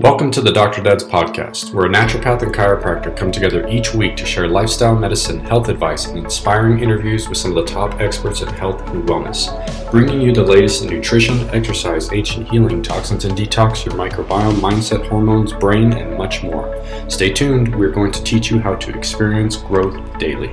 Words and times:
Welcome 0.00 0.30
to 0.30 0.40
the 0.40 0.52
Dr. 0.52 0.80
Dads 0.80 1.02
podcast, 1.02 1.74
where 1.74 1.86
a 1.86 1.88
naturopath 1.88 2.42
and 2.42 2.54
chiropractor 2.54 3.16
come 3.16 3.32
together 3.32 3.66
each 3.66 3.94
week 3.94 4.14
to 4.18 4.24
share 4.24 4.46
lifestyle 4.46 4.94
medicine, 4.94 5.40
health 5.40 5.68
advice, 5.68 6.06
and 6.06 6.18
inspiring 6.18 6.78
interviews 6.78 7.28
with 7.28 7.36
some 7.36 7.50
of 7.50 7.66
the 7.66 7.72
top 7.72 8.00
experts 8.00 8.40
in 8.40 8.46
health 8.46 8.80
and 8.90 9.08
wellness, 9.08 9.50
bringing 9.90 10.20
you 10.20 10.32
the 10.32 10.40
latest 10.40 10.84
in 10.84 10.88
nutrition, 10.88 11.50
exercise, 11.50 12.12
ancient 12.12 12.48
healing, 12.48 12.80
toxins 12.80 13.24
and 13.24 13.36
detox, 13.36 13.84
your 13.84 13.96
microbiome, 13.96 14.60
mindset, 14.60 15.04
hormones, 15.08 15.52
brain, 15.52 15.92
and 15.92 16.16
much 16.16 16.44
more. 16.44 16.80
Stay 17.08 17.32
tuned, 17.32 17.74
we're 17.74 17.90
going 17.90 18.12
to 18.12 18.22
teach 18.22 18.52
you 18.52 18.60
how 18.60 18.76
to 18.76 18.96
experience 18.96 19.56
growth 19.56 20.16
daily. 20.20 20.52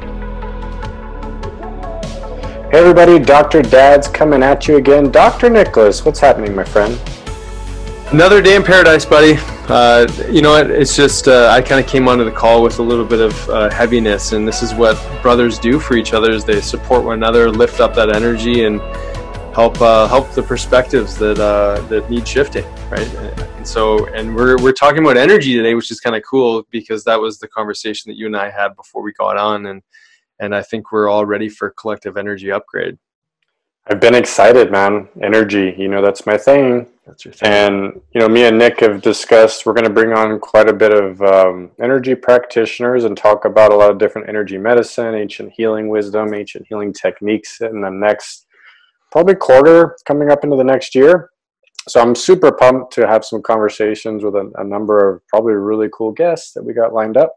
Hey 2.72 2.80
everybody, 2.82 3.20
Dr. 3.20 3.62
Dads 3.62 4.08
coming 4.08 4.42
at 4.42 4.68
you 4.68 4.78
again. 4.78 5.12
Dr. 5.12 5.52
Nicholas, 5.52 6.04
what's 6.04 6.20
happening, 6.20 6.56
my 6.56 6.64
friend? 6.64 7.00
Another 8.12 8.40
day 8.40 8.56
in 8.56 8.64
paradise, 8.64 9.04
buddy. 9.04 9.36
Uh, 9.68 10.08
you 10.30 10.44
know 10.44 10.52
what? 10.52 10.70
It's 10.70 10.96
just 10.96 11.28
uh, 11.28 11.50
I 11.52 11.60
kind 11.60 11.84
of 11.84 11.90
came 11.90 12.08
onto 12.08 12.24
the 12.24 12.32
call 12.32 12.62
with 12.62 12.78
a 12.78 12.84
little 12.84 13.04
bit 13.04 13.20
of 13.20 13.50
uh, 13.50 13.70
heaviness, 13.72 14.32
and 14.32 14.48
this 14.48 14.62
is 14.62 14.76
what 14.76 14.96
brothers 15.24 15.58
do 15.58 15.80
for 15.80 15.96
each 15.96 16.14
other: 16.14 16.32
is 16.32 16.46
they 16.46 16.62
support 16.62 17.04
one 17.04 17.16
another, 17.16 17.50
lift 17.50 17.80
up 17.80 17.96
that 17.96 18.16
energy, 18.16 18.66
and 18.66 18.80
help 19.56 19.82
uh, 19.82 20.08
help 20.08 20.32
the 20.34 20.44
perspectives 20.44 21.18
that 21.18 21.40
uh, 21.40 21.82
that 21.88 22.08
need 22.08 22.28
shifting, 22.28 22.64
right? 22.92 23.08
And 23.58 23.68
so, 23.68 24.06
and 24.14 24.36
we're 24.36 24.62
we're 24.62 24.72
talking 24.72 25.04
about 25.04 25.18
energy 25.18 25.56
today, 25.56 25.74
which 25.74 25.90
is 25.90 26.00
kind 26.00 26.16
of 26.16 26.22
cool 26.24 26.64
because 26.70 27.04
that 27.06 27.20
was 27.20 27.40
the 27.40 27.48
conversation 27.48 28.12
that 28.12 28.18
you 28.18 28.28
and 28.28 28.38
I 28.38 28.52
had 28.52 28.76
before 28.76 29.02
we 29.02 29.14
got 29.14 29.36
on, 29.36 29.66
and 29.66 29.82
and 30.40 30.54
I 30.56 30.62
think 30.62 30.92
we're 30.92 31.10
all 31.10 31.26
ready 31.26 31.50
for 31.50 31.72
collective 31.72 32.18
energy 32.18 32.52
upgrade. 32.52 33.00
I've 33.88 34.00
been 34.00 34.16
excited, 34.16 34.72
man. 34.72 35.10
Energy, 35.22 35.74
you 35.76 35.88
know, 35.88 36.04
that's 36.04 36.28
my 36.28 36.38
thing. 36.38 36.88
That's 37.06 37.24
your 37.24 37.34
thing. 37.34 37.52
And, 37.52 38.02
you 38.14 38.22
know, 38.22 38.28
me 38.28 38.46
and 38.46 38.58
Nick 38.58 38.80
have 38.80 39.02
discussed 39.02 39.66
we're 39.66 39.74
going 39.74 39.86
to 39.86 39.94
bring 39.94 40.12
on 40.14 40.40
quite 40.40 40.68
a 40.68 40.74
bit 40.74 40.92
of 40.92 41.22
um, 41.22 41.72
energy 41.80 42.16
practitioners 42.16 43.04
and 43.04 43.16
talk 43.16 43.46
about 43.46 43.72
a 43.72 43.76
lot 43.76 43.92
of 43.92 44.00
different 44.00 44.28
energy 44.28 44.58
medicine, 44.58 45.14
ancient 45.14 45.54
healing 45.56 45.88
wisdom, 45.90 46.34
ancient 46.34 46.66
healing 46.68 46.92
techniques 46.92 47.62
in 47.62 47.82
the 47.82 47.92
next 47.92 48.48
probably 49.12 49.36
quarter 49.36 49.96
coming 50.08 50.32
up 50.32 50.44
into 50.44 50.56
the 50.56 50.64
next 50.64 50.96
year. 50.96 51.30
So 51.88 52.02
I'm 52.02 52.16
super 52.16 52.52
pumped 52.52 52.92
to 52.94 53.08
have 53.08 53.24
some 53.24 53.44
conversations 53.44 54.24
with 54.24 54.34
a, 54.34 54.52
a 54.56 54.64
number 54.64 55.08
of 55.08 55.22
probably 55.28 55.54
really 55.54 55.90
cool 55.96 56.12
guests 56.12 56.54
that 56.54 56.64
we 56.64 56.74
got 56.74 56.94
lined 56.94 57.18
up. 57.18 57.36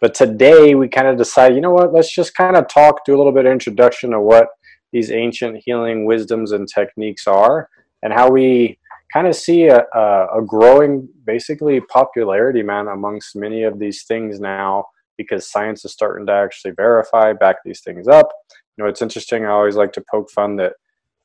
But 0.00 0.14
today 0.14 0.76
we 0.76 0.88
kind 0.88 1.08
of 1.08 1.18
decided, 1.18 1.56
you 1.56 1.60
know 1.60 1.72
what, 1.72 1.92
let's 1.92 2.14
just 2.14 2.34
kind 2.36 2.56
of 2.56 2.68
talk, 2.68 3.04
do 3.04 3.16
a 3.16 3.18
little 3.18 3.32
bit 3.32 3.44
of 3.44 3.52
introduction 3.52 4.14
of 4.14 4.22
what 4.22 4.46
these 4.92 5.10
ancient 5.10 5.62
healing 5.64 6.04
wisdoms 6.04 6.52
and 6.52 6.68
techniques 6.68 7.26
are 7.26 7.68
and 8.02 8.12
how 8.12 8.30
we 8.30 8.78
kind 9.12 9.26
of 9.26 9.34
see 9.34 9.66
a, 9.66 9.84
a, 9.94 10.42
growing 10.46 11.08
basically 11.24 11.80
popularity 11.80 12.62
man 12.62 12.88
amongst 12.88 13.36
many 13.36 13.64
of 13.64 13.78
these 13.78 14.04
things 14.04 14.40
now 14.40 14.84
because 15.16 15.50
science 15.50 15.84
is 15.84 15.92
starting 15.92 16.26
to 16.26 16.32
actually 16.32 16.72
verify 16.72 17.32
back 17.32 17.56
these 17.64 17.80
things 17.80 18.08
up. 18.08 18.30
You 18.76 18.84
know 18.84 18.90
it's 18.90 19.02
interesting 19.02 19.44
i 19.44 19.48
always 19.48 19.76
like 19.76 19.92
to 19.94 20.04
poke 20.10 20.30
fun 20.30 20.56
that 20.56 20.74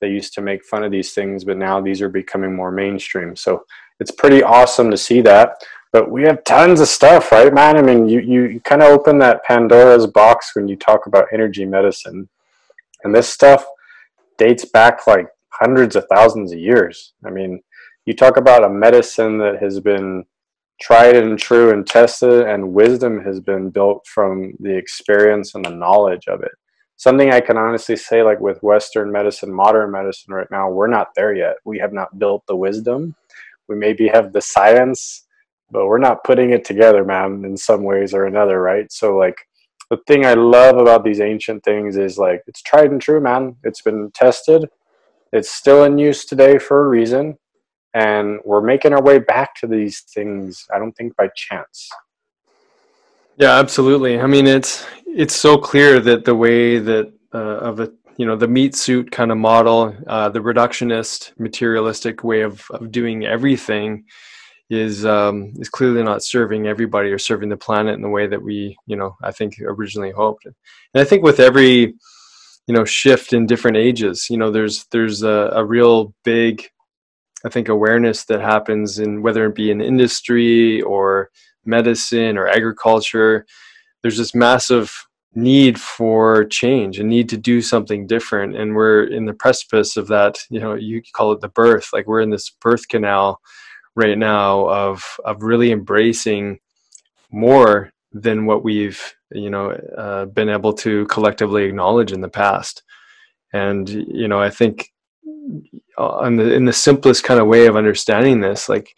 they 0.01 0.09
used 0.09 0.33
to 0.33 0.41
make 0.41 0.65
fun 0.65 0.83
of 0.83 0.91
these 0.91 1.13
things 1.13 1.45
but 1.45 1.57
now 1.57 1.79
these 1.79 2.01
are 2.01 2.09
becoming 2.09 2.55
more 2.55 2.71
mainstream. 2.71 3.35
So 3.35 3.63
it's 3.99 4.11
pretty 4.11 4.43
awesome 4.43 4.91
to 4.91 4.97
see 4.97 5.21
that. 5.21 5.55
But 5.93 6.11
we 6.11 6.23
have 6.23 6.43
tons 6.43 6.81
of 6.81 6.87
stuff 6.87 7.31
right 7.31 7.53
man? 7.53 7.77
I 7.77 7.81
mean 7.81 8.09
you, 8.09 8.19
you, 8.19 8.43
you 8.45 8.59
kind 8.61 8.81
of 8.81 8.89
open 8.89 9.19
that 9.19 9.43
pandora's 9.43 10.07
box 10.07 10.55
when 10.55 10.67
you 10.67 10.75
talk 10.75 11.05
about 11.05 11.27
energy 11.31 11.65
medicine. 11.65 12.27
And 13.03 13.13
this 13.13 13.29
stuff 13.29 13.63
dates 14.37 14.65
back 14.65 15.07
like 15.07 15.27
hundreds 15.49 15.95
of 15.95 16.05
thousands 16.13 16.51
of 16.51 16.59
years. 16.59 17.13
I 17.25 17.29
mean, 17.29 17.61
you 18.05 18.13
talk 18.13 18.37
about 18.37 18.63
a 18.63 18.69
medicine 18.69 19.37
that 19.39 19.61
has 19.61 19.79
been 19.79 20.25
tried 20.81 21.15
and 21.15 21.39
true 21.39 21.71
and 21.71 21.87
tested, 21.87 22.47
and 22.47 22.73
wisdom 22.73 23.23
has 23.23 23.39
been 23.39 23.69
built 23.69 24.05
from 24.07 24.53
the 24.59 24.75
experience 24.75 25.55
and 25.55 25.65
the 25.65 25.69
knowledge 25.69 26.27
of 26.27 26.41
it. 26.41 26.51
Something 26.97 27.31
I 27.31 27.41
can 27.41 27.57
honestly 27.57 27.95
say, 27.95 28.23
like 28.23 28.39
with 28.39 28.63
Western 28.63 29.11
medicine, 29.11 29.53
modern 29.53 29.91
medicine 29.91 30.33
right 30.33 30.47
now, 30.51 30.69
we're 30.69 30.87
not 30.87 31.09
there 31.15 31.33
yet. 31.33 31.55
We 31.65 31.79
have 31.79 31.93
not 31.93 32.19
built 32.19 32.43
the 32.47 32.55
wisdom. 32.55 33.15
We 33.67 33.75
maybe 33.75 34.07
have 34.07 34.31
the 34.31 34.41
science, 34.41 35.25
but 35.71 35.87
we're 35.87 35.97
not 35.97 36.23
putting 36.23 36.51
it 36.51 36.63
together, 36.63 37.03
man, 37.03 37.43
in 37.43 37.57
some 37.57 37.83
ways 37.83 38.13
or 38.13 38.25
another, 38.25 38.61
right? 38.61 38.91
So, 38.91 39.17
like, 39.17 39.35
the 39.89 39.97
thing 40.07 40.25
I 40.25 40.33
love 40.33 40.77
about 40.77 41.03
these 41.03 41.21
ancient 41.21 41.63
things 41.63 41.97
is 41.97 42.17
like 42.17 42.41
it's 42.47 42.61
tried 42.61 42.91
and 42.91 43.01
true, 43.01 43.21
man. 43.21 43.55
It's 43.63 43.81
been 43.81 44.11
tested. 44.13 44.67
It's 45.31 45.51
still 45.51 45.83
in 45.83 45.97
use 45.97 46.25
today 46.25 46.57
for 46.57 46.85
a 46.85 46.89
reason, 46.89 47.37
and 47.95 48.39
we're 48.43 48.61
making 48.61 48.93
our 48.93 49.01
way 49.01 49.19
back 49.19 49.55
to 49.55 49.67
these 49.67 50.01
things. 50.01 50.67
I 50.71 50.77
don't 50.77 50.91
think 50.91 51.15
by 51.15 51.29
chance. 51.35 51.89
Yeah, 53.37 53.57
absolutely. 53.57 54.19
I 54.19 54.27
mean, 54.27 54.47
it's 54.47 54.85
it's 55.07 55.35
so 55.35 55.57
clear 55.57 55.99
that 56.01 56.25
the 56.25 56.35
way 56.35 56.77
that 56.77 57.11
uh, 57.33 57.37
of 57.37 57.79
a 57.79 57.91
you 58.17 58.25
know 58.25 58.35
the 58.35 58.47
meat 58.47 58.75
suit 58.75 59.11
kind 59.11 59.31
of 59.31 59.37
model, 59.37 59.95
uh, 60.07 60.29
the 60.29 60.39
reductionist, 60.39 61.31
materialistic 61.39 62.23
way 62.23 62.41
of 62.41 62.65
of 62.71 62.91
doing 62.91 63.25
everything 63.25 64.05
is 64.69 65.05
um, 65.05 65.53
is 65.57 65.69
clearly 65.69 66.03
not 66.03 66.23
serving 66.23 66.67
everybody 66.67 67.11
or 67.11 67.17
serving 67.17 67.49
the 67.49 67.57
planet 67.57 67.95
in 67.95 68.01
the 68.01 68.09
way 68.09 68.27
that 68.27 68.41
we 68.41 68.77
you 68.87 68.97
know 68.97 69.15
I 69.23 69.31
think 69.31 69.55
originally 69.61 70.11
hoped. 70.11 70.45
And 70.45 70.55
I 70.95 71.05
think 71.05 71.23
with 71.23 71.39
every 71.39 71.95
you 72.67 72.73
know 72.73 72.83
shift 72.83 73.31
in 73.31 73.45
different 73.45 73.77
ages, 73.77 74.27
you 74.29 74.37
know 74.37 74.51
there's 74.51 74.85
there's 74.91 75.23
a, 75.23 75.51
a 75.53 75.63
real 75.63 76.13
big 76.25 76.69
I 77.45 77.49
think 77.49 77.69
awareness 77.69 78.25
that 78.25 78.41
happens 78.41 78.97
in 78.97 79.21
whether 79.21 79.45
it 79.45 79.55
be 79.55 79.69
in 79.69 79.79
industry 79.81 80.81
or 80.81 81.29
medicine 81.63 82.37
or 82.37 82.47
agriculture. 82.47 83.45
There's 84.01 84.17
this 84.17 84.33
massive 84.33 85.05
need 85.35 85.79
for 85.79 86.45
change 86.45 86.97
and 86.97 87.09
need 87.09 87.27
to 87.29 87.37
do 87.37 87.61
something 87.61 88.07
different 88.07 88.55
and 88.55 88.73
we're 88.73 89.03
in 89.03 89.25
the 89.25 89.33
precipice 89.33 89.97
of 89.97 90.07
that 90.07 90.37
you 90.49 90.61
know 90.61 90.73
you 90.73 91.01
call 91.13 91.33
it 91.33 91.41
the 91.41 91.49
birth 91.49 91.89
like 91.91 92.07
we're 92.07 92.21
in 92.21 92.29
this 92.29 92.49
birth 92.61 92.87
canal 92.87 93.41
right 93.97 94.17
now 94.17 94.65
of 94.69 95.03
of 95.25 95.43
really 95.43 95.73
embracing 95.73 96.57
more 97.31 97.91
than 98.13 98.45
what 98.45 98.63
we've 98.63 99.13
you 99.31 99.49
know 99.49 99.71
uh, 99.97 100.23
been 100.25 100.47
able 100.47 100.71
to 100.71 101.05
collectively 101.07 101.65
acknowledge 101.65 102.13
in 102.13 102.21
the 102.21 102.29
past 102.29 102.81
and 103.51 103.89
you 103.89 104.29
know 104.29 104.41
i 104.41 104.49
think 104.49 104.89
on 105.97 106.35
the 106.35 106.53
in 106.53 106.65
the 106.65 106.73
simplest 106.73 107.23
kind 107.23 107.39
of 107.39 107.47
way 107.47 107.67
of 107.67 107.75
understanding 107.75 108.39
this 108.39 108.67
like 108.67 108.93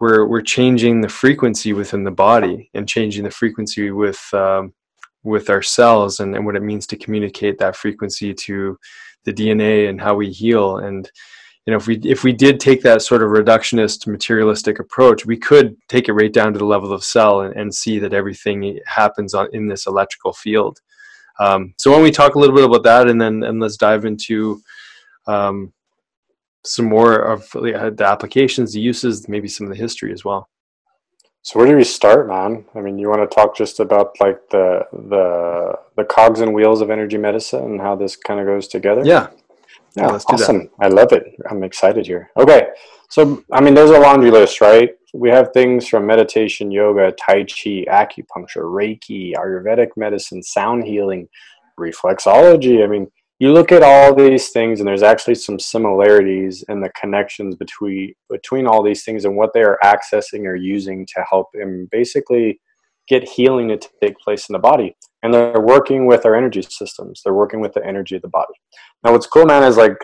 we're 0.00 0.26
we're 0.26 0.42
changing 0.42 1.00
the 1.00 1.08
frequency 1.08 1.72
within 1.72 2.04
the 2.04 2.10
body 2.10 2.70
and 2.74 2.88
changing 2.88 3.24
the 3.24 3.30
frequency 3.30 3.90
with 3.90 4.20
um, 4.32 4.72
with 5.24 5.50
our 5.50 5.62
cells 5.62 6.20
and, 6.20 6.34
and 6.34 6.46
what 6.46 6.56
it 6.56 6.62
means 6.62 6.86
to 6.86 6.96
communicate 6.96 7.58
that 7.58 7.76
frequency 7.76 8.32
to 8.32 8.78
the 9.24 9.32
dna 9.32 9.88
and 9.88 10.00
how 10.00 10.14
we 10.14 10.30
heal. 10.30 10.78
And 10.78 11.10
you 11.66 11.72
know 11.72 11.76
if 11.76 11.86
we 11.86 11.98
if 11.98 12.24
we 12.24 12.32
did 12.32 12.60
take 12.60 12.82
that 12.82 13.02
sort 13.02 13.22
of 13.22 13.30
reductionist 13.30 14.06
materialistic 14.06 14.78
approach 14.78 15.26
we 15.26 15.36
could 15.36 15.76
take 15.88 16.08
it 16.08 16.14
right 16.14 16.32
down 16.32 16.52
to 16.52 16.58
the 16.58 16.64
level 16.64 16.92
of 16.92 17.04
cell 17.04 17.42
and, 17.42 17.54
and 17.56 17.74
see 17.74 17.98
that 17.98 18.14
everything 18.14 18.78
happens 18.86 19.34
on 19.34 19.48
in 19.52 19.68
this 19.68 19.86
electrical 19.86 20.32
field. 20.32 20.78
Um, 21.40 21.74
so 21.76 21.90
when 21.90 22.02
we 22.02 22.10
talk 22.10 22.34
a 22.34 22.38
little 22.38 22.56
bit 22.56 22.64
about 22.64 22.84
that 22.84 23.08
and 23.08 23.20
then 23.20 23.42
and 23.42 23.60
let's 23.60 23.76
dive 23.76 24.04
into 24.04 24.62
um, 25.26 25.72
some 26.64 26.86
more 26.86 27.16
of 27.16 27.48
the 27.52 28.04
applications 28.04 28.72
the 28.72 28.80
uses 28.80 29.28
maybe 29.28 29.48
some 29.48 29.66
of 29.66 29.72
the 29.72 29.78
history 29.78 30.12
as 30.12 30.24
well 30.24 30.48
so 31.42 31.58
where 31.58 31.68
do 31.68 31.76
we 31.76 31.84
start 31.84 32.28
man 32.28 32.64
i 32.74 32.80
mean 32.80 32.98
you 32.98 33.08
want 33.08 33.20
to 33.20 33.34
talk 33.34 33.56
just 33.56 33.80
about 33.80 34.10
like 34.20 34.40
the 34.50 34.84
the 34.92 35.78
the 35.96 36.04
cogs 36.04 36.40
and 36.40 36.52
wheels 36.52 36.80
of 36.80 36.90
energy 36.90 37.18
medicine 37.18 37.62
and 37.64 37.80
how 37.80 37.94
this 37.94 38.16
kind 38.16 38.40
of 38.40 38.46
goes 38.46 38.68
together 38.68 39.02
yeah 39.04 39.28
yeah, 39.96 40.06
let's 40.08 40.24
awesome. 40.28 40.70
I 40.80 40.88
love 40.88 41.12
it. 41.12 41.34
I'm 41.50 41.62
excited 41.64 42.06
here. 42.06 42.30
Okay. 42.36 42.68
So, 43.10 43.42
I 43.52 43.60
mean, 43.60 43.74
there's 43.74 43.90
a 43.90 43.98
laundry 43.98 44.30
list, 44.30 44.60
right? 44.60 44.90
We 45.14 45.30
have 45.30 45.52
things 45.52 45.88
from 45.88 46.06
meditation, 46.06 46.70
yoga, 46.70 47.12
Tai 47.12 47.44
Chi, 47.44 47.84
acupuncture, 47.88 48.64
Reiki, 48.64 49.32
Ayurvedic 49.34 49.88
medicine, 49.96 50.42
sound 50.42 50.84
healing, 50.84 51.28
reflexology. 51.80 52.84
I 52.84 52.86
mean, 52.86 53.10
you 53.38 53.52
look 53.52 53.70
at 53.70 53.82
all 53.82 54.14
these 54.14 54.48
things, 54.48 54.80
and 54.80 54.88
there's 54.88 55.02
actually 55.02 55.36
some 55.36 55.58
similarities 55.58 56.64
in 56.68 56.80
the 56.80 56.90
connections 57.00 57.54
between 57.54 58.14
between 58.28 58.66
all 58.66 58.82
these 58.82 59.04
things 59.04 59.24
and 59.24 59.36
what 59.36 59.52
they 59.54 59.62
are 59.62 59.78
accessing 59.84 60.44
or 60.44 60.56
using 60.56 61.06
to 61.14 61.24
help 61.28 61.46
them 61.54 61.88
basically 61.92 62.60
get 63.08 63.28
healing 63.28 63.68
to 63.68 63.88
take 64.02 64.18
place 64.18 64.48
in 64.48 64.52
the 64.52 64.58
body. 64.58 64.96
And 65.22 65.32
they're 65.32 65.60
working 65.60 66.06
with 66.06 66.26
our 66.26 66.36
energy 66.36 66.62
systems. 66.62 67.22
They're 67.24 67.34
working 67.34 67.60
with 67.60 67.72
the 67.72 67.84
energy 67.84 68.16
of 68.16 68.22
the 68.22 68.28
body. 68.28 68.54
Now, 69.02 69.12
what's 69.12 69.26
cool, 69.26 69.46
man, 69.46 69.62
is 69.62 69.76
like 69.76 69.96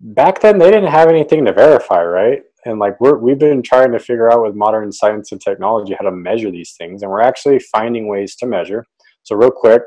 back 0.00 0.40
then 0.40 0.58
they 0.58 0.70
didn't 0.70 0.90
have 0.90 1.08
anything 1.08 1.44
to 1.46 1.52
verify, 1.52 2.02
right? 2.02 2.42
And 2.66 2.78
like 2.78 3.00
we're, 3.00 3.16
we've 3.16 3.38
been 3.38 3.62
trying 3.62 3.92
to 3.92 3.98
figure 3.98 4.30
out 4.30 4.42
with 4.42 4.54
modern 4.54 4.92
science 4.92 5.32
and 5.32 5.40
technology 5.40 5.94
how 5.98 6.04
to 6.04 6.14
measure 6.14 6.50
these 6.50 6.74
things, 6.76 7.02
and 7.02 7.10
we're 7.10 7.22
actually 7.22 7.58
finding 7.58 8.06
ways 8.06 8.36
to 8.36 8.46
measure. 8.46 8.84
So, 9.22 9.34
real 9.34 9.50
quick, 9.50 9.82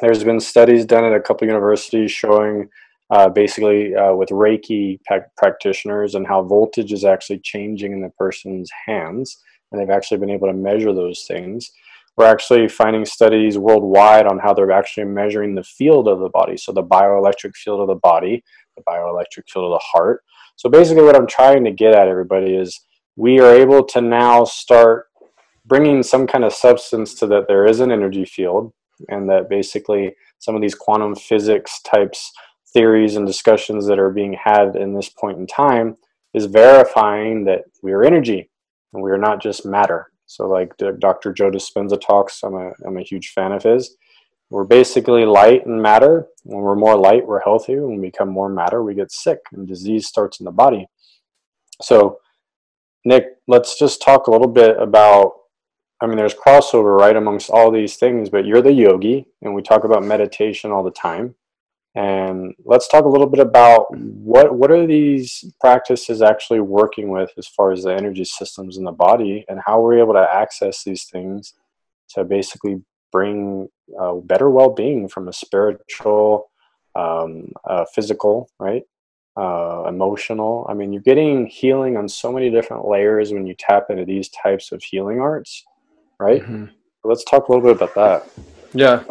there's 0.00 0.24
been 0.24 0.40
studies 0.40 0.84
done 0.84 1.04
at 1.04 1.14
a 1.14 1.20
couple 1.20 1.46
universities 1.46 2.10
showing 2.10 2.68
uh, 3.10 3.28
basically 3.28 3.94
uh, 3.94 4.14
with 4.14 4.30
Reiki 4.30 4.98
practitioners 5.36 6.14
and 6.14 6.26
how 6.26 6.42
voltage 6.42 6.92
is 6.92 7.04
actually 7.04 7.40
changing 7.40 7.92
in 7.92 8.00
the 8.00 8.10
person's 8.18 8.70
hands. 8.86 9.38
And 9.70 9.80
they've 9.80 9.94
actually 9.94 10.18
been 10.18 10.30
able 10.30 10.48
to 10.48 10.54
measure 10.54 10.92
those 10.92 11.24
things. 11.26 11.70
We're 12.16 12.26
actually 12.26 12.68
finding 12.68 13.04
studies 13.04 13.58
worldwide 13.58 14.26
on 14.26 14.38
how 14.38 14.54
they're 14.54 14.70
actually 14.70 15.04
measuring 15.04 15.54
the 15.54 15.64
field 15.64 16.06
of 16.06 16.20
the 16.20 16.28
body. 16.28 16.56
So, 16.56 16.72
the 16.72 16.82
bioelectric 16.82 17.56
field 17.56 17.80
of 17.80 17.88
the 17.88 17.96
body, 17.96 18.44
the 18.76 18.84
bioelectric 18.88 19.48
field 19.48 19.64
of 19.64 19.72
the 19.72 19.84
heart. 19.84 20.22
So, 20.54 20.68
basically, 20.68 21.02
what 21.02 21.16
I'm 21.16 21.26
trying 21.26 21.64
to 21.64 21.72
get 21.72 21.92
at, 21.92 22.06
everybody, 22.06 22.54
is 22.54 22.80
we 23.16 23.40
are 23.40 23.52
able 23.52 23.84
to 23.86 24.00
now 24.00 24.44
start 24.44 25.06
bringing 25.66 26.04
some 26.04 26.28
kind 26.28 26.44
of 26.44 26.52
substance 26.52 27.14
to 27.14 27.26
that 27.26 27.48
there 27.48 27.66
is 27.66 27.80
an 27.80 27.90
energy 27.90 28.24
field 28.24 28.72
and 29.08 29.28
that 29.28 29.48
basically 29.48 30.14
some 30.38 30.54
of 30.54 30.62
these 30.62 30.74
quantum 30.74 31.14
physics 31.14 31.80
types 31.82 32.32
theories 32.72 33.16
and 33.16 33.26
discussions 33.26 33.86
that 33.86 33.98
are 33.98 34.10
being 34.10 34.32
had 34.34 34.76
in 34.76 34.94
this 34.94 35.08
point 35.08 35.38
in 35.38 35.46
time 35.46 35.96
is 36.34 36.46
verifying 36.46 37.44
that 37.44 37.62
we 37.82 37.92
are 37.92 38.04
energy 38.04 38.50
and 38.92 39.02
we 39.02 39.10
are 39.10 39.18
not 39.18 39.40
just 39.40 39.64
matter. 39.64 40.10
So, 40.26 40.48
like 40.48 40.72
Dr. 40.98 41.32
Joe 41.32 41.50
Dispenza 41.50 42.00
talks, 42.00 42.42
I'm 42.42 42.54
a, 42.54 42.72
I'm 42.86 42.96
a 42.96 43.02
huge 43.02 43.30
fan 43.30 43.52
of 43.52 43.62
his. 43.62 43.96
We're 44.50 44.64
basically 44.64 45.24
light 45.24 45.66
and 45.66 45.80
matter. 45.80 46.26
When 46.44 46.62
we're 46.62 46.76
more 46.76 46.96
light, 46.96 47.26
we're 47.26 47.40
healthy. 47.40 47.76
When 47.76 48.00
we 48.00 48.10
become 48.10 48.28
more 48.28 48.48
matter, 48.48 48.82
we 48.82 48.94
get 48.94 49.12
sick, 49.12 49.38
and 49.52 49.66
disease 49.66 50.06
starts 50.06 50.40
in 50.40 50.44
the 50.44 50.50
body. 50.50 50.86
So, 51.82 52.18
Nick, 53.04 53.24
let's 53.48 53.78
just 53.78 54.02
talk 54.02 54.26
a 54.26 54.30
little 54.30 54.48
bit 54.48 54.76
about. 54.78 55.32
I 56.04 56.06
mean, 56.06 56.18
there's 56.18 56.34
crossover 56.34 56.98
right 56.98 57.16
amongst 57.16 57.48
all 57.48 57.70
these 57.70 57.96
things, 57.96 58.28
but 58.28 58.44
you're 58.44 58.60
the 58.60 58.72
yogi, 58.72 59.26
and 59.40 59.54
we 59.54 59.62
talk 59.62 59.84
about 59.84 60.04
meditation 60.04 60.70
all 60.70 60.84
the 60.84 60.90
time. 60.90 61.34
And 61.94 62.54
let's 62.64 62.88
talk 62.88 63.04
a 63.04 63.08
little 63.08 63.26
bit 63.28 63.40
about 63.40 63.86
what 63.96 64.54
what 64.54 64.70
are 64.70 64.86
these 64.86 65.44
practices 65.60 66.20
actually 66.20 66.60
working 66.60 67.08
with 67.08 67.30
as 67.38 67.46
far 67.46 67.72
as 67.72 67.84
the 67.84 67.94
energy 67.94 68.24
systems 68.24 68.76
in 68.76 68.84
the 68.84 68.92
body, 68.92 69.46
and 69.48 69.60
how 69.64 69.80
we're 69.80 69.98
able 69.98 70.12
to 70.12 70.28
access 70.30 70.84
these 70.84 71.04
things 71.04 71.54
to 72.10 72.24
basically 72.24 72.82
bring 73.10 73.68
uh, 73.98 74.14
better 74.14 74.50
well-being 74.50 75.08
from 75.08 75.28
a 75.28 75.32
spiritual, 75.32 76.50
um, 76.94 77.52
physical, 77.94 78.50
right, 78.58 78.82
uh, 79.38 79.84
emotional. 79.88 80.66
I 80.68 80.74
mean, 80.74 80.92
you're 80.92 81.00
getting 81.00 81.46
healing 81.46 81.96
on 81.96 82.08
so 82.08 82.30
many 82.30 82.50
different 82.50 82.86
layers 82.86 83.32
when 83.32 83.46
you 83.46 83.54
tap 83.58 83.86
into 83.88 84.04
these 84.04 84.28
types 84.28 84.70
of 84.70 84.82
healing 84.82 85.20
arts, 85.20 85.64
right? 86.18 86.42
Mm-hmm. 86.42 86.66
Let's 87.04 87.24
talk 87.24 87.48
a 87.48 87.52
little 87.52 87.68
bit 87.68 87.76
about 87.76 87.94
that. 87.94 88.30
Yeah. 88.72 89.04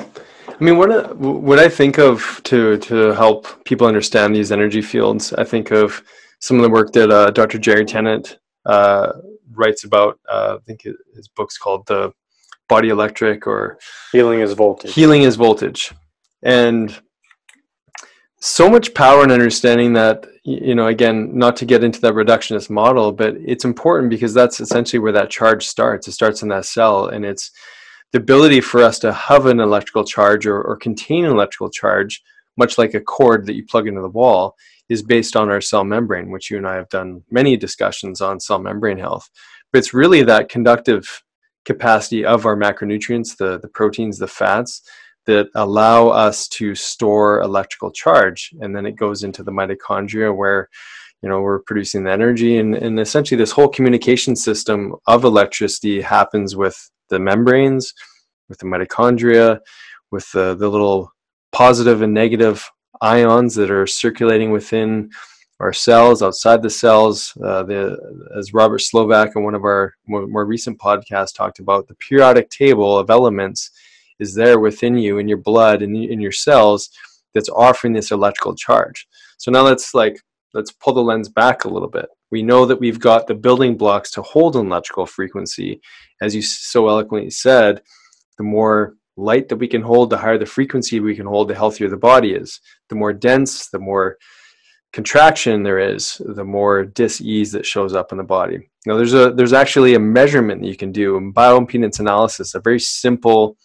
I 0.48 0.64
mean, 0.64 0.78
what 0.78 1.18
what 1.18 1.60
I 1.60 1.70
think 1.70 1.98
of 1.98 2.42
to 2.46 2.78
to 2.78 3.14
help 3.14 3.66
people 3.66 3.88
understand 3.88 4.36
these 4.36 4.52
energy 4.52 4.82
fields, 4.82 5.34
I 5.34 5.44
think 5.44 5.72
of 5.72 6.04
some 6.40 6.58
of 6.58 6.64
the 6.64 6.70
work 6.70 6.92
that 6.94 7.10
uh, 7.10 7.32
Dr. 7.32 7.58
Jerry 7.58 7.86
Tennant 7.86 8.40
uh, 8.66 9.14
writes 9.52 9.84
about. 9.84 10.20
Uh, 10.30 10.58
I 10.60 10.64
think 10.66 10.84
his 11.16 11.28
book's 11.28 11.58
called 11.58 11.86
"The 11.88 12.12
Body 12.70 12.90
Electric" 12.90 13.48
or 13.48 13.80
"Healing 14.12 14.42
is 14.42 14.54
Voltage." 14.54 14.94
Healing 14.94 15.24
is 15.24 15.36
voltage, 15.36 15.92
and 16.44 17.02
so 18.44 18.70
much 18.70 18.94
power 18.94 19.24
in 19.24 19.32
understanding 19.32 19.94
that. 19.94 20.28
You 20.46 20.76
know, 20.76 20.88
again, 20.88 21.38
not 21.38 21.56
to 21.58 21.66
get 21.66 21.86
into 21.86 22.02
that 22.02 22.16
reductionist 22.16 22.70
model, 22.70 23.14
but 23.14 23.36
it's 23.46 23.64
important 23.64 24.10
because 24.10 24.34
that's 24.34 24.60
essentially 24.60 25.00
where 25.00 25.14
that 25.14 25.30
charge 25.30 25.66
starts. 25.66 26.06
It 26.06 26.12
starts 26.12 26.42
in 26.42 26.50
that 26.50 26.66
cell, 26.66 27.08
and 27.08 27.24
it's 27.24 27.50
the 28.12 28.20
ability 28.20 28.60
for 28.60 28.84
us 28.84 29.00
to 29.00 29.14
have 29.14 29.46
an 29.46 29.62
electrical 29.62 30.04
charge 30.04 30.46
or, 30.46 30.62
or 30.62 30.76
contain 30.76 31.24
an 31.24 31.32
electrical 31.32 31.70
charge, 31.70 32.22
much 32.58 32.78
like 32.78 32.94
a 32.94 33.00
cord 33.00 33.46
that 33.46 33.56
you 33.56 33.66
plug 33.66 33.88
into 33.88 34.02
the 34.02 34.10
wall, 34.10 34.56
is 34.90 35.02
based 35.02 35.38
on 35.38 35.50
our 35.50 35.62
cell 35.62 35.86
membrane, 35.86 36.30
which 36.30 36.52
you 36.52 36.58
and 36.58 36.68
I 36.68 36.76
have 36.76 36.90
done 36.90 37.24
many 37.32 37.56
discussions 37.56 38.20
on 38.20 38.42
cell 38.42 38.60
membrane 38.60 39.00
health. 39.00 39.30
But 39.72 39.80
it's 39.80 39.94
really 39.94 40.22
that 40.24 40.50
conductive 40.50 41.24
capacity 41.64 42.26
of 42.26 42.46
our 42.46 42.58
macronutrients, 42.58 43.38
the, 43.38 43.60
the 43.60 43.70
proteins, 43.70 44.18
the 44.18 44.28
fats, 44.28 44.82
that 45.26 45.48
allow 45.56 46.10
us 46.10 46.48
to 46.50 46.76
store 46.76 47.42
electrical 47.42 47.92
charge. 47.92 48.54
And 48.60 48.76
then 48.76 48.86
it 48.86 48.96
goes 48.96 49.24
into 49.24 49.44
the 49.44 49.52
mitochondria 49.52 50.36
where 50.36 50.70
you 51.22 51.30
know 51.30 51.42
we're 51.42 51.60
producing 51.60 52.04
the 52.04 52.12
energy 52.12 52.58
and, 52.58 52.76
and 52.76 53.00
essentially 53.00 53.38
this 53.38 53.52
whole 53.52 53.70
communication 53.70 54.36
system 54.36 54.94
of 55.08 55.24
electricity 55.24 56.02
happens 56.02 56.56
with 56.56 56.92
the 57.10 57.20
membranes, 57.20 57.94
with 58.50 58.60
the 58.60 58.66
mitochondria, 58.66 59.60
with 60.12 60.30
the, 60.32 60.56
the 60.56 60.68
little 60.70 61.12
positive 61.52 62.02
and 62.02 62.14
negative 62.14 62.70
ions 63.02 63.56
that 63.56 63.72
are 63.72 63.88
circulating 63.88 64.52
within 64.52 65.10
our 65.60 65.74
cells, 65.74 66.22
outside 66.22 66.62
the 66.62 66.70
cells. 66.70 67.34
Uh, 67.44 67.64
the, 67.64 67.98
as 68.38 68.54
Robert 68.54 68.80
Slovak 68.80 69.36
in 69.36 69.44
one 69.44 69.56
of 69.56 69.64
our 69.64 69.94
more, 70.08 70.28
more, 70.28 70.46
recent 70.46 70.78
podcasts 70.80 71.34
talked 71.34 71.60
about, 71.60 71.88
the 71.88 71.96
periodic 71.96 72.50
table 72.50 72.98
of 72.98 73.10
elements 73.10 73.72
is 74.24 74.34
there 74.34 74.60
within 74.60 74.96
you 74.98 75.20
in 75.20 75.28
your 75.28 75.42
blood 75.50 75.82
and 75.84 75.96
in, 75.96 76.14
in 76.14 76.20
your 76.20 76.38
cells 76.48 76.90
that's 77.34 77.50
offering 77.50 77.94
this 77.94 78.12
electrical 78.12 78.56
charge. 78.56 79.08
So 79.38 79.52
now 79.52 79.62
let's 79.62 79.94
like 79.94 80.18
let's 80.54 80.72
pull 80.72 80.94
the 80.94 81.02
lens 81.10 81.30
back 81.30 81.66
a 81.66 81.74
little 81.76 81.90
bit. 81.90 82.08
We 82.32 82.42
know 82.42 82.66
that 82.66 82.80
we've 82.80 83.00
got 83.00 83.28
the 83.28 83.36
building 83.36 83.78
blocks 83.78 84.10
to 84.12 84.22
hold 84.22 84.56
an 84.56 84.68
electrical 84.68 85.06
frequency. 85.06 85.82
As 86.22 86.36
you 86.36 86.42
so 86.42 86.88
eloquently 86.88 87.30
said, 87.30 87.82
the 88.38 88.44
more 88.44 88.96
light 89.18 89.50
that 89.50 89.58
we 89.58 89.68
can 89.68 89.82
hold, 89.82 90.10
the 90.10 90.18
higher 90.18 90.38
the 90.38 90.46
frequency 90.46 91.00
we 91.00 91.16
can 91.16 91.26
hold, 91.26 91.48
the 91.48 91.56
healthier 91.56 91.90
the 91.90 91.98
body 91.98 92.34
is. 92.34 92.60
The 92.90 92.96
more 92.96 93.14
dense, 93.14 93.70
the 93.70 93.80
more 93.80 94.18
contraction 94.94 95.64
there 95.64 95.80
is, 95.80 96.22
the 96.24 96.44
more 96.44 96.86
dis-ease 96.86 97.52
that 97.52 97.66
shows 97.66 97.94
up 97.94 98.12
in 98.12 98.18
the 98.18 98.24
body. 98.24 98.70
Now 98.86 98.96
there's 98.98 99.14
a 99.14 99.32
there's 99.32 99.54
actually 99.54 99.96
a 99.96 100.00
measurement 100.00 100.62
that 100.62 100.68
you 100.68 100.78
can 100.78 100.92
do 100.92 101.18
in 101.18 101.34
bioimpedance 101.34 102.00
analysis, 102.00 102.56
a 102.56 102.60
very 102.60 102.80
simple 102.80 103.58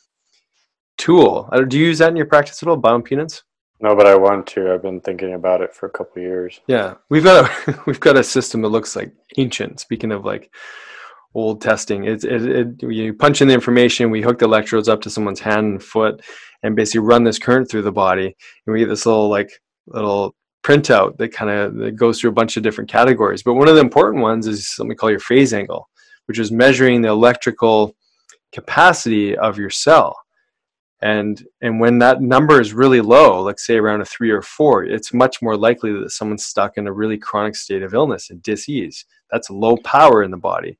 tool. 0.99 1.49
Uh, 1.53 1.63
do 1.63 1.79
you 1.79 1.87
use 1.87 1.99
that 1.99 2.11
in 2.11 2.17
your 2.17 2.27
practice 2.27 2.63
at 2.63 2.69
all, 2.69 2.77
bioimpedance? 2.77 3.43
No, 3.81 3.95
but 3.95 4.07
I 4.07 4.17
want 4.17 4.47
to. 4.49 4.73
I've 4.73 4.83
been 4.83 5.01
thinking 5.01 5.35
about 5.35 5.61
it 5.61 5.75
for 5.75 5.87
a 5.87 5.91
couple 5.91 6.21
years. 6.21 6.61
Yeah, 6.67 6.95
we've 7.11 7.25
got 7.25 7.49
a 7.49 7.83
we've 7.87 8.01
got 8.01 8.17
a 8.17 8.25
system 8.25 8.63
that 8.63 8.69
looks 8.69 8.97
like 8.97 9.13
ancient. 9.37 9.81
Speaking 9.81 10.13
of 10.13 10.25
like 10.25 10.53
old 11.35 11.63
testing, 11.63 12.05
it, 12.05 12.25
it, 12.25 12.43
it 12.83 12.83
you 12.83 13.15
punch 13.15 13.41
in 13.41 13.49
the 13.49 13.55
information. 13.55 14.11
We 14.11 14.23
hook 14.23 14.41
the 14.41 14.47
electrodes 14.47 14.89
up 14.89 15.01
to 15.03 15.11
someone's 15.11 15.41
hand 15.41 15.67
and 15.67 15.83
foot, 15.83 16.23
and 16.63 16.75
basically 16.75 17.01
run 17.01 17.23
this 17.23 17.39
current 17.39 17.71
through 17.71 17.83
the 17.83 17.93
body, 17.93 18.27
and 18.67 18.73
we 18.73 18.81
get 18.81 18.89
this 18.89 19.07
little 19.07 19.29
like 19.29 19.51
little 19.87 20.35
printout 20.65 21.17
that 21.19 21.33
kind 21.33 21.51
of 21.51 21.77
that 21.77 21.93
goes 21.93 22.21
through 22.21 22.31
a 22.31 22.35
bunch 22.35 22.57
of 22.57 22.65
different 22.65 22.91
categories. 22.91 23.45
But 23.45 23.55
one 23.55 23.69
of 23.69 23.77
the 23.77 23.81
important 23.81 24.23
ones 24.23 24.49
is 24.49 24.75
something 24.75 24.89
we 24.89 24.97
call 24.97 25.11
your 25.11 25.21
phase 25.21 25.55
angle, 25.55 25.89
which 26.27 26.41
is 26.41 26.51
measuring 26.51 27.01
the 27.01 27.11
electrical 27.11 27.95
capacity 28.53 29.37
of 29.37 29.57
your 29.57 29.71
cell 29.71 30.17
and 31.01 31.47
and 31.61 31.79
when 31.79 31.99
that 31.99 32.21
number 32.21 32.61
is 32.61 32.73
really 32.73 33.01
low 33.01 33.41
like 33.43 33.59
say 33.59 33.77
around 33.77 34.01
a 34.01 34.05
three 34.05 34.31
or 34.31 34.43
four 34.43 34.85
it's 34.85 35.15
much 35.15 35.41
more 35.41 35.57
likely 35.57 35.93
that 35.93 36.11
someone's 36.11 36.45
stuck 36.45 36.77
in 36.77 36.89
a 36.89 36.93
really 36.93 37.17
chronic 37.17 37.55
state 37.55 37.83
of 37.83 37.95
illness 37.95 38.31
and 38.31 38.43
disease. 38.43 39.05
That's 39.31 39.51
low 39.51 39.77
power 39.79 40.23
in 40.23 40.31
the 40.31 40.37
body. 40.37 40.79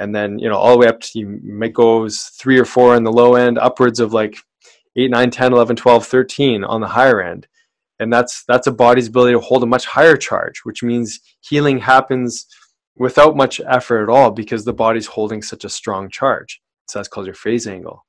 And 0.00 0.14
then 0.14 0.38
you 0.38 0.48
know 0.48 0.56
all 0.56 0.72
the 0.72 0.78
way 0.78 0.86
up 0.88 1.00
to 1.00 1.18
you 1.18 1.68
goes 1.68 2.30
three 2.38 2.58
or 2.58 2.64
four 2.64 2.94
on 2.94 3.04
the 3.04 3.12
low 3.12 3.34
end 3.34 3.58
upwards 3.58 4.00
of 4.00 4.12
like 4.14 4.36
8 4.96 5.10
9 5.10 5.30
10 5.30 5.52
11 5.52 5.76
12 5.76 6.06
13 6.06 6.64
on 6.64 6.80
the 6.80 6.86
higher 6.86 7.22
end. 7.22 7.46
And 7.98 8.10
that's 8.10 8.44
that's 8.44 8.66
a 8.66 8.72
body's 8.72 9.08
ability 9.08 9.34
to 9.34 9.40
hold 9.40 9.62
a 9.62 9.66
much 9.66 9.84
higher 9.84 10.16
charge 10.16 10.60
which 10.64 10.82
means 10.82 11.20
healing 11.40 11.78
happens 11.78 12.46
without 12.96 13.36
much 13.36 13.60
effort 13.68 14.02
at 14.02 14.08
all 14.08 14.30
because 14.30 14.64
the 14.64 14.72
body's 14.72 15.06
holding 15.06 15.42
such 15.42 15.64
a 15.64 15.68
strong 15.68 16.08
charge. 16.08 16.62
So 16.88 16.98
that's 16.98 17.08
called 17.08 17.26
your 17.26 17.34
phase 17.34 17.66
angle 17.66 18.04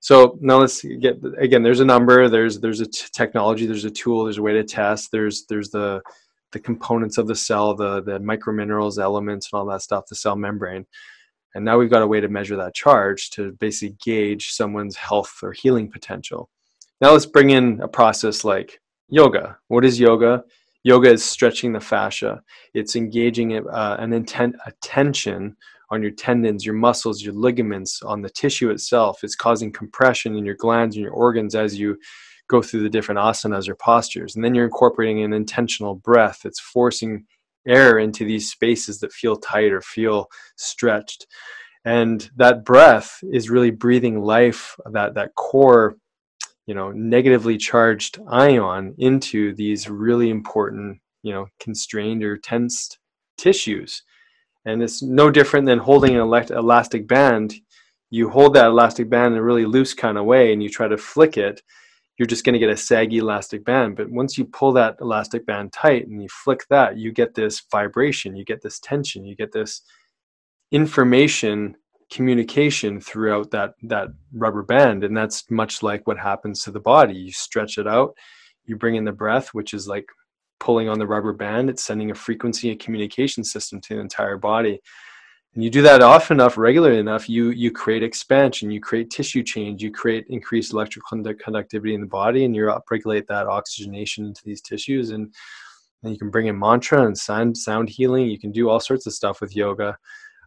so 0.00 0.38
now 0.40 0.58
let's 0.58 0.82
get 0.82 1.18
again. 1.38 1.62
There's 1.62 1.80
a 1.80 1.84
number. 1.84 2.28
There's 2.28 2.60
there's 2.60 2.80
a 2.80 2.86
t- 2.86 3.06
technology. 3.12 3.66
There's 3.66 3.84
a 3.84 3.90
tool. 3.90 4.24
There's 4.24 4.38
a 4.38 4.42
way 4.42 4.52
to 4.54 4.64
test. 4.64 5.10
There's 5.10 5.44
there's 5.46 5.70
the 5.70 6.00
the 6.52 6.60
components 6.60 7.18
of 7.18 7.26
the 7.26 7.34
cell, 7.34 7.74
the 7.74 8.02
the 8.02 8.18
microminerals, 8.20 9.02
elements, 9.02 9.50
and 9.52 9.58
all 9.58 9.66
that 9.66 9.82
stuff. 9.82 10.06
The 10.06 10.14
cell 10.14 10.36
membrane. 10.36 10.86
And 11.54 11.64
now 11.64 11.78
we've 11.78 11.90
got 11.90 12.02
a 12.02 12.06
way 12.06 12.20
to 12.20 12.28
measure 12.28 12.56
that 12.56 12.74
charge 12.74 13.30
to 13.30 13.52
basically 13.52 13.96
gauge 14.04 14.50
someone's 14.50 14.96
health 14.96 15.40
or 15.42 15.52
healing 15.52 15.90
potential. 15.90 16.50
Now 17.00 17.12
let's 17.12 17.26
bring 17.26 17.50
in 17.50 17.80
a 17.80 17.88
process 17.88 18.44
like 18.44 18.80
yoga. 19.08 19.58
What 19.68 19.84
is 19.84 19.98
yoga? 19.98 20.44
Yoga 20.84 21.10
is 21.10 21.24
stretching 21.24 21.72
the 21.72 21.80
fascia. 21.80 22.42
It's 22.74 22.96
engaging 22.96 23.56
uh, 23.68 23.96
an 23.98 24.12
intent 24.12 24.56
attention 24.66 25.56
on 25.90 26.02
your 26.02 26.10
tendons, 26.10 26.64
your 26.64 26.74
muscles, 26.74 27.22
your 27.22 27.34
ligaments, 27.34 28.02
on 28.02 28.22
the 28.22 28.30
tissue 28.30 28.70
itself. 28.70 29.20
It's 29.22 29.34
causing 29.34 29.72
compression 29.72 30.36
in 30.36 30.44
your 30.44 30.54
glands 30.54 30.96
and 30.96 31.02
your 31.02 31.12
organs 31.12 31.54
as 31.54 31.78
you 31.78 31.98
go 32.48 32.62
through 32.62 32.82
the 32.82 32.90
different 32.90 33.18
asanas 33.18 33.68
or 33.68 33.74
postures. 33.74 34.34
And 34.34 34.44
then 34.44 34.54
you're 34.54 34.64
incorporating 34.64 35.22
an 35.22 35.32
intentional 35.32 35.94
breath. 35.94 36.40
It's 36.44 36.60
forcing 36.60 37.24
air 37.66 37.98
into 37.98 38.24
these 38.24 38.50
spaces 38.50 39.00
that 39.00 39.12
feel 39.12 39.36
tight 39.36 39.72
or 39.72 39.82
feel 39.82 40.28
stretched. 40.56 41.26
And 41.84 42.28
that 42.36 42.64
breath 42.64 43.18
is 43.22 43.50
really 43.50 43.70
breathing 43.70 44.20
life, 44.20 44.76
that, 44.92 45.14
that 45.14 45.34
core 45.34 45.96
you 46.68 46.74
know 46.74 46.92
negatively 46.92 47.56
charged 47.56 48.20
ion 48.28 48.94
into 48.98 49.54
these 49.54 49.88
really 49.88 50.28
important 50.28 51.00
you 51.22 51.32
know 51.32 51.46
constrained 51.58 52.22
or 52.22 52.36
tensed 52.36 52.98
tissues 53.38 54.02
and 54.64 54.82
it's 54.82 55.02
no 55.02 55.30
different 55.30 55.66
than 55.66 55.78
holding 55.78 56.14
an 56.16 56.20
elastic 56.20 57.06
band. 57.06 57.54
You 58.10 58.30
hold 58.30 58.54
that 58.54 58.66
elastic 58.66 59.10
band 59.10 59.34
in 59.34 59.38
a 59.38 59.42
really 59.42 59.66
loose 59.66 59.94
kind 59.94 60.18
of 60.18 60.24
way 60.24 60.52
and 60.52 60.62
you 60.62 60.68
try 60.68 60.88
to 60.88 60.98
flick 60.98 61.36
it 61.36 61.62
you're 62.18 62.26
just 62.26 62.44
going 62.44 62.54
to 62.54 62.58
get 62.58 62.68
a 62.68 62.76
saggy 62.76 63.18
elastic 63.18 63.64
band. 63.64 63.96
But 63.96 64.10
once 64.10 64.36
you 64.36 64.44
pull 64.44 64.72
that 64.72 64.96
elastic 65.00 65.46
band 65.46 65.72
tight 65.72 66.08
and 66.08 66.20
you 66.20 66.28
flick 66.28 66.66
that 66.68 66.96
you 66.96 67.12
get 67.12 67.34
this 67.34 67.62
vibration 67.70 68.36
you 68.36 68.44
get 68.44 68.60
this 68.60 68.80
tension 68.80 69.24
you 69.24 69.36
get 69.36 69.52
this 69.52 69.82
information 70.72 71.76
communication 72.10 73.00
throughout 73.00 73.50
that 73.52 73.74
that 73.84 74.08
rubber 74.32 74.62
band. 74.62 75.04
And 75.04 75.16
that's 75.16 75.48
much 75.50 75.82
like 75.82 76.06
what 76.06 76.18
happens 76.18 76.62
to 76.64 76.70
the 76.72 76.80
body. 76.80 77.14
You 77.14 77.32
stretch 77.32 77.78
it 77.78 77.86
out 77.86 78.14
you 78.64 78.76
bring 78.76 78.96
in 78.96 79.04
the 79.04 79.12
breath 79.12 79.48
which 79.54 79.72
is 79.72 79.88
like 79.88 80.04
pulling 80.60 80.88
on 80.88 80.98
the 80.98 81.06
rubber 81.06 81.32
band 81.32 81.70
it's 81.70 81.84
sending 81.84 82.10
a 82.10 82.14
frequency 82.14 82.70
and 82.70 82.80
communication 82.80 83.44
system 83.44 83.80
to 83.80 83.94
the 83.94 84.00
entire 84.00 84.36
body. 84.36 84.80
And 85.54 85.64
you 85.64 85.70
do 85.70 85.82
that 85.82 86.02
often 86.02 86.36
enough 86.36 86.58
regularly 86.58 86.98
enough 86.98 87.28
you 87.28 87.50
you 87.50 87.70
create 87.70 88.02
expansion 88.02 88.70
you 88.70 88.80
create 88.80 89.10
tissue 89.10 89.42
change 89.42 89.82
you 89.82 89.90
create 89.90 90.26
increased 90.28 90.72
electrical 90.72 91.22
conductivity 91.34 91.94
in 91.94 92.00
the 92.00 92.06
body 92.06 92.44
and 92.44 92.54
you 92.54 92.64
upregulate 92.64 93.26
that 93.26 93.46
oxygenation 93.46 94.26
into 94.26 94.42
these 94.44 94.60
tissues. 94.60 95.10
And, 95.10 95.34
and 96.02 96.12
you 96.12 96.18
can 96.18 96.30
bring 96.30 96.46
in 96.46 96.58
mantra 96.58 97.06
and 97.06 97.16
sound 97.16 97.56
sound 97.56 97.88
healing. 97.88 98.26
You 98.26 98.38
can 98.38 98.52
do 98.52 98.68
all 98.68 98.80
sorts 98.80 99.06
of 99.06 99.14
stuff 99.14 99.40
with 99.40 99.56
yoga. 99.56 99.98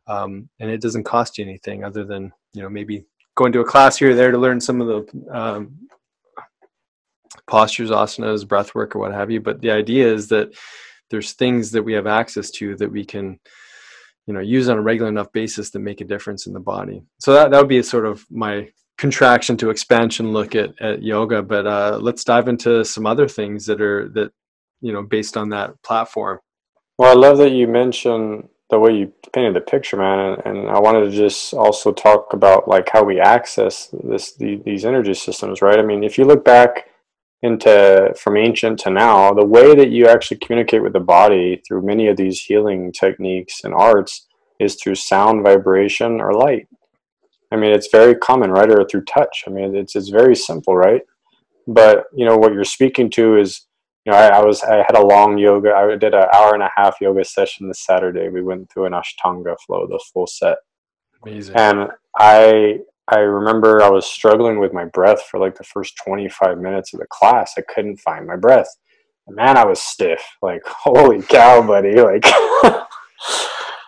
Um, 0.08 0.50
and 0.60 0.72
it 0.72 0.82
doesn't 0.82 1.03
cost 1.03 1.38
you 1.38 1.46
anything 1.46 1.84
other 1.84 2.03
than 2.03 2.32
you 2.53 2.62
know 2.62 2.70
maybe 2.70 3.06
going 3.36 3.51
to 3.53 3.62
a 3.62 3.65
class 3.65 3.98
here 3.98 4.12
or 4.12 4.15
there 4.15 4.32
to 4.32 4.38
learn 4.38 4.60
some 4.60 4.82
of 4.82 4.88
the 4.88 5.36
um, 5.36 5.77
postures, 7.47 7.89
asanas, 7.89 8.47
breath 8.47 8.75
work, 8.75 8.95
or 8.95 9.00
what 9.00 9.13
have 9.13 9.31
you. 9.31 9.41
But 9.41 9.61
the 9.61 9.71
idea 9.71 10.11
is 10.11 10.27
that 10.29 10.53
there's 11.09 11.33
things 11.33 11.71
that 11.71 11.83
we 11.83 11.93
have 11.93 12.07
access 12.07 12.50
to 12.51 12.75
that 12.77 12.91
we 12.91 13.05
can 13.05 13.39
you 14.27 14.33
know 14.33 14.39
use 14.39 14.69
on 14.69 14.77
a 14.77 14.81
regular 14.81 15.09
enough 15.09 15.31
basis 15.31 15.69
to 15.71 15.79
make 15.79 16.01
a 16.01 16.05
difference 16.05 16.47
in 16.47 16.53
the 16.53 16.59
body. 16.59 17.03
So 17.19 17.33
that 17.33 17.51
that 17.51 17.57
would 17.59 17.67
be 17.67 17.81
sort 17.83 18.05
of 18.05 18.25
my 18.29 18.69
contraction 18.97 19.57
to 19.57 19.71
expansion 19.71 20.31
look 20.31 20.55
at, 20.55 20.79
at 20.79 21.01
yoga. 21.01 21.41
But 21.41 21.65
uh, 21.65 22.00
let's 22.01 22.23
dive 22.23 22.47
into 22.47 22.85
some 22.85 23.05
other 23.05 23.27
things 23.27 23.65
that 23.65 23.81
are 23.81 24.09
that 24.09 24.31
you 24.81 24.93
know 24.93 25.03
based 25.03 25.38
on 25.38 25.50
that 25.50 25.81
platform. 25.83 26.39
Well, 26.97 27.11
I 27.11 27.15
love 27.15 27.38
that 27.39 27.51
you 27.51 27.67
mentioned 27.67 28.47
the 28.69 28.79
way 28.79 28.93
you 28.93 29.11
painted 29.33 29.55
the 29.55 29.61
picture, 29.61 29.97
man. 29.97 30.19
And, 30.19 30.45
and, 30.45 30.69
I 30.69 30.79
wanted 30.79 31.01
to 31.01 31.11
just 31.11 31.53
also 31.53 31.91
talk 31.91 32.31
about 32.31 32.69
like 32.69 32.89
how 32.89 33.03
we 33.03 33.19
access 33.19 33.93
this 34.03 34.33
the, 34.35 34.61
these 34.63 34.85
energy 34.85 35.13
systems, 35.13 35.61
right? 35.61 35.77
I 35.77 35.83
mean, 35.83 36.03
if 36.03 36.17
you 36.17 36.25
look 36.25 36.45
back 36.45 36.90
into 37.43 38.13
from 38.17 38.38
ancient 38.38 38.79
to 38.81 38.89
now, 38.89 39.33
the 39.33 39.45
way 39.45 39.75
that 39.75 39.89
you 39.89 40.07
actually 40.07 40.38
communicate 40.38 40.83
with 40.83 40.93
the 40.93 41.00
body 41.00 41.62
through 41.67 41.81
many 41.81 42.07
of 42.07 42.17
these 42.17 42.41
healing 42.41 42.91
techniques 42.91 43.62
and 43.63 43.74
arts 43.74 44.27
is 44.60 44.75
through 44.75 44.95
sound, 44.95 45.43
vibration, 45.43 46.21
or 46.21 46.33
light. 46.33 46.67
I 47.51 47.57
mean, 47.57 47.71
it's 47.71 47.89
very 47.91 48.15
common, 48.15 48.51
right? 48.51 48.71
Or 48.71 48.86
through 48.86 49.05
touch. 49.05 49.43
I 49.48 49.50
mean, 49.50 49.75
it's 49.75 49.95
it's 49.95 50.10
very 50.10 50.36
simple, 50.36 50.75
right? 50.75 51.01
But 51.67 52.05
you 52.15 52.25
know 52.25 52.38
what 52.38 52.53
you're 52.53 52.63
speaking 52.63 53.10
to 53.12 53.38
is 53.38 53.65
you 54.05 54.12
know, 54.12 54.17
I, 54.17 54.39
I, 54.39 54.43
was 54.43 54.63
I 54.63 54.77
had 54.77 54.95
a 54.95 55.05
long 55.05 55.38
yoga. 55.38 55.74
I 55.74 55.95
did 55.95 56.15
an 56.15 56.25
hour 56.33 56.55
and 56.55 56.63
a 56.63 56.71
half 56.75 56.95
yoga 57.01 57.24
session 57.24 57.67
this 57.67 57.86
Saturday. 57.86 58.29
We 58.29 58.41
went 58.41 58.71
through 58.71 58.86
an 58.86 58.93
Ashtanga 58.93 59.55
flow, 59.65 59.86
the 59.88 60.03
full 60.12 60.25
set. 60.25 60.57
Amazing. 61.24 61.55
And 61.55 61.89
I 62.17 62.79
I 63.08 63.20
remember 63.20 63.81
I 63.81 63.89
was 63.89 64.05
struggling 64.05 64.60
with 64.60 64.74
my 64.74 64.86
breath 64.86 65.24
for 65.24 65.39
like 65.39 65.55
the 65.55 65.63
first 65.63 65.98
25 66.05 66.60
minutes 66.60 66.93
of 66.93 67.00
the 67.00 67.08
class. 67.10 67.53
I 67.58 67.62
couldn't 67.74 67.98
find 67.98 68.27
my 68.27 68.36
breath. 68.36 68.67
Man, 69.27 69.58
I 69.58 69.65
was 69.65 69.81
stiff. 69.81 70.22
Like, 70.41 70.62
holy 70.65 71.22
cow, 71.22 71.62
buddy! 71.62 72.01
Like. 72.01 72.25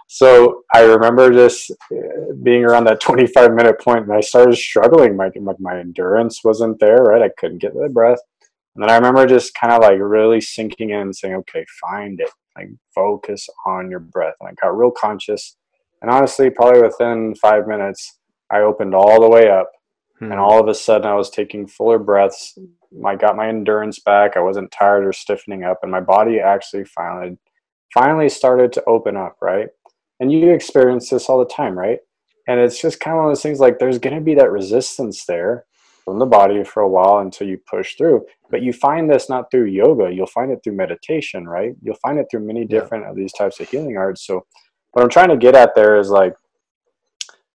so 0.08 0.64
I 0.74 0.82
remember 0.82 1.32
just 1.32 1.72
uh, 1.72 2.34
being 2.44 2.64
around 2.64 2.86
that 2.86 3.02
25 3.02 3.54
minute 3.54 3.80
point, 3.82 4.04
and 4.04 4.14
I 4.14 4.22
started 4.22 4.56
struggling. 4.56 5.16
My 5.16 5.32
like 5.42 5.60
my 5.60 5.80
endurance 5.80 6.44
wasn't 6.44 6.80
there, 6.80 6.98
right? 6.98 7.22
I 7.22 7.30
couldn't 7.38 7.62
get 7.62 7.74
the 7.74 7.90
breath. 7.90 8.20
And 8.76 8.84
then 8.84 8.90
I 8.90 8.96
remember 8.96 9.26
just 9.28 9.54
kind 9.54 9.72
of 9.72 9.82
like 9.82 10.00
really 10.00 10.42
sinking 10.42 10.90
in 10.90 11.00
and 11.00 11.16
saying, 11.16 11.36
okay, 11.36 11.66
find 11.80 12.20
it. 12.20 12.30
Like 12.58 12.70
focus 12.94 13.48
on 13.66 13.90
your 13.90 14.00
breath. 14.00 14.36
And 14.40 14.50
I 14.50 14.54
got 14.62 14.78
real 14.78 14.92
conscious. 14.92 15.58
And 16.02 16.10
honestly, 16.10 16.50
probably 16.50 16.82
within 16.82 17.36
five 17.36 17.68
minutes, 17.68 18.20
I 18.54 18.62
opened 18.62 18.94
all 18.94 19.20
the 19.20 19.30
way 19.30 19.50
up. 19.50 19.72
Hmm. 20.20 20.32
And 20.32 20.40
all 20.40 20.60
of 20.60 20.68
a 20.68 20.74
sudden, 20.74 21.08
I 21.08 21.16
was 21.16 21.30
taking 21.30 21.68
fuller 21.68 21.98
breaths. 21.98 22.58
I 23.06 23.16
got 23.16 23.36
my 23.36 23.50
endurance 23.50 24.00
back. 24.00 24.38
I 24.38 24.42
wasn't 24.42 24.72
tired 24.72 25.06
or 25.06 25.14
stiffening 25.14 25.64
up. 25.64 25.80
And 25.82 25.92
my 25.92 26.02
body 26.02 26.40
actually 26.40 26.86
finally, 26.86 27.38
finally 27.94 28.30
started 28.30 28.72
to 28.74 28.84
open 28.86 29.18
up, 29.18 29.38
right? 29.42 29.70
And 30.20 30.32
you 30.32 30.52
experience 30.52 31.10
this 31.10 31.28
all 31.28 31.40
the 31.40 31.54
time, 31.54 31.78
right? 31.78 32.00
And 32.48 32.60
it's 32.60 32.80
just 32.82 33.00
kind 33.00 33.16
of 33.16 33.24
one 33.24 33.26
of 33.28 33.32
those 33.32 33.42
things 33.42 33.60
like 33.60 33.80
there's 33.80 34.00
going 34.00 34.16
to 34.16 34.22
be 34.22 34.36
that 34.36 34.52
resistance 34.52 35.26
there 35.26 35.66
from 36.04 36.20
the 36.20 36.26
body 36.26 36.64
for 36.64 36.82
a 36.82 36.88
while 36.88 37.20
until 37.20 37.48
you 37.48 37.58
push 37.70 37.96
through. 37.96 38.26
But 38.52 38.62
you 38.62 38.74
find 38.74 39.10
this 39.10 39.30
not 39.30 39.50
through 39.50 39.66
yoga, 39.66 40.12
you'll 40.12 40.28
find 40.28 40.52
it 40.52 40.60
through 40.64 40.76
meditation, 40.76 41.48
right? 41.48 41.74
You'll 41.82 41.96
find 41.96 42.20
it 42.20 42.28
through 42.30 42.42
many 42.42 42.66
different 42.66 43.06
yeah. 43.06 43.12
of 43.12 43.16
these 43.16 43.34
types 43.34 43.60
of 43.60 43.70
healing 43.70 43.98
arts. 43.98 44.28
So 44.28 44.46
what 44.92 45.04
I'm 45.04 45.10
trying 45.10 45.30
to 45.30 45.38
get 45.38 45.56
at 45.56 45.74
there 45.76 45.98
is 45.98 46.10
like 46.10 46.36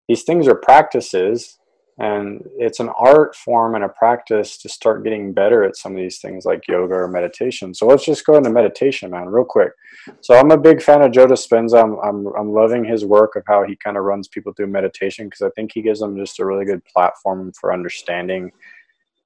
these 0.08 0.22
things 0.22 0.46
are 0.48 0.54
practices 0.54 1.58
and 1.98 2.44
it's 2.58 2.78
an 2.80 2.90
art 2.98 3.34
form 3.34 3.74
and 3.74 3.84
a 3.84 3.88
practice 3.88 4.58
to 4.58 4.68
start 4.68 5.02
getting 5.02 5.32
better 5.32 5.64
at 5.64 5.76
some 5.76 5.92
of 5.92 5.98
these 5.98 6.18
things 6.18 6.44
like 6.44 6.68
yoga 6.68 6.94
or 6.94 7.08
meditation. 7.08 7.72
So 7.72 7.86
let's 7.86 8.04
just 8.04 8.26
go 8.26 8.36
into 8.36 8.50
meditation 8.50 9.10
man 9.10 9.28
real 9.28 9.46
quick. 9.46 9.72
So 10.20 10.34
i'm 10.38 10.50
a 10.50 10.58
big 10.58 10.82
fan 10.82 11.02
of 11.02 11.12
joe 11.12 11.26
dispenza 11.26 11.82
i'm, 11.82 11.96
I'm, 11.98 12.26
I'm 12.38 12.52
loving 12.52 12.84
his 12.84 13.04
work 13.04 13.36
of 13.36 13.44
how 13.46 13.64
he 13.64 13.76
kind 13.76 13.96
of 13.96 14.04
runs 14.04 14.28
people 14.28 14.52
through 14.52 14.68
meditation 14.68 15.26
because 15.26 15.42
i 15.42 15.50
think 15.50 15.72
he 15.72 15.82
gives 15.82 16.00
them 16.00 16.16
just 16.16 16.38
a 16.38 16.46
really 16.46 16.64
good 16.64 16.84
platform 16.84 17.52
for 17.52 17.72
understanding 17.72 18.52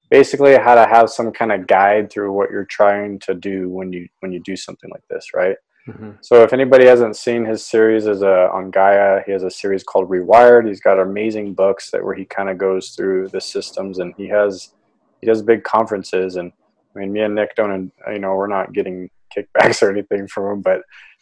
basically 0.09 0.57
how 0.57 0.75
to 0.75 0.85
have 0.85 1.09
some 1.09 1.31
kind 1.31 1.51
of 1.51 1.67
guide 1.67 2.11
through 2.11 2.31
what 2.31 2.49
you're 2.49 2.65
trying 2.65 3.19
to 3.19 3.33
do 3.33 3.69
when 3.69 3.93
you 3.93 4.07
when 4.19 4.31
you 4.31 4.39
do 4.39 4.55
something 4.55 4.89
like 4.91 5.07
this 5.09 5.33
right 5.33 5.55
Mm-hmm. 5.87 6.11
So 6.21 6.43
if 6.43 6.53
anybody 6.53 6.85
hasn't 6.85 7.15
seen 7.15 7.43
his 7.43 7.65
series 7.65 8.07
as 8.07 8.21
a 8.21 8.49
on 8.51 8.69
Gaia, 8.69 9.21
he 9.25 9.31
has 9.31 9.43
a 9.43 9.49
series 9.49 9.83
called 9.83 10.09
Rewired. 10.09 10.67
He's 10.67 10.79
got 10.79 10.99
amazing 10.99 11.53
books 11.53 11.89
that 11.91 12.03
where 12.03 12.13
he 12.13 12.25
kind 12.25 12.49
of 12.49 12.57
goes 12.57 12.89
through 12.89 13.29
the 13.29 13.41
systems, 13.41 13.99
and 13.99 14.13
he 14.15 14.27
has 14.27 14.73
he 15.21 15.27
does 15.27 15.41
big 15.41 15.63
conferences. 15.63 16.35
And 16.35 16.51
I 16.95 16.99
mean, 16.99 17.11
me 17.11 17.21
and 17.21 17.35
Nick 17.35 17.55
don't, 17.55 17.91
you 18.11 18.19
know, 18.19 18.35
we're 18.35 18.47
not 18.47 18.73
getting 18.73 19.09
kickbacks 19.35 19.81
or 19.81 19.89
anything 19.89 20.27
from 20.27 20.51
him. 20.51 20.61
But 20.61 20.81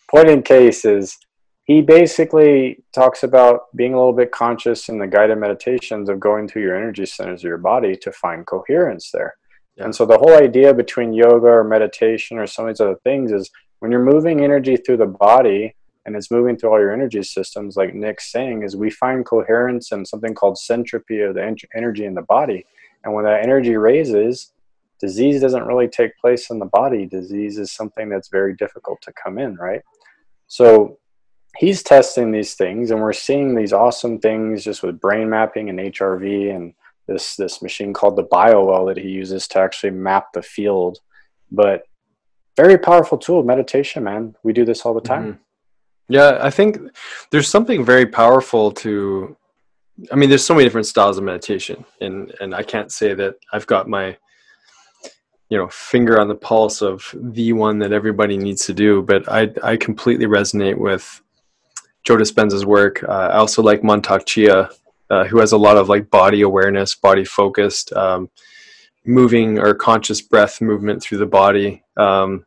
point 0.09 0.29
in 0.29 0.41
case 0.41 0.83
is 0.83 1.17
he 1.63 1.81
basically 1.81 2.83
talks 2.93 3.23
about 3.23 3.73
being 3.75 3.93
a 3.93 3.97
little 3.97 4.11
bit 4.13 4.31
conscious 4.31 4.89
in 4.89 4.97
the 4.97 5.07
guided 5.07 5.37
meditations 5.37 6.09
of 6.09 6.19
going 6.19 6.47
to 6.47 6.59
your 6.59 6.75
energy 6.75 7.05
centers 7.05 7.41
of 7.41 7.47
your 7.47 7.59
body 7.59 7.95
to 7.95 8.11
find 8.11 8.45
coherence 8.45 9.11
there. 9.11 9.35
Yeah. 9.77 9.85
And 9.85 9.95
so 9.95 10.05
the 10.05 10.17
whole 10.17 10.35
idea 10.35 10.73
between 10.73 11.13
yoga 11.13 11.45
or 11.45 11.63
meditation 11.63 12.39
or 12.39 12.47
some 12.47 12.65
of 12.65 12.73
these 12.73 12.81
other 12.81 12.99
things 13.03 13.31
is 13.31 13.49
when 13.79 13.91
you're 13.91 14.03
moving 14.03 14.43
energy 14.43 14.77
through 14.77 14.97
the 14.97 15.05
body 15.05 15.75
and 16.05 16.15
it's 16.15 16.31
moving 16.31 16.57
through 16.57 16.71
all 16.71 16.79
your 16.79 16.93
energy 16.93 17.23
systems, 17.23 17.77
like 17.77 17.93
Nick's 17.93 18.31
saying, 18.31 18.63
is 18.63 18.75
we 18.75 18.89
find 18.89 19.25
coherence 19.25 19.91
and 19.91 20.07
something 20.07 20.33
called 20.33 20.57
syntropy 20.57 21.27
of 21.27 21.35
the 21.35 21.67
energy 21.75 22.05
in 22.05 22.13
the 22.13 22.21
body. 22.23 22.65
And 23.03 23.13
when 23.13 23.25
that 23.25 23.43
energy 23.43 23.75
raises, 23.77 24.51
disease 24.99 25.41
doesn't 25.41 25.65
really 25.65 25.87
take 25.87 26.17
place 26.17 26.49
in 26.49 26.59
the 26.59 26.65
body. 26.65 27.05
Disease 27.05 27.57
is 27.57 27.71
something 27.71 28.09
that's 28.09 28.29
very 28.29 28.55
difficult 28.55 29.01
to 29.03 29.13
come 29.13 29.37
in, 29.37 29.55
right? 29.55 29.81
So 30.47 30.99
he's 31.57 31.83
testing 31.83 32.31
these 32.31 32.55
things, 32.55 32.91
and 32.91 33.01
we're 33.01 33.13
seeing 33.13 33.55
these 33.55 33.73
awesome 33.73 34.19
things 34.19 34.63
just 34.63 34.83
with 34.83 34.99
brain 34.99 35.29
mapping 35.29 35.69
and 35.69 35.79
HRV 35.79 36.55
and 36.55 36.73
this 37.07 37.35
this 37.35 37.61
machine 37.61 37.91
called 37.93 38.15
the 38.15 38.23
BioWell 38.23 38.87
that 38.87 39.01
he 39.01 39.09
uses 39.09 39.47
to 39.49 39.59
actually 39.59 39.91
map 39.91 40.27
the 40.33 40.41
field. 40.41 40.99
But 41.51 41.83
very 42.63 42.77
powerful 42.77 43.17
tool 43.17 43.41
meditation 43.43 44.03
man. 44.03 44.35
We 44.43 44.51
do 44.53 44.65
this 44.65 44.81
all 44.85 44.93
the 44.99 45.07
time. 45.13 45.25
Mm-hmm. 45.25 45.41
yeah 46.17 46.31
i 46.49 46.51
think 46.57 46.69
there's 47.31 47.51
something 47.55 47.79
very 47.93 48.07
powerful 48.21 48.65
to 48.83 48.91
i 50.11 50.15
mean 50.17 50.29
there's 50.29 50.47
so 50.49 50.55
many 50.55 50.65
different 50.67 50.91
styles 50.93 51.17
of 51.17 51.23
meditation 51.31 51.77
and 52.05 52.15
and 52.41 52.49
i 52.61 52.63
can't 52.73 52.91
say 52.99 53.09
that 53.21 53.33
i've 53.53 53.67
got 53.73 53.83
my 53.97 54.05
you 55.51 55.57
know 55.59 55.69
finger 55.93 56.15
on 56.21 56.27
the 56.31 56.41
pulse 56.49 56.79
of 56.91 56.97
the 57.37 57.49
one 57.67 57.75
that 57.81 57.91
everybody 57.99 58.35
needs 58.45 58.61
to 58.69 58.73
do 58.85 58.91
but 59.11 59.21
i 59.39 59.41
i 59.71 59.73
completely 59.87 60.27
resonate 60.37 60.79
with 60.87 61.05
joe 62.05 62.17
dispenza's 62.23 62.65
work. 62.77 62.95
Uh, 63.13 63.29
i 63.33 63.37
also 63.43 63.61
like 63.69 63.81
mantak 63.89 64.21
chia 64.31 64.57
uh, 65.13 65.23
who 65.29 65.37
has 65.43 65.51
a 65.53 65.63
lot 65.67 65.77
of 65.81 65.85
like 65.93 66.05
body 66.21 66.41
awareness 66.49 66.89
body 67.07 67.25
focused 67.41 67.87
um, 68.03 68.21
moving 69.05 69.59
or 69.59 69.73
conscious 69.73 70.21
breath 70.21 70.61
movement 70.61 71.01
through 71.01 71.17
the 71.17 71.25
body. 71.25 71.83
Um, 71.97 72.45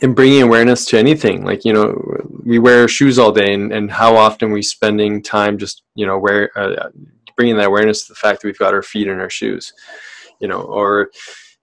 and 0.00 0.16
bringing 0.16 0.42
awareness 0.42 0.84
to 0.86 0.98
anything. 0.98 1.44
Like 1.44 1.64
you 1.64 1.72
know 1.72 2.00
we 2.44 2.58
wear 2.58 2.88
shoes 2.88 3.18
all 3.18 3.32
day 3.32 3.54
and, 3.54 3.72
and 3.72 3.90
how 3.90 4.16
often 4.16 4.52
we 4.52 4.62
spending 4.62 5.22
time 5.22 5.58
just 5.58 5.82
you 5.94 6.06
know 6.06 6.18
where 6.18 6.50
uh, 6.56 6.88
bringing 7.36 7.56
that 7.56 7.66
awareness 7.66 8.06
to 8.06 8.12
the 8.12 8.16
fact 8.16 8.42
that 8.42 8.48
we've 8.48 8.58
got 8.58 8.74
our 8.74 8.82
feet 8.82 9.08
in 9.08 9.20
our 9.20 9.30
shoes 9.30 9.72
you 10.40 10.48
know, 10.48 10.60
or 10.62 11.10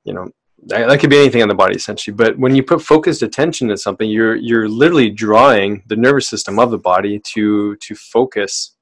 you 0.04 0.13
know, 0.13 0.30
that, 0.68 0.88
that 0.88 1.00
could 1.00 1.10
be 1.10 1.20
anything 1.20 1.42
on 1.42 1.48
the 1.48 1.56
body 1.56 1.75
essentially. 1.75 2.16
But 2.16 2.38
when 2.38 2.56
you 2.56 2.63
put 2.63 2.82
focused 2.82 3.22
attention 3.22 3.68
to 3.70 3.78
something, 3.78 4.10
you're 4.10 4.36
you're 4.36 4.68
literally 4.68 5.10
drawing 5.10 5.84
the 5.88 5.96
nervous 5.96 6.28
system 6.28 6.60
of 6.60 6.72
the 6.72 6.78
body 6.78 7.20
to 7.34 7.75
to 7.75 7.96
focus 7.96 8.75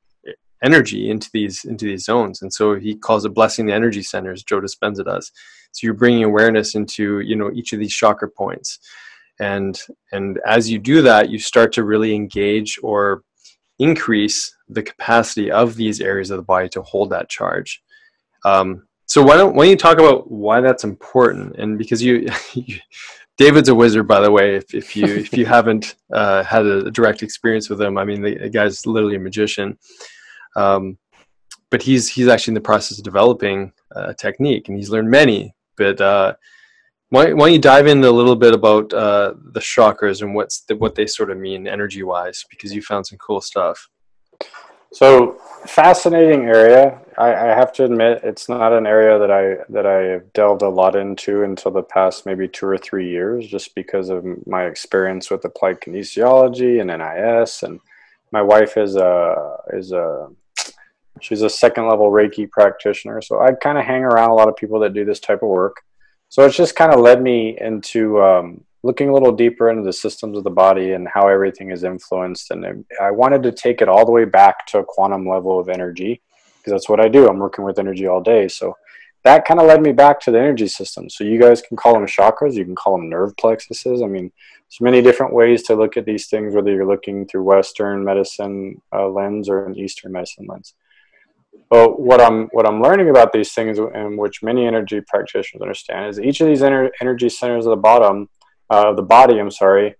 energy 0.63 1.09
into 1.09 1.29
these 1.33 1.65
into 1.65 1.85
these 1.85 2.05
zones. 2.05 2.41
And 2.41 2.53
so 2.53 2.75
he 2.75 2.95
calls 2.95 3.25
it 3.25 3.33
blessing 3.33 3.65
the 3.65 3.73
energy 3.73 4.03
centers 4.03 4.43
joe 4.43 4.61
dispenza 4.61 5.05
does. 5.05 5.31
So 5.71 5.85
you're 5.85 5.93
bringing 5.93 6.23
awareness 6.23 6.75
into 6.75 7.19
you 7.21 7.35
know 7.35 7.51
each 7.51 7.73
of 7.73 7.79
these 7.79 7.93
chakra 7.93 8.29
points 8.29 8.79
and 9.39 9.81
and 10.11 10.39
as 10.45 10.69
you 10.69 10.79
do 10.79 11.01
that 11.01 11.29
you 11.29 11.39
start 11.39 11.71
to 11.73 11.83
really 11.83 12.13
engage 12.13 12.79
or 12.83 13.23
increase 13.79 14.55
the 14.67 14.83
capacity 14.83 15.49
of 15.51 15.75
these 15.75 16.01
areas 16.01 16.29
of 16.31 16.37
the 16.37 16.43
body 16.43 16.67
to 16.69 16.81
hold 16.81 17.09
that 17.09 17.29
charge 17.29 17.81
um, 18.45 18.87
so 19.05 19.23
why 19.23 19.35
don't 19.35 19.55
why 19.55 19.63
don't 19.63 19.71
you 19.71 19.77
talk 19.77 19.99
about 19.99 20.29
why 20.29 20.61
that's 20.61 20.83
important 20.83 21.55
and 21.57 21.77
because 21.77 22.01
you, 22.01 22.27
you 22.53 22.77
David's 23.39 23.69
a 23.69 23.73
wizard, 23.73 24.05
by 24.05 24.19
the 24.19 24.29
way. 24.29 24.57
If, 24.57 24.75
if 24.75 24.95
you 24.97 25.05
if 25.25 25.35
you 25.35 25.45
haven't 25.45 25.95
uh, 26.13 26.43
had 26.43 26.65
a 26.65 26.91
direct 26.91 27.23
experience 27.23 27.69
with 27.69 27.81
him, 27.81 27.97
I 27.97 28.03
mean, 28.03 28.21
the, 28.21 28.37
the 28.37 28.49
guy's 28.49 28.85
literally 28.85 29.15
a 29.15 29.19
magician. 29.19 29.79
Um, 30.55 30.97
but 31.71 31.81
he's 31.81 32.09
he's 32.09 32.27
actually 32.27 32.51
in 32.51 32.55
the 32.55 32.61
process 32.61 32.97
of 32.97 33.03
developing 33.03 33.71
a 33.91 34.13
technique, 34.13 34.67
and 34.67 34.77
he's 34.77 34.89
learned 34.89 35.09
many. 35.09 35.55
But 35.77 36.01
uh, 36.01 36.33
why, 37.09 37.33
why 37.33 37.47
don't 37.47 37.53
you 37.53 37.59
dive 37.59 37.87
in 37.87 38.03
a 38.03 38.11
little 38.11 38.35
bit 38.35 38.53
about 38.53 38.93
uh, 38.93 39.33
the 39.53 39.59
chakras 39.59 40.21
and 40.21 40.35
what's 40.35 40.61
the, 40.61 40.75
what 40.75 40.95
they 40.95 41.07
sort 41.07 41.31
of 41.31 41.37
mean 41.37 41.67
energy 41.67 42.03
wise? 42.03 42.45
Because 42.49 42.73
you 42.73 42.81
found 42.81 43.07
some 43.07 43.17
cool 43.17 43.41
stuff. 43.41 43.89
So 44.91 45.39
fascinating 45.65 46.45
area. 46.45 46.99
I, 47.17 47.33
I, 47.33 47.47
have 47.47 47.71
to 47.73 47.85
admit, 47.85 48.21
it's 48.23 48.49
not 48.49 48.73
an 48.73 48.87
area 48.87 49.19
that 49.19 49.29
I 49.29 49.57
that 49.69 49.85
I 49.85 50.03
have 50.13 50.33
delved 50.33 50.63
a 50.63 50.69
lot 50.69 50.95
into 50.95 51.43
until 51.43 51.71
the 51.71 51.83
past 51.83 52.25
maybe 52.25 52.47
two 52.47 52.65
or 52.65 52.77
three 52.77 53.07
years, 53.07 53.45
just 53.45 53.75
because 53.75 54.09
of 54.09 54.25
my 54.47 54.65
experience 54.65 55.29
with 55.29 55.45
applied 55.45 55.79
kinesiology 55.81 56.81
and 56.81 56.89
NIS, 56.89 57.61
and 57.61 57.79
my 58.31 58.41
wife 58.41 58.77
is 58.77 58.95
a 58.95 59.57
is 59.73 59.91
a 59.91 60.29
she's 61.21 61.43
a 61.43 61.49
second 61.49 61.87
level 61.87 62.09
Reiki 62.09 62.49
practitioner. 62.49 63.21
So 63.21 63.41
I 63.41 63.51
kind 63.51 63.77
of 63.77 63.85
hang 63.85 64.03
around 64.03 64.31
a 64.31 64.35
lot 64.35 64.49
of 64.49 64.55
people 64.55 64.79
that 64.79 64.93
do 64.93 65.05
this 65.05 65.19
type 65.19 65.43
of 65.43 65.49
work. 65.49 65.83
So 66.29 66.45
it's 66.45 66.55
just 66.55 66.75
kind 66.75 66.93
of 66.93 66.99
led 66.99 67.21
me 67.21 67.57
into 67.59 68.21
um, 68.21 68.63
looking 68.83 69.09
a 69.09 69.13
little 69.13 69.31
deeper 69.31 69.69
into 69.69 69.83
the 69.83 69.93
systems 69.93 70.37
of 70.37 70.43
the 70.43 70.49
body 70.49 70.93
and 70.93 71.07
how 71.07 71.27
everything 71.27 71.71
is 71.71 71.83
influenced. 71.83 72.51
And 72.51 72.85
I 73.01 73.11
wanted 73.11 73.43
to 73.43 73.51
take 73.51 73.81
it 73.81 73.89
all 73.89 74.05
the 74.05 74.11
way 74.11 74.25
back 74.25 74.67
to 74.67 74.79
a 74.79 74.85
quantum 74.85 75.27
level 75.27 75.59
of 75.59 75.69
energy 75.69 76.21
because 76.57 76.71
that's 76.71 76.89
what 76.89 76.99
I 76.99 77.07
do. 77.07 77.27
I'm 77.27 77.39
working 77.39 77.65
with 77.65 77.79
energy 77.79 78.07
all 78.07 78.21
day. 78.21 78.47
So 78.47 78.77
that 79.23 79.45
kind 79.45 79.59
of 79.59 79.65
led 79.65 79.81
me 79.81 79.91
back 79.91 80.19
to 80.21 80.31
the 80.31 80.39
energy 80.39 80.67
system. 80.67 81.09
So 81.09 81.23
you 81.23 81.39
guys 81.39 81.61
can 81.61 81.75
call 81.75 81.93
them 81.93 82.05
chakras, 82.05 82.53
you 82.53 82.63
can 82.63 82.75
call 82.75 82.97
them 82.97 83.09
nerve 83.09 83.35
plexuses. 83.35 84.03
I 84.03 84.07
mean, 84.07 84.31
there's 84.69 84.81
many 84.81 85.01
different 85.01 85.33
ways 85.33 85.63
to 85.63 85.75
look 85.75 85.97
at 85.97 86.05
these 86.05 86.27
things, 86.27 86.53
whether 86.53 86.71
you're 86.71 86.85
looking 86.85 87.25
through 87.25 87.43
Western 87.43 88.03
medicine 88.03 88.81
uh, 88.93 89.09
lens 89.09 89.49
or 89.49 89.65
an 89.65 89.77
Eastern 89.77 90.11
medicine 90.11 90.45
lens. 90.47 90.73
But 91.69 91.99
what 91.99 92.19
I'm 92.19 92.47
what 92.47 92.67
I'm 92.67 92.81
learning 92.81 93.09
about 93.09 93.31
these 93.31 93.53
things, 93.53 93.77
and 93.77 94.17
which 94.17 94.41
many 94.41 94.65
energy 94.65 95.01
practitioners 95.07 95.61
understand, 95.61 96.09
is 96.09 96.19
each 96.19 96.41
of 96.41 96.47
these 96.47 96.61
ener- 96.61 96.89
energy 97.01 97.29
centers 97.29 97.65
of 97.65 97.71
the 97.71 97.77
bottom 97.77 98.27
uh, 98.69 98.89
of 98.89 98.95
the 98.95 99.03
body. 99.03 99.39
I'm 99.39 99.51
sorry. 99.51 99.95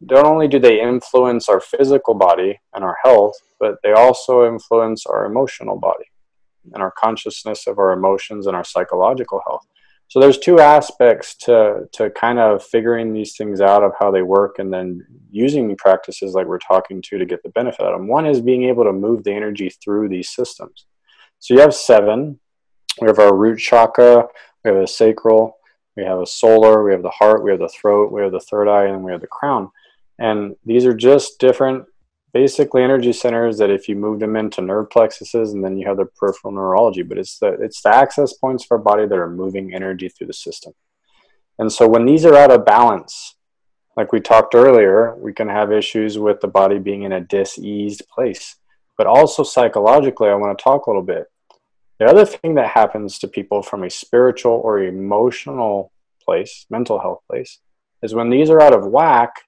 Not 0.00 0.26
only 0.26 0.46
do 0.46 0.58
they 0.58 0.80
influence 0.80 1.48
our 1.48 1.60
physical 1.60 2.14
body 2.14 2.60
and 2.74 2.84
our 2.84 2.98
health, 3.02 3.34
but 3.58 3.76
they 3.82 3.92
also 3.92 4.46
influence 4.46 5.06
our 5.06 5.24
emotional 5.24 5.78
body 5.78 6.04
and 6.74 6.82
our 6.82 6.90
consciousness 6.90 7.66
of 7.66 7.78
our 7.78 7.92
emotions 7.92 8.46
and 8.46 8.54
our 8.54 8.64
psychological 8.64 9.40
health. 9.46 9.66
So 10.08 10.20
there's 10.20 10.38
two 10.38 10.60
aspects 10.60 11.34
to 11.38 11.88
to 11.92 12.10
kind 12.10 12.38
of 12.38 12.64
figuring 12.64 13.12
these 13.12 13.36
things 13.36 13.60
out 13.60 13.82
of 13.82 13.92
how 13.98 14.10
they 14.10 14.22
work 14.22 14.58
and 14.58 14.72
then 14.72 15.04
using 15.30 15.76
practices 15.76 16.34
like 16.34 16.46
we're 16.46 16.58
talking 16.58 17.02
to 17.02 17.18
to 17.18 17.26
get 17.26 17.42
the 17.42 17.50
benefit 17.50 17.82
out 17.82 17.92
of 17.92 18.00
them. 18.00 18.08
One 18.08 18.26
is 18.26 18.40
being 18.40 18.64
able 18.64 18.84
to 18.84 18.92
move 18.92 19.24
the 19.24 19.32
energy 19.32 19.68
through 19.68 20.08
these 20.08 20.30
systems. 20.30 20.86
So 21.40 21.54
you 21.54 21.60
have 21.60 21.74
seven. 21.74 22.38
We 23.00 23.08
have 23.08 23.18
our 23.18 23.36
root 23.36 23.58
chakra, 23.58 24.26
we 24.64 24.70
have 24.70 24.80
a 24.80 24.86
sacral, 24.86 25.58
we 25.96 26.04
have 26.04 26.18
a 26.18 26.26
solar, 26.26 26.82
we 26.82 26.92
have 26.92 27.02
the 27.02 27.10
heart, 27.10 27.42
we 27.44 27.50
have 27.50 27.60
the 27.60 27.68
throat, 27.68 28.10
we 28.10 28.22
have 28.22 28.32
the 28.32 28.40
third 28.40 28.68
eye, 28.68 28.86
and 28.86 29.04
we 29.04 29.12
have 29.12 29.20
the 29.20 29.26
crown. 29.26 29.70
And 30.18 30.56
these 30.64 30.86
are 30.86 30.94
just 30.94 31.38
different, 31.38 31.84
basically 32.32 32.82
energy 32.82 33.12
centers 33.12 33.58
that 33.58 33.70
if 33.70 33.88
you 33.88 33.96
move 33.96 34.20
them 34.20 34.36
into 34.36 34.60
nerve 34.60 34.90
plexuses, 34.90 35.52
and 35.52 35.64
then 35.64 35.76
you 35.76 35.86
have 35.86 35.96
the 35.96 36.06
peripheral 36.06 36.52
neurology. 36.52 37.02
But 37.02 37.18
it's 37.18 37.38
the 37.38 37.48
it's 37.60 37.82
the 37.82 37.94
access 37.94 38.32
points 38.32 38.64
for 38.64 38.76
our 38.76 38.82
body 38.82 39.06
that 39.06 39.18
are 39.18 39.30
moving 39.30 39.74
energy 39.74 40.08
through 40.08 40.28
the 40.28 40.32
system. 40.32 40.72
And 41.58 41.72
so 41.72 41.88
when 41.88 42.04
these 42.04 42.24
are 42.24 42.36
out 42.36 42.50
of 42.50 42.66
balance, 42.66 43.36
like 43.96 44.12
we 44.12 44.20
talked 44.20 44.54
earlier, 44.54 45.16
we 45.16 45.32
can 45.32 45.48
have 45.48 45.72
issues 45.72 46.18
with 46.18 46.40
the 46.40 46.48
body 46.48 46.78
being 46.78 47.02
in 47.02 47.12
a 47.12 47.20
diseased 47.20 48.02
place. 48.08 48.56
But 48.98 49.06
also 49.06 49.42
psychologically, 49.42 50.28
I 50.28 50.34
want 50.34 50.56
to 50.56 50.62
talk 50.62 50.86
a 50.86 50.90
little 50.90 51.02
bit. 51.02 51.26
The 51.98 52.06
other 52.06 52.26
thing 52.26 52.56
that 52.56 52.68
happens 52.68 53.18
to 53.18 53.28
people 53.28 53.62
from 53.62 53.82
a 53.82 53.90
spiritual 53.90 54.52
or 54.52 54.82
emotional 54.82 55.92
place, 56.22 56.66
mental 56.68 56.98
health 56.98 57.20
place, 57.26 57.58
is 58.02 58.14
when 58.14 58.28
these 58.28 58.50
are 58.50 58.60
out 58.60 58.74
of 58.74 58.86
whack, 58.86 59.45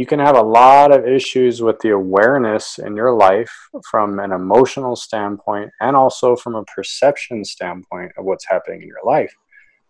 you 0.00 0.06
can 0.06 0.18
have 0.18 0.34
a 0.34 0.42
lot 0.42 0.92
of 0.92 1.06
issues 1.06 1.60
with 1.60 1.78
the 1.80 1.90
awareness 1.90 2.78
in 2.78 2.96
your 2.96 3.12
life 3.12 3.52
from 3.90 4.18
an 4.18 4.32
emotional 4.32 4.96
standpoint 4.96 5.70
and 5.82 5.94
also 5.94 6.34
from 6.34 6.54
a 6.54 6.64
perception 6.64 7.44
standpoint 7.44 8.10
of 8.16 8.24
what's 8.24 8.46
happening 8.48 8.80
in 8.80 8.88
your 8.88 9.04
life. 9.04 9.34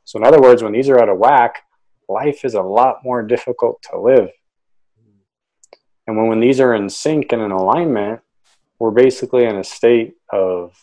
So, 0.05 0.18
in 0.18 0.25
other 0.25 0.40
words, 0.40 0.64
when 0.64 0.73
these 0.73 0.88
are 0.88 0.99
out 0.99 1.09
of 1.09 1.18
whack, 1.18 1.62
life 2.09 2.44
is 2.44 2.55
a 2.55 2.61
lot 2.61 2.96
more 3.05 3.23
difficult 3.23 3.81
to 3.88 4.01
live. 4.01 4.31
And 6.09 6.16
when, 6.16 6.27
when 6.27 6.40
these 6.40 6.59
are 6.59 6.75
in 6.75 6.88
sync 6.88 7.31
and 7.31 7.40
in 7.40 7.53
alignment, 7.53 8.18
we're 8.81 8.90
basically 8.90 9.44
in 9.44 9.59
a 9.59 9.62
state 9.62 10.14
of 10.33 10.75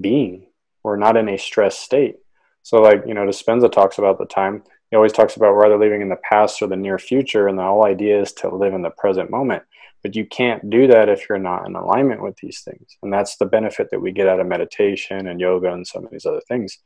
being. 0.00 0.46
We're 0.82 0.96
not 0.96 1.18
in 1.18 1.28
a 1.28 1.36
stress 1.36 1.78
state. 1.78 2.16
So, 2.62 2.80
like, 2.80 3.02
you 3.06 3.12
know, 3.12 3.26
Dispenza 3.26 3.70
talks 3.70 3.98
about 3.98 4.18
the 4.18 4.24
time, 4.24 4.62
he 4.94 4.96
always 4.96 5.12
talks 5.12 5.34
about 5.34 5.54
rather 5.54 5.76
living 5.76 6.02
in 6.02 6.08
the 6.08 6.14
past 6.22 6.62
or 6.62 6.68
the 6.68 6.76
near 6.76 7.00
future. 7.00 7.48
And 7.48 7.58
the 7.58 7.64
whole 7.64 7.84
idea 7.84 8.22
is 8.22 8.32
to 8.34 8.48
live 8.48 8.74
in 8.74 8.82
the 8.82 8.90
present 8.90 9.28
moment. 9.28 9.64
But 10.04 10.14
you 10.14 10.24
can't 10.24 10.70
do 10.70 10.86
that 10.86 11.08
if 11.08 11.28
you're 11.28 11.36
not 11.36 11.66
in 11.66 11.74
alignment 11.74 12.22
with 12.22 12.36
these 12.36 12.60
things. 12.60 12.96
And 13.02 13.12
that's 13.12 13.36
the 13.36 13.44
benefit 13.44 13.88
that 13.90 13.98
we 13.98 14.12
get 14.12 14.28
out 14.28 14.38
of 14.38 14.46
meditation 14.46 15.26
and 15.26 15.40
yoga 15.40 15.72
and 15.72 15.84
some 15.84 16.04
of 16.04 16.12
these 16.12 16.26
other 16.26 16.42
things. 16.46 16.78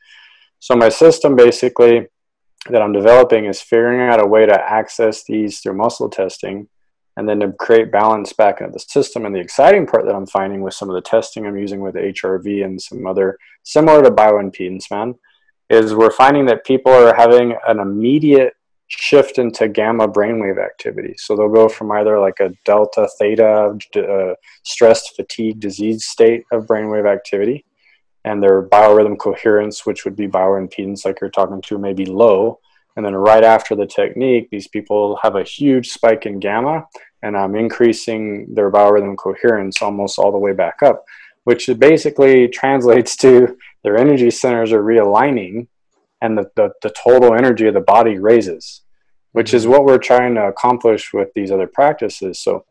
So, 0.59 0.75
my 0.75 0.89
system 0.89 1.37
basically 1.37 2.07
that 2.71 2.81
I'm 2.81 2.95
developing 2.95 3.45
is 3.45 3.61
figuring 3.61 4.01
out 4.01 4.25
a 4.25 4.27
way 4.27 4.47
to 4.47 4.59
access 4.59 5.25
these 5.25 5.61
through 5.61 5.77
muscle 5.77 6.09
testing 6.09 6.67
and 7.19 7.29
then 7.29 7.41
to 7.41 7.53
create 7.61 7.93
balance 7.93 8.33
back 8.33 8.63
into 8.63 8.73
the 8.73 8.79
system. 8.79 9.27
And 9.27 9.35
the 9.35 9.41
exciting 9.41 9.87
part 9.87 10.07
that 10.07 10.15
I'm 10.15 10.27
finding 10.27 10.63
with 10.63 10.73
some 10.73 10.89
of 10.89 10.95
the 10.95 11.03
testing 11.03 11.45
I'm 11.45 11.59
using 11.59 11.81
with 11.81 11.95
HRV 11.95 12.65
and 12.65 12.81
some 12.81 13.07
other 13.07 13.37
similar 13.65 14.03
to 14.03 14.11
bioimpedance, 14.11 14.91
man, 14.91 15.15
is 15.71 15.95
we're 15.95 16.11
finding 16.11 16.47
that 16.47 16.65
people 16.65 16.93
are 16.93 17.15
having 17.15 17.57
an 17.67 17.81
immediate 17.81 18.55
shift 18.89 19.39
into 19.39 19.69
gamma 19.69 20.09
brainwave 20.09 20.63
activity. 20.63 21.15
So 21.19 21.37
they'll 21.37 21.49
go 21.49 21.69
from 21.69 21.93
either 21.93 22.19
like 22.19 22.41
a 22.41 22.53
delta 22.65 23.09
theta 23.19 23.79
uh, 23.97 24.35
stressed 24.65 25.15
fatigue 25.15 25.61
disease 25.61 26.07
state 26.07 26.45
of 26.53 26.67
brainwave 26.67 27.11
activity 27.11 27.67
and 28.25 28.43
their 28.43 28.63
biorhythm 28.63 29.19
coherence, 29.19 29.87
which 29.87 30.05
would 30.05 30.17
be 30.17 30.27
bioimpedance, 30.27 31.05
like 31.05 31.21
you're 31.21 31.31
talking 31.31 31.63
to, 31.63 31.79
may 31.79 31.93
be 31.93 32.07
low. 32.07 32.59
And 32.97 33.05
then 33.05 33.15
right 33.15 33.45
after 33.45 33.77
the 33.77 33.87
technique, 33.87 34.49
these 34.51 34.67
people 34.67 35.19
have 35.23 35.37
a 35.37 35.45
huge 35.45 35.91
spike 35.91 36.27
in 36.27 36.41
gamma 36.41 36.87
and 37.23 37.37
I'm 37.37 37.55
increasing 37.55 38.53
their 38.55 38.71
biorhythm 38.71 39.17
coherence 39.17 39.83
almost 39.83 40.19
all 40.19 40.33
the 40.33 40.39
way 40.39 40.53
back 40.53 40.83
up, 40.83 41.05
which 41.45 41.71
basically 41.79 42.49
translates 42.61 43.17
to 43.19 43.57
their 43.83 43.97
energy 43.97 44.31
centers 44.31 44.73
are 44.73 44.83
realigning 44.83 45.69
and 46.21 46.37
the, 46.37 46.51
the, 46.57 46.71
the 46.83 46.91
total 46.91 47.35
energy 47.35 47.67
of 47.67 47.75
the 47.75 47.81
body 47.81 48.19
raises, 48.19 48.83
which 49.33 49.55
is 49.55 49.63
mm-hmm. 49.63 49.73
what 49.73 49.85
we're 49.85 49.99
trying 49.99 50.35
to 50.35 50.47
accomplish 50.47 51.13
with 51.13 51.29
these 51.35 51.51
other 51.51 51.67
practices. 51.67 52.41
So 52.41 52.65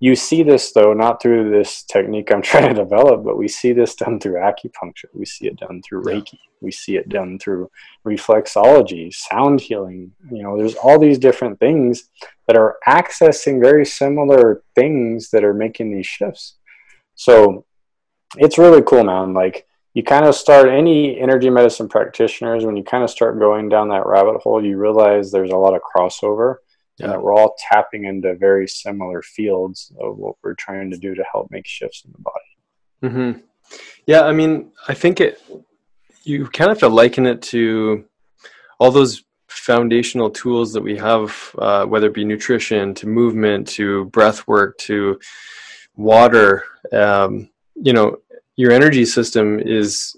you 0.00 0.14
see 0.14 0.42
this 0.42 0.72
though 0.72 0.92
not 0.92 1.22
through 1.22 1.50
this 1.50 1.82
technique 1.84 2.30
i'm 2.30 2.42
trying 2.50 2.68
to 2.68 2.74
develop 2.74 3.24
but 3.24 3.38
we 3.38 3.48
see 3.48 3.72
this 3.72 3.94
done 3.94 4.20
through 4.20 4.34
acupuncture. 4.34 5.08
We 5.14 5.24
see 5.24 5.46
it 5.46 5.56
done 5.56 5.80
through 5.82 6.02
reiki. 6.02 6.38
We 6.60 6.72
see 6.72 6.96
it 6.96 7.08
done 7.08 7.38
through 7.38 7.70
reflexology 8.06 9.14
sound 9.14 9.60
healing. 9.62 10.12
You 10.30 10.42
know 10.42 10.58
there's 10.58 10.74
all 10.74 10.98
these 10.98 11.18
different 11.18 11.58
things 11.58 12.10
that 12.46 12.56
are 12.56 12.76
accessing 12.86 13.62
very 13.62 13.86
similar 13.86 14.62
things 14.74 15.30
that 15.30 15.44
are 15.44 15.54
making 15.54 15.94
these 15.94 16.06
shifts. 16.06 16.56
So 17.14 17.64
it's 18.36 18.58
really 18.58 18.82
cool 18.82 19.04
man. 19.04 19.32
Like 19.32 19.66
you 19.94 20.02
kind 20.02 20.26
of 20.26 20.34
start 20.34 20.68
any 20.68 21.18
energy 21.18 21.48
medicine 21.48 21.88
practitioners 21.88 22.64
when 22.64 22.76
you 22.76 22.82
kind 22.84 23.04
of 23.04 23.10
start 23.10 23.38
going 23.38 23.68
down 23.68 23.88
that 23.88 24.06
rabbit 24.06 24.40
hole 24.40 24.64
you 24.64 24.76
realize 24.76 25.30
there's 25.30 25.50
a 25.50 25.56
lot 25.56 25.74
of 25.74 25.80
crossover 25.82 26.56
yeah. 26.98 27.06
and 27.06 27.12
that 27.12 27.22
we're 27.22 27.34
all 27.34 27.56
tapping 27.58 28.04
into 28.04 28.34
very 28.34 28.68
similar 28.68 29.22
fields 29.22 29.92
of 30.00 30.16
what 30.16 30.36
we're 30.42 30.54
trying 30.54 30.90
to 30.90 30.96
do 30.96 31.14
to 31.14 31.24
help 31.30 31.50
make 31.50 31.66
shifts 31.66 32.04
in 32.04 32.12
the 32.12 32.18
body. 32.18 32.38
Mm-hmm. 33.02 33.40
Yeah, 34.06 34.22
I 34.22 34.32
mean, 34.32 34.70
I 34.88 34.94
think 34.94 35.20
it. 35.20 35.42
you 36.22 36.46
kind 36.46 36.70
of 36.70 36.80
have 36.80 36.88
to 36.88 36.94
liken 36.94 37.26
it 37.26 37.42
to 37.42 38.04
all 38.78 38.90
those 38.90 39.24
foundational 39.48 40.30
tools 40.30 40.72
that 40.72 40.82
we 40.82 40.96
have, 40.96 41.34
uh, 41.58 41.84
whether 41.86 42.08
it 42.08 42.14
be 42.14 42.24
nutrition, 42.24 42.94
to 42.94 43.06
movement, 43.06 43.68
to 43.68 44.06
breath 44.06 44.46
work, 44.46 44.76
to 44.78 45.18
water. 45.96 46.64
Um, 46.92 47.50
you 47.74 47.92
know, 47.92 48.18
your 48.56 48.72
energy 48.72 49.04
system 49.04 49.60
is 49.60 50.16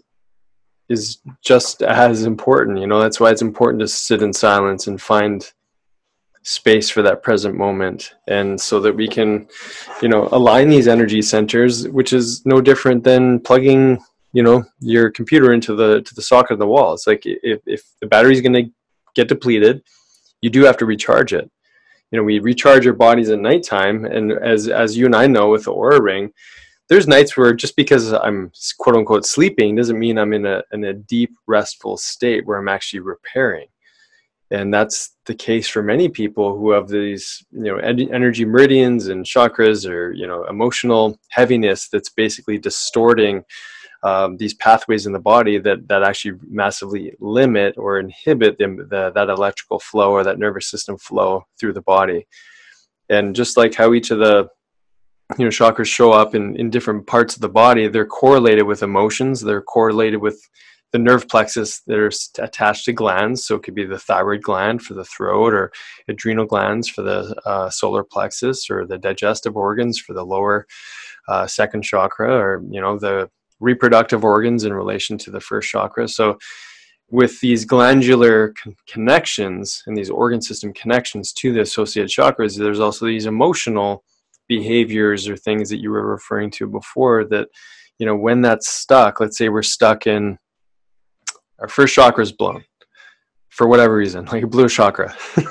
is 0.88 1.18
just 1.42 1.82
as 1.82 2.24
important. 2.24 2.78
You 2.78 2.86
know, 2.86 3.00
that's 3.00 3.18
why 3.18 3.30
it's 3.30 3.42
important 3.42 3.80
to 3.80 3.88
sit 3.88 4.22
in 4.22 4.32
silence 4.32 4.86
and 4.86 5.00
find 5.00 5.50
space 6.42 6.88
for 6.88 7.02
that 7.02 7.24
present 7.24 7.56
moment. 7.56 8.14
And 8.28 8.60
so 8.60 8.78
that 8.80 8.94
we 8.94 9.08
can 9.08 9.48
you 10.00 10.08
know 10.08 10.28
align 10.32 10.68
these 10.68 10.88
energy 10.88 11.22
centers 11.22 11.88
which 11.88 12.12
is 12.12 12.44
no 12.46 12.60
different 12.60 13.02
than 13.02 13.40
plugging 13.40 13.98
you 14.32 14.42
know 14.42 14.64
your 14.80 15.10
computer 15.10 15.52
into 15.52 15.74
the 15.74 16.02
to 16.02 16.14
the 16.14 16.22
socket 16.22 16.52
of 16.52 16.58
the 16.58 16.66
wall. 16.66 16.94
It's 16.94 17.06
like 17.06 17.22
if, 17.24 17.60
if 17.66 17.82
the 18.00 18.06
battery's 18.06 18.40
going 18.40 18.64
to 18.64 18.70
get 19.14 19.28
depleted 19.28 19.82
you 20.42 20.50
do 20.50 20.62
have 20.64 20.76
to 20.76 20.86
recharge 20.86 21.32
it. 21.32 21.50
You 22.12 22.18
know 22.18 22.24
we 22.24 22.38
recharge 22.38 22.86
our 22.86 22.92
bodies 22.92 23.30
at 23.30 23.40
nighttime 23.40 24.04
and 24.04 24.32
as 24.32 24.68
as 24.68 24.96
you 24.96 25.06
and 25.06 25.16
i 25.16 25.26
know 25.26 25.50
with 25.50 25.64
the 25.64 25.72
Oura 25.72 26.00
ring 26.00 26.32
there's 26.88 27.08
nights 27.08 27.36
where 27.36 27.52
just 27.52 27.76
because 27.76 28.12
i'm 28.12 28.50
quote 28.78 28.96
unquote 28.96 29.26
sleeping 29.26 29.74
doesn't 29.74 29.98
mean 29.98 30.18
i'm 30.18 30.32
in 30.32 30.46
a 30.46 30.62
in 30.72 30.84
a 30.84 30.92
deep 30.92 31.30
restful 31.46 31.96
state 31.96 32.46
where 32.46 32.58
i'm 32.58 32.68
actually 32.68 33.00
repairing. 33.00 33.68
And 34.52 34.72
that's 34.72 35.16
the 35.26 35.34
case 35.34 35.68
for 35.68 35.82
many 35.82 36.08
people 36.08 36.56
who 36.56 36.70
have 36.70 36.88
these 36.88 37.44
you 37.50 37.64
know 37.64 37.78
energy 37.78 38.44
meridians 38.44 39.08
and 39.08 39.24
chakras 39.24 39.88
or 39.88 40.12
you 40.12 40.26
know 40.26 40.44
emotional 40.44 41.18
heaviness 41.30 41.88
that's 41.88 42.10
basically 42.10 42.58
distorting 42.58 43.42
um, 44.04 44.36
these 44.36 44.54
pathways 44.54 45.06
in 45.06 45.12
the 45.12 45.18
body 45.18 45.58
that 45.58 45.88
that 45.88 46.04
actually 46.04 46.38
massively 46.48 47.12
limit 47.18 47.74
or 47.76 47.98
inhibit 47.98 48.56
the, 48.58 48.66
the, 48.88 49.10
that 49.16 49.28
electrical 49.28 49.80
flow 49.80 50.12
or 50.12 50.22
that 50.22 50.38
nervous 50.38 50.70
system 50.70 50.96
flow 50.96 51.42
through 51.58 51.72
the 51.72 51.82
body. 51.82 52.26
And 53.08 53.34
just 53.34 53.56
like 53.56 53.74
how 53.74 53.94
each 53.94 54.12
of 54.12 54.20
the 54.20 54.48
you 55.38 55.44
know 55.44 55.50
chakras 55.50 55.86
show 55.86 56.12
up 56.12 56.34
in 56.34 56.56
in 56.56 56.70
different 56.70 57.06
parts 57.06 57.34
of 57.34 57.40
the 57.40 57.48
body 57.48 57.88
they're 57.88 58.06
correlated 58.06 58.64
with 58.64 58.82
emotions 58.82 59.40
they're 59.40 59.62
correlated 59.62 60.20
with 60.20 60.40
the 60.92 60.98
nerve 60.98 61.28
plexus 61.28 61.80
that 61.86 61.98
are 61.98 62.10
attached 62.42 62.84
to 62.86 62.92
glands. 62.92 63.44
So 63.44 63.56
it 63.56 63.62
could 63.62 63.74
be 63.74 63.84
the 63.84 63.98
thyroid 63.98 64.42
gland 64.42 64.82
for 64.82 64.94
the 64.94 65.04
throat, 65.04 65.52
or 65.52 65.72
adrenal 66.08 66.46
glands 66.46 66.88
for 66.88 67.02
the 67.02 67.34
uh, 67.44 67.70
solar 67.70 68.04
plexus, 68.04 68.70
or 68.70 68.86
the 68.86 68.98
digestive 68.98 69.56
organs 69.56 69.98
for 69.98 70.14
the 70.14 70.24
lower 70.24 70.66
uh, 71.28 71.46
second 71.46 71.82
chakra, 71.82 72.32
or 72.34 72.62
you 72.70 72.80
know 72.80 72.98
the 72.98 73.28
reproductive 73.60 74.24
organs 74.24 74.64
in 74.64 74.72
relation 74.72 75.18
to 75.18 75.30
the 75.30 75.40
first 75.40 75.68
chakra. 75.68 76.08
So 76.08 76.38
with 77.10 77.40
these 77.40 77.64
glandular 77.64 78.54
con- 78.62 78.76
connections 78.88 79.82
and 79.86 79.96
these 79.96 80.10
organ 80.10 80.40
system 80.42 80.72
connections 80.72 81.32
to 81.34 81.52
the 81.52 81.60
associated 81.60 82.10
chakras, 82.10 82.56
there's 82.56 82.80
also 82.80 83.06
these 83.06 83.26
emotional 83.26 84.04
behaviors 84.48 85.28
or 85.28 85.36
things 85.36 85.68
that 85.70 85.80
you 85.80 85.90
were 85.90 86.06
referring 86.06 86.50
to 86.50 86.66
before 86.66 87.24
that 87.24 87.48
you 87.98 88.06
know 88.06 88.16
when 88.16 88.42
that's 88.42 88.68
stuck 88.68 89.20
let's 89.20 89.38
say 89.38 89.48
we're 89.48 89.62
stuck 89.62 90.06
in 90.06 90.38
our 91.58 91.68
first 91.68 91.94
chakra 91.94 92.22
is 92.22 92.32
blown 92.32 92.64
for 93.56 93.66
whatever 93.66 93.96
reason, 93.96 94.24
like 94.32 94.42
a 94.42 94.46
blue 94.46 94.68
chakra. 94.68 95.14
so 95.34 95.46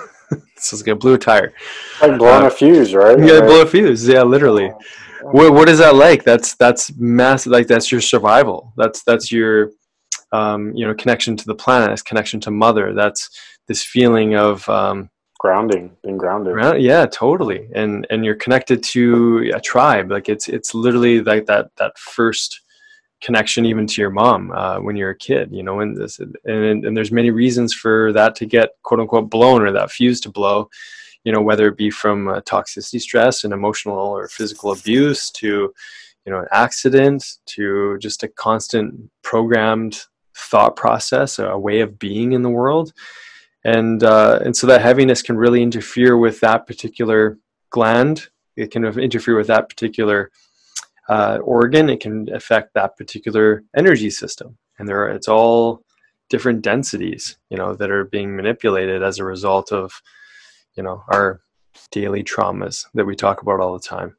it's 0.56 0.74
like 0.74 0.88
a 0.88 0.96
blue 0.96 1.18
tire. 1.18 1.54
Like 2.02 2.18
blowing 2.18 2.44
uh, 2.44 2.48
a 2.48 2.52
fuse, 2.52 2.94
right? 2.94 3.18
Yeah, 3.20 3.42
blow 3.42 3.62
a 3.62 3.66
fuse. 3.66 4.08
Yeah, 4.08 4.24
literally. 4.24 4.72
What, 5.24 5.54
what 5.54 5.70
is 5.70 5.80
that 5.80 5.96
like? 5.96 6.24
That's 6.24 6.56
that's 6.56 6.96
massive. 6.98 7.52
Like 7.52 7.68
that's 7.68 7.92
your 7.92 8.02
survival. 8.02 8.74
That's 8.78 9.04
that's 9.04 9.32
your 9.32 9.72
um, 10.32 10.72
you 10.76 10.86
know 10.86 10.94
connection 10.94 11.36
to 11.36 11.46
the 11.46 11.56
planet. 11.56 11.90
That's 11.90 12.04
connection 12.04 12.40
to 12.42 12.52
mother. 12.52 12.94
That's 12.94 13.30
this 13.68 13.84
feeling 13.84 14.36
of 14.36 14.68
um, 14.70 15.10
grounding, 15.46 15.96
being 16.04 16.18
grounded. 16.18 16.54
Ground, 16.54 16.82
yeah, 16.82 17.06
totally. 17.06 17.70
And 17.76 18.08
and 18.10 18.26
you're 18.26 18.42
connected 18.46 18.82
to 18.96 19.52
a 19.54 19.62
tribe. 19.62 20.10
Like 20.10 20.28
it's 20.28 20.48
it's 20.48 20.74
literally 20.74 21.22
like 21.22 21.46
that 21.46 21.70
that 21.78 21.98
first 22.00 22.62
connection 23.22 23.66
even 23.66 23.86
to 23.88 24.02
your 24.02 24.10
mom 24.10 24.52
uh, 24.52 24.78
when 24.80 24.96
you're 24.96 25.12
a 25.12 25.18
kid 25.18 25.50
you 25.52 25.64
know 25.64 25.80
and 25.80 25.96
this 25.96 26.20
and, 26.20 26.86
and 26.86 26.96
there's 26.98 27.14
many 27.14 27.32
reasons 27.32 27.74
for 27.74 28.12
that 28.12 28.36
to 28.36 28.46
get 28.46 28.72
quote 28.84 29.00
unquote 29.00 29.30
blown 29.30 29.62
or 29.62 29.72
that 29.72 29.90
fuse 29.90 30.20
to 30.20 30.30
blow 30.30 30.70
you 31.24 31.32
know 31.32 31.42
whether 31.42 31.68
it 31.68 31.78
be 31.78 31.90
from 31.90 32.28
uh, 32.28 32.42
toxicity 32.42 33.00
stress 33.00 33.44
and 33.44 33.54
emotional 33.54 33.98
or 33.98 34.28
physical 34.28 34.74
abuse 34.74 35.32
to 35.32 35.74
you 36.26 36.32
know 36.32 36.40
an 36.40 36.48
accident 36.52 37.24
to 37.46 37.98
just 38.00 38.22
a 38.22 38.28
constant 38.28 39.10
programmed 39.24 40.04
thought 40.36 40.76
process 40.76 41.40
a 41.40 41.58
way 41.58 41.80
of 41.80 41.98
being 41.98 42.34
in 42.34 42.44
the 42.44 42.56
world 42.62 42.92
and 43.66 44.04
uh, 44.04 44.40
and 44.46 44.56
so 44.56 44.68
that 44.68 44.82
heaviness 44.82 45.22
can 45.22 45.36
really 45.36 45.62
interfere 45.62 46.16
with 46.16 46.40
that 46.40 46.66
particular 46.66 47.38
gland 47.70 48.30
it 48.56 48.72
can 48.72 48.86
interfere 48.86 49.36
with 49.36 49.48
that 49.48 49.70
particular 49.70 50.32
uh, 51.10 51.40
organ, 51.44 51.90
it 51.90 52.00
can 52.00 52.34
affect 52.34 52.74
that 52.74 52.98
particular 52.98 53.64
energy 53.76 54.10
system. 54.10 54.58
And 54.80 54.88
there 54.88 55.04
are, 55.04 55.10
it's 55.10 55.28
all 55.28 55.84
different 56.30 56.62
densities, 56.62 57.38
you 57.50 57.58
know, 57.58 57.76
that 57.76 57.92
are 57.92 58.06
being 58.06 58.36
manipulated 58.36 59.04
as 59.04 59.20
a 59.20 59.26
result 59.26 59.72
of, 59.72 60.02
you 60.76 60.84
know, 60.84 61.04
our 61.12 61.42
daily 61.92 62.24
traumas 62.24 62.86
that 62.94 63.06
we 63.06 63.16
talk 63.16 63.42
about 63.42 63.60
all 63.60 63.74
the 63.74 63.88
time. 63.88 64.16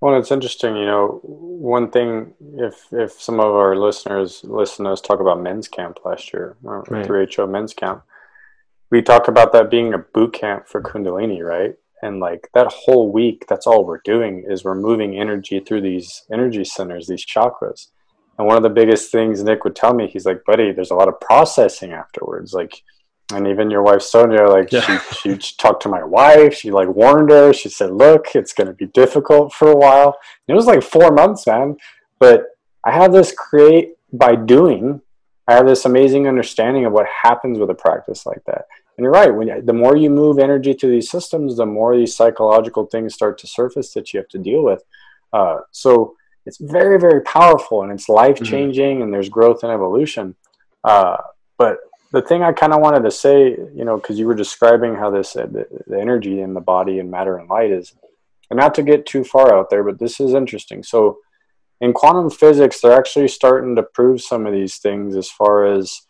Well, 0.00 0.16
it's 0.16 0.30
interesting, 0.30 0.76
you 0.76 0.86
know, 0.86 1.20
one 1.22 1.90
thing 1.90 2.34
if 2.56 2.86
if 2.92 3.12
some 3.12 3.40
of 3.40 3.46
our 3.46 3.76
listeners 3.76 4.42
listen 4.44 4.84
to 4.84 4.92
us 4.92 5.00
talk 5.00 5.20
about 5.20 5.40
men's 5.40 5.66
camp 5.66 5.98
last 6.04 6.32
year, 6.32 6.56
right. 6.62 7.06
3HO 7.06 7.50
men's 7.50 7.74
camp, 7.74 8.04
we 8.90 9.02
talk 9.02 9.28
about 9.28 9.52
that 9.52 9.70
being 9.70 9.94
a 9.94 9.98
boot 9.98 10.32
camp 10.32 10.68
for 10.68 10.80
Kundalini, 10.80 11.42
right? 11.42 11.74
and 12.02 12.20
like 12.20 12.48
that 12.54 12.66
whole 12.68 13.10
week 13.10 13.44
that's 13.48 13.66
all 13.66 13.84
we're 13.84 14.00
doing 14.04 14.44
is 14.48 14.64
we're 14.64 14.74
moving 14.74 15.18
energy 15.18 15.60
through 15.60 15.80
these 15.80 16.24
energy 16.32 16.64
centers 16.64 17.06
these 17.06 17.24
chakras 17.24 17.88
and 18.38 18.46
one 18.46 18.56
of 18.56 18.62
the 18.62 18.68
biggest 18.68 19.10
things 19.10 19.42
nick 19.42 19.64
would 19.64 19.76
tell 19.76 19.94
me 19.94 20.06
he's 20.06 20.26
like 20.26 20.44
buddy 20.44 20.72
there's 20.72 20.90
a 20.90 20.94
lot 20.94 21.08
of 21.08 21.20
processing 21.20 21.92
afterwards 21.92 22.52
like 22.52 22.82
and 23.34 23.46
even 23.46 23.70
your 23.70 23.82
wife 23.82 24.02
sonia 24.02 24.46
like 24.48 24.72
yeah. 24.72 25.00
she, 25.00 25.38
she 25.38 25.56
talked 25.56 25.82
to 25.82 25.88
my 25.88 26.02
wife 26.02 26.54
she 26.54 26.70
like 26.70 26.88
warned 26.88 27.30
her 27.30 27.52
she 27.52 27.68
said 27.68 27.90
look 27.90 28.34
it's 28.34 28.52
going 28.52 28.66
to 28.66 28.72
be 28.72 28.86
difficult 28.86 29.52
for 29.52 29.70
a 29.70 29.76
while 29.76 30.16
and 30.46 30.54
it 30.54 30.56
was 30.56 30.66
like 30.66 30.82
four 30.82 31.12
months 31.12 31.46
man 31.46 31.76
but 32.18 32.46
i 32.84 32.90
have 32.90 33.12
this 33.12 33.32
create 33.32 33.94
by 34.12 34.34
doing 34.34 35.00
i 35.46 35.54
have 35.54 35.66
this 35.66 35.84
amazing 35.84 36.26
understanding 36.26 36.84
of 36.86 36.92
what 36.92 37.06
happens 37.22 37.58
with 37.58 37.70
a 37.70 37.74
practice 37.74 38.24
like 38.24 38.42
that 38.46 38.64
and 38.98 39.04
you're 39.04 39.12
right. 39.12 39.32
When 39.32 39.64
the 39.64 39.72
more 39.72 39.96
you 39.96 40.10
move 40.10 40.40
energy 40.40 40.74
to 40.74 40.88
these 40.88 41.08
systems, 41.08 41.56
the 41.56 41.64
more 41.64 41.96
these 41.96 42.16
psychological 42.16 42.86
things 42.86 43.14
start 43.14 43.38
to 43.38 43.46
surface 43.46 43.92
that 43.92 44.12
you 44.12 44.18
have 44.18 44.28
to 44.30 44.38
deal 44.38 44.64
with. 44.64 44.82
Uh, 45.32 45.58
so 45.70 46.16
it's 46.46 46.58
very, 46.58 46.98
very 46.98 47.20
powerful, 47.22 47.82
and 47.82 47.92
it's 47.92 48.08
life 48.08 48.42
changing, 48.42 48.96
mm-hmm. 48.96 49.02
and 49.04 49.14
there's 49.14 49.28
growth 49.28 49.62
and 49.62 49.70
evolution. 49.70 50.34
Uh, 50.82 51.16
but 51.58 51.76
the 52.12 52.22
thing 52.22 52.42
I 52.42 52.52
kind 52.52 52.72
of 52.72 52.80
wanted 52.80 53.02
to 53.02 53.10
say, 53.10 53.50
you 53.50 53.84
know, 53.84 53.96
because 53.96 54.18
you 54.18 54.26
were 54.26 54.34
describing 54.34 54.94
how 54.94 55.10
this 55.10 55.36
uh, 55.36 55.46
the, 55.46 55.66
the 55.86 56.00
energy 56.00 56.40
in 56.40 56.54
the 56.54 56.60
body 56.60 56.98
and 56.98 57.10
matter 57.10 57.36
and 57.36 57.48
light 57.48 57.70
is, 57.70 57.94
and 58.50 58.58
not 58.58 58.74
to 58.76 58.82
get 58.82 59.06
too 59.06 59.24
far 59.24 59.54
out 59.54 59.68
there, 59.70 59.84
but 59.84 59.98
this 59.98 60.18
is 60.20 60.34
interesting. 60.34 60.82
So 60.82 61.18
in 61.80 61.92
quantum 61.92 62.30
physics, 62.30 62.80
they're 62.80 62.98
actually 62.98 63.28
starting 63.28 63.76
to 63.76 63.82
prove 63.82 64.20
some 64.20 64.46
of 64.46 64.52
these 64.52 64.78
things 64.78 65.16
as 65.16 65.28
far 65.30 65.66
as 65.66 66.02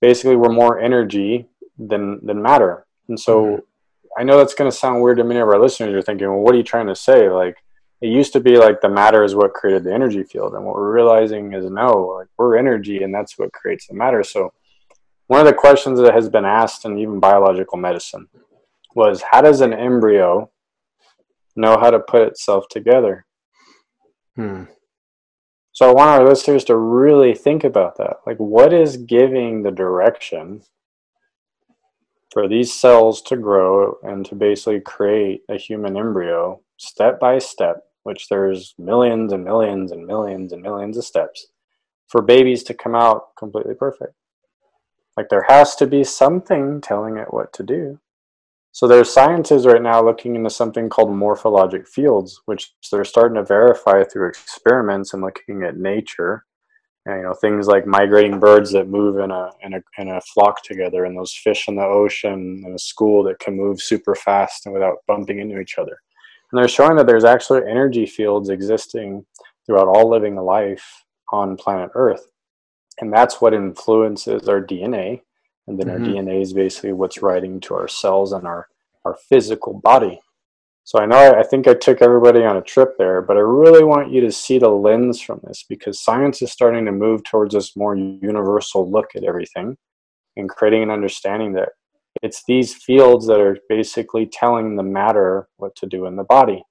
basically 0.00 0.36
we're 0.36 0.52
more 0.52 0.78
energy 0.78 1.48
than 1.78 2.24
than 2.24 2.40
matter. 2.40 2.86
And 3.08 3.18
so 3.18 3.44
mm-hmm. 3.44 3.60
I 4.16 4.22
know 4.22 4.38
that's 4.38 4.54
going 4.54 4.70
to 4.70 4.76
sound 4.76 5.02
weird 5.02 5.18
to 5.18 5.24
many 5.24 5.40
of 5.40 5.48
our 5.48 5.58
listeners. 5.58 5.92
Are 5.94 6.02
thinking, 6.02 6.28
well, 6.28 6.38
what 6.38 6.54
are 6.54 6.58
you 6.58 6.62
trying 6.62 6.86
to 6.86 6.94
say? 6.94 7.28
Like 7.28 7.56
it 8.00 8.08
used 8.08 8.32
to 8.34 8.40
be 8.40 8.56
like 8.56 8.80
the 8.80 8.88
matter 8.88 9.24
is 9.24 9.34
what 9.34 9.54
created 9.54 9.82
the 9.82 9.92
energy 9.92 10.22
field, 10.22 10.54
and 10.54 10.64
what 10.64 10.76
we're 10.76 10.94
realizing 10.94 11.52
is 11.54 11.64
no, 11.68 12.14
like 12.18 12.28
we're 12.38 12.56
energy, 12.56 13.02
and 13.02 13.12
that's 13.12 13.36
what 13.36 13.52
creates 13.52 13.88
the 13.88 13.94
matter. 13.94 14.22
So 14.22 14.52
one 15.26 15.40
of 15.40 15.46
the 15.46 15.54
questions 15.54 15.98
that 16.00 16.14
has 16.14 16.28
been 16.28 16.44
asked 16.44 16.84
in 16.84 16.98
even 16.98 17.20
biological 17.20 17.78
medicine 17.78 18.28
was, 18.94 19.22
how 19.30 19.40
does 19.40 19.60
an 19.60 19.72
embryo 19.72 20.50
know 21.56 21.78
how 21.78 21.90
to 21.90 21.98
put 21.98 22.22
itself 22.22 22.66
together? 22.68 23.26
Hmm. 24.36 24.64
So 25.72 25.88
I 25.88 25.92
want 25.92 26.10
our 26.10 26.28
listeners 26.28 26.64
to 26.64 26.76
really 26.76 27.34
think 27.34 27.64
about 27.64 27.96
that. 27.96 28.18
Like, 28.26 28.36
what 28.36 28.72
is 28.72 28.96
giving 28.96 29.62
the 29.62 29.72
direction 29.72 30.62
for 32.32 32.46
these 32.46 32.72
cells 32.72 33.22
to 33.22 33.36
grow 33.36 33.96
and 34.02 34.24
to 34.26 34.34
basically 34.34 34.80
create 34.80 35.42
a 35.48 35.56
human 35.56 35.96
embryo 35.96 36.60
step 36.76 37.18
by 37.18 37.38
step, 37.38 37.84
which 38.02 38.28
there's 38.28 38.74
millions 38.78 39.32
and 39.32 39.44
millions 39.44 39.90
and 39.90 40.06
millions 40.06 40.52
and 40.52 40.62
millions 40.62 40.96
of 40.96 41.04
steps, 41.04 41.46
for 42.08 42.22
babies 42.22 42.62
to 42.64 42.74
come 42.74 42.94
out 42.94 43.34
completely 43.36 43.74
perfect. 43.74 44.12
Like 45.16 45.28
there 45.28 45.46
has 45.48 45.76
to 45.76 45.86
be 45.86 46.04
something 46.04 46.80
telling 46.80 47.16
it 47.18 47.32
what 47.32 47.52
to 47.54 47.62
do. 47.62 48.00
So 48.72 48.88
there's 48.88 49.12
scientists 49.12 49.66
right 49.66 49.82
now 49.82 50.04
looking 50.04 50.34
into 50.34 50.50
something 50.50 50.88
called 50.88 51.10
morphologic 51.10 51.86
fields, 51.86 52.40
which 52.46 52.74
they're 52.90 53.04
starting 53.04 53.36
to 53.36 53.44
verify 53.44 54.02
through 54.02 54.28
experiments 54.28 55.14
and 55.14 55.22
looking 55.22 55.62
at 55.62 55.76
nature 55.76 56.44
And, 57.06 57.18
you 57.18 57.22
know 57.24 57.34
things 57.34 57.66
like 57.68 57.86
migrating 57.86 58.40
birds 58.40 58.72
that 58.72 58.88
move 58.88 59.18
in 59.18 59.30
a, 59.30 59.50
in 59.62 59.74
a 59.74 59.80
in 59.98 60.08
a 60.08 60.20
flock 60.22 60.62
together, 60.64 61.04
and 61.04 61.16
those 61.16 61.32
fish 61.34 61.68
in 61.68 61.76
the 61.76 61.84
ocean 61.84 62.64
in 62.66 62.74
a 62.74 62.78
school 62.78 63.22
that 63.24 63.38
can 63.38 63.56
move 63.56 63.80
super 63.80 64.14
fast 64.14 64.66
and 64.66 64.72
without 64.72 64.98
bumping 65.06 65.38
into 65.38 65.60
each 65.60 65.78
other. 65.78 65.98
And 66.50 66.58
they're 66.58 66.68
showing 66.68 66.96
that 66.96 67.06
there's 67.06 67.24
actually 67.24 67.62
energy 67.68 68.06
fields 68.06 68.48
existing 68.48 69.24
throughout 69.66 69.88
all 69.88 70.08
living 70.10 70.36
life 70.36 71.04
on 71.32 71.56
planet 71.56 71.90
Earth, 71.94 72.26
and 73.00 73.12
that's 73.12 73.40
what 73.40 73.54
influences 73.54 74.48
our 74.48 74.60
DNA. 74.60 75.22
And 75.66 75.78
then 75.78 75.88
mm-hmm. 75.88 76.04
our 76.04 76.10
DNA 76.10 76.42
is 76.42 76.52
basically 76.52 76.92
what's 76.92 77.22
writing 77.22 77.60
to 77.60 77.74
our 77.74 77.88
cells 77.88 78.32
and 78.32 78.46
our 78.46 78.68
our 79.04 79.16
physical 79.28 79.74
body. 79.74 80.20
So 80.84 80.98
I 80.98 81.06
know 81.06 81.16
I, 81.16 81.40
I 81.40 81.42
think 81.42 81.66
I 81.66 81.74
took 81.74 82.02
everybody 82.02 82.44
on 82.44 82.56
a 82.56 82.62
trip 82.62 82.96
there, 82.98 83.22
but 83.22 83.36
I 83.36 83.40
really 83.40 83.84
want 83.84 84.12
you 84.12 84.20
to 84.22 84.32
see 84.32 84.58
the 84.58 84.68
lens 84.68 85.20
from 85.20 85.40
this 85.44 85.64
because 85.68 86.00
science 86.00 86.42
is 86.42 86.52
starting 86.52 86.84
to 86.86 86.92
move 86.92 87.24
towards 87.24 87.54
this 87.54 87.76
more 87.76 87.96
universal 87.96 88.90
look 88.90 89.16
at 89.16 89.24
everything 89.24 89.76
and 90.36 90.48
creating 90.48 90.82
an 90.82 90.90
understanding 90.90 91.52
that 91.54 91.70
it's 92.22 92.44
these 92.46 92.74
fields 92.74 93.26
that 93.26 93.40
are 93.40 93.58
basically 93.68 94.26
telling 94.26 94.76
the 94.76 94.82
matter 94.82 95.48
what 95.56 95.74
to 95.76 95.86
do 95.86 96.06
in 96.06 96.16
the 96.16 96.24
body. 96.24 96.62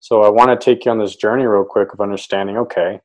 So 0.00 0.22
I 0.22 0.28
want 0.28 0.48
to 0.50 0.62
take 0.62 0.84
you 0.84 0.90
on 0.90 0.98
this 0.98 1.16
journey 1.16 1.46
real 1.46 1.64
quick 1.64 1.92
of 1.92 2.00
understanding 2.00 2.58
okay, 2.58 3.00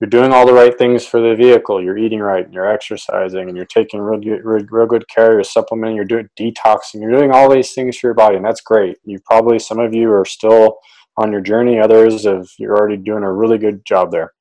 you're 0.00 0.10
doing 0.10 0.32
all 0.32 0.46
the 0.46 0.52
right 0.52 0.76
things 0.78 1.04
for 1.04 1.20
the 1.20 1.34
vehicle. 1.34 1.82
You're 1.82 1.98
eating 1.98 2.20
right, 2.20 2.44
and 2.44 2.54
you're 2.54 2.70
exercising, 2.70 3.48
and 3.48 3.56
you're 3.56 3.66
taking 3.66 4.00
real 4.00 4.20
good, 4.20 4.44
real, 4.44 4.64
real 4.70 4.86
good 4.86 5.08
care. 5.08 5.32
You're 5.32 5.44
supplementing. 5.44 5.96
You're 5.96 6.04
doing 6.04 6.28
detoxing. 6.38 7.00
You're 7.00 7.12
doing 7.12 7.32
all 7.32 7.50
these 7.50 7.72
things 7.72 7.98
for 7.98 8.06
your 8.06 8.14
body, 8.14 8.36
and 8.36 8.44
that's 8.44 8.60
great. 8.60 8.98
You 9.04 9.18
probably 9.24 9.58
some 9.58 9.80
of 9.80 9.92
you 9.92 10.12
are 10.12 10.24
still 10.24 10.78
on 11.16 11.32
your 11.32 11.40
journey. 11.40 11.80
Others 11.80 12.24
have 12.24 12.48
you're 12.58 12.76
already 12.76 12.96
doing 12.96 13.24
a 13.24 13.32
really 13.32 13.58
good 13.58 13.84
job 13.84 14.12
there. 14.12 14.32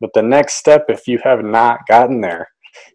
But 0.00 0.10
the 0.14 0.22
next 0.22 0.54
step, 0.54 0.86
if 0.88 1.08
you 1.08 1.18
have 1.24 1.42
not 1.42 1.80
gotten 1.88 2.20
there, 2.20 2.48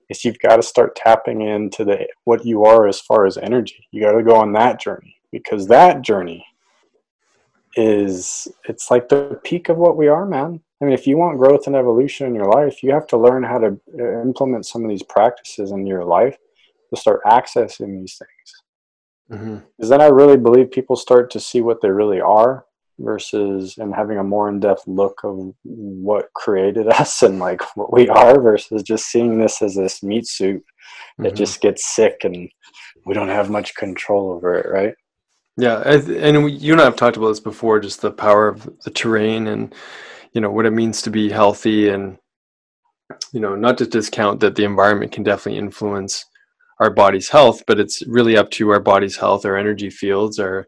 is 0.10 0.23
you've 0.23 0.39
got 0.39 0.58
to 0.58 0.63
start 0.63 0.95
tapping 0.95 1.41
into 1.41 1.84
the 1.84 2.08
what 2.23 2.45
you 2.45 2.63
are 2.63 2.88
as 2.88 3.01
far 3.01 3.25
as 3.25 3.38
energy. 3.38 3.86
You 3.91 4.01
got 4.01 4.13
to 4.13 4.23
go 4.23 4.36
on 4.36 4.54
that 4.54 4.80
journey 4.80 5.17
because 5.30 5.67
that 5.67 6.04
journey 6.04 6.45
is 7.75 8.47
it's 8.69 8.89
like 8.89 9.10
the 9.10 9.41
peak 9.43 9.67
of 9.67 9.77
what 9.77 9.97
we 9.97 10.08
are, 10.08 10.25
man 10.25 10.62
I 10.81 10.85
mean, 10.85 10.93
if 10.93 11.05
you 11.05 11.17
want 11.17 11.37
growth 11.37 11.67
and 11.67 11.75
evolution 11.75 12.27
in 12.27 12.33
your 12.33 12.51
life, 12.51 12.81
you 12.81 12.91
have 12.91 13.05
to 13.07 13.17
learn 13.17 13.43
how 13.43 13.59
to 13.59 13.79
uh, 13.99 14.21
implement 14.21 14.65
some 14.65 14.83
of 14.83 14.89
these 14.89 15.03
practices 15.03 15.71
in 15.71 15.85
your 15.85 16.03
life 16.03 16.37
to 16.93 16.99
start 16.99 17.21
accessing 17.23 17.99
these 17.99 18.17
things. 18.17 19.39
Mm-hmm. 19.39 19.57
Because 19.77 19.89
then 19.89 20.01
I 20.01 20.07
really 20.07 20.37
believe 20.37 20.71
people 20.71 20.95
start 20.95 21.29
to 21.31 21.39
see 21.39 21.61
what 21.61 21.81
they 21.81 21.89
really 21.89 22.19
are 22.19 22.65
versus 22.99 23.77
and 23.77 23.93
having 23.93 24.17
a 24.17 24.23
more 24.23 24.49
in-depth 24.49 24.87
look 24.87 25.19
of 25.23 25.53
what 25.63 26.33
created 26.33 26.87
us 26.99 27.21
and 27.21 27.39
like 27.39 27.61
what 27.77 27.93
we 27.93 28.09
are 28.09 28.41
versus 28.41 28.83
just 28.83 29.05
seeing 29.05 29.39
this 29.39 29.61
as 29.61 29.75
this 29.75 30.01
meat 30.01 30.27
suit 30.27 30.63
that 31.19 31.29
mm-hmm. 31.29 31.35
just 31.35 31.61
gets 31.61 31.93
sick 31.95 32.21
and 32.23 32.49
we 33.05 33.13
don't 33.13 33.29
have 33.29 33.49
much 33.49 33.75
control 33.75 34.31
over 34.31 34.55
it, 34.55 34.69
right? 34.69 34.95
Yeah, 35.57 35.81
and 35.81 36.49
you 36.59 36.71
and 36.71 36.81
I 36.81 36.85
have 36.85 36.95
talked 36.95 37.17
about 37.17 37.27
this 37.27 37.39
before, 37.39 37.79
just 37.79 38.01
the 38.01 38.11
power 38.11 38.47
of 38.47 38.69
the 38.83 38.89
terrain 38.89 39.47
and 39.47 39.75
you 40.33 40.41
know 40.41 40.51
what 40.51 40.65
it 40.65 40.71
means 40.71 41.01
to 41.01 41.09
be 41.09 41.29
healthy 41.29 41.89
and 41.89 42.17
you 43.33 43.39
know 43.39 43.55
not 43.55 43.77
to 43.77 43.85
discount 43.85 44.39
that 44.39 44.55
the 44.55 44.63
environment 44.63 45.11
can 45.11 45.23
definitely 45.23 45.59
influence 45.59 46.25
our 46.79 46.89
body's 46.89 47.29
health 47.29 47.63
but 47.67 47.79
it's 47.79 48.05
really 48.07 48.37
up 48.37 48.49
to 48.51 48.69
our 48.69 48.79
body's 48.79 49.17
health 49.17 49.45
our 49.45 49.57
energy 49.57 49.89
fields 49.89 50.39
our 50.39 50.67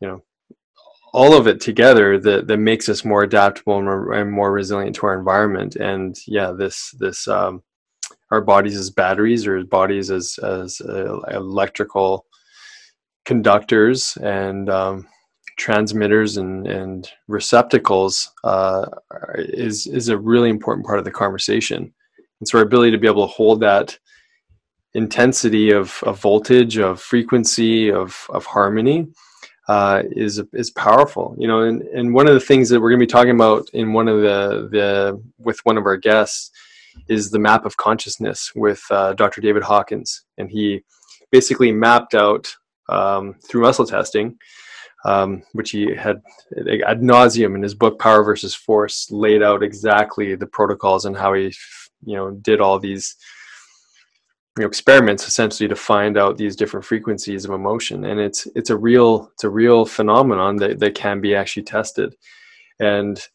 you 0.00 0.08
know 0.08 0.22
all 1.12 1.36
of 1.36 1.46
it 1.46 1.60
together 1.60 2.18
that 2.18 2.46
that 2.46 2.58
makes 2.58 2.88
us 2.88 3.04
more 3.04 3.22
adaptable 3.22 3.76
and 3.76 3.84
more, 3.84 4.12
and 4.12 4.32
more 4.32 4.50
resilient 4.50 4.96
to 4.96 5.06
our 5.06 5.18
environment. 5.18 5.76
And 5.76 6.16
yeah 6.26 6.52
this 6.56 6.90
this 6.98 7.28
um, 7.28 7.62
our 8.30 8.40
bodies 8.40 8.76
as 8.76 8.90
batteries 8.90 9.46
or 9.46 9.62
bodies 9.64 10.10
as 10.10 10.38
as 10.42 10.80
uh, 10.80 11.20
electrical 11.30 12.26
conductors 13.24 14.16
and 14.22 14.68
um, 14.68 15.06
transmitters 15.62 16.38
and, 16.38 16.66
and 16.66 17.08
receptacles 17.28 18.32
uh, 18.42 18.84
is 19.36 19.86
is 19.86 20.08
a 20.08 20.18
really 20.18 20.50
important 20.50 20.84
part 20.84 20.98
of 20.98 21.04
the 21.04 21.10
conversation. 21.10 21.94
And 22.40 22.48
so 22.48 22.58
our 22.58 22.64
ability 22.64 22.90
to 22.90 22.98
be 22.98 23.06
able 23.06 23.28
to 23.28 23.32
hold 23.32 23.60
that 23.60 23.96
intensity 24.94 25.70
of, 25.70 26.02
of 26.02 26.20
voltage, 26.20 26.78
of 26.78 27.00
frequency, 27.00 27.92
of, 27.92 28.26
of 28.30 28.44
harmony 28.44 29.06
uh, 29.68 30.02
is 30.10 30.42
is 30.52 30.70
powerful. 30.72 31.36
You 31.38 31.46
know, 31.46 31.60
and, 31.62 31.82
and 31.82 32.12
one 32.12 32.26
of 32.26 32.34
the 32.34 32.46
things 32.48 32.68
that 32.68 32.80
we're 32.80 32.90
going 32.90 33.00
to 33.00 33.06
be 33.06 33.16
talking 33.18 33.36
about 33.36 33.70
in 33.72 33.92
one 33.92 34.08
of 34.08 34.20
the 34.20 34.68
the 34.76 35.22
with 35.38 35.60
one 35.62 35.78
of 35.78 35.86
our 35.86 35.96
guests 35.96 36.50
is 37.08 37.30
the 37.30 37.38
map 37.38 37.64
of 37.64 37.76
consciousness 37.76 38.50
with 38.56 38.82
uh, 38.90 39.12
Dr. 39.12 39.40
David 39.40 39.62
Hawkins, 39.62 40.24
and 40.38 40.50
he 40.50 40.82
basically 41.30 41.70
mapped 41.70 42.14
out 42.14 42.52
um, 42.88 43.36
through 43.46 43.62
muscle 43.62 43.86
testing 43.86 44.36
um, 45.04 45.42
which 45.52 45.70
he 45.70 45.94
had 45.94 46.22
ad 46.56 47.00
nauseum 47.00 47.54
in 47.54 47.62
his 47.62 47.74
book 47.74 47.98
Power 47.98 48.22
versus 48.22 48.54
Force, 48.54 49.10
laid 49.10 49.42
out 49.42 49.62
exactly 49.62 50.34
the 50.34 50.46
protocols 50.46 51.04
and 51.04 51.16
how 51.16 51.34
he, 51.34 51.52
you 52.04 52.16
know, 52.16 52.30
did 52.30 52.60
all 52.60 52.78
these 52.78 53.16
you 54.58 54.62
know, 54.62 54.68
experiments 54.68 55.26
essentially 55.26 55.68
to 55.68 55.76
find 55.76 56.16
out 56.16 56.36
these 56.36 56.56
different 56.56 56.84
frequencies 56.84 57.44
of 57.44 57.52
emotion, 57.52 58.04
and 58.04 58.20
it's 58.20 58.46
it's 58.54 58.70
a 58.70 58.76
real 58.76 59.30
it's 59.34 59.44
a 59.44 59.50
real 59.50 59.84
phenomenon 59.84 60.56
that 60.56 60.78
that 60.78 60.94
can 60.94 61.20
be 61.20 61.34
actually 61.34 61.64
tested, 61.64 62.14
and 62.78 63.28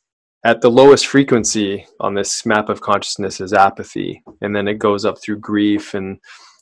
at 0.43 0.61
the 0.61 0.71
lowest 0.71 1.07
frequency 1.07 1.85
on 1.99 2.13
this 2.13 2.45
map 2.45 2.69
of 2.69 2.79
consciousness 2.79 3.41
is 3.41 3.51
apathy, 3.53 4.23
and 4.41 4.55
then 4.55 4.67
it 4.67 4.79
goes 4.79 5.03
up 5.03 5.19
through 5.19 5.39
grief. 5.39 5.93
And 5.93 6.19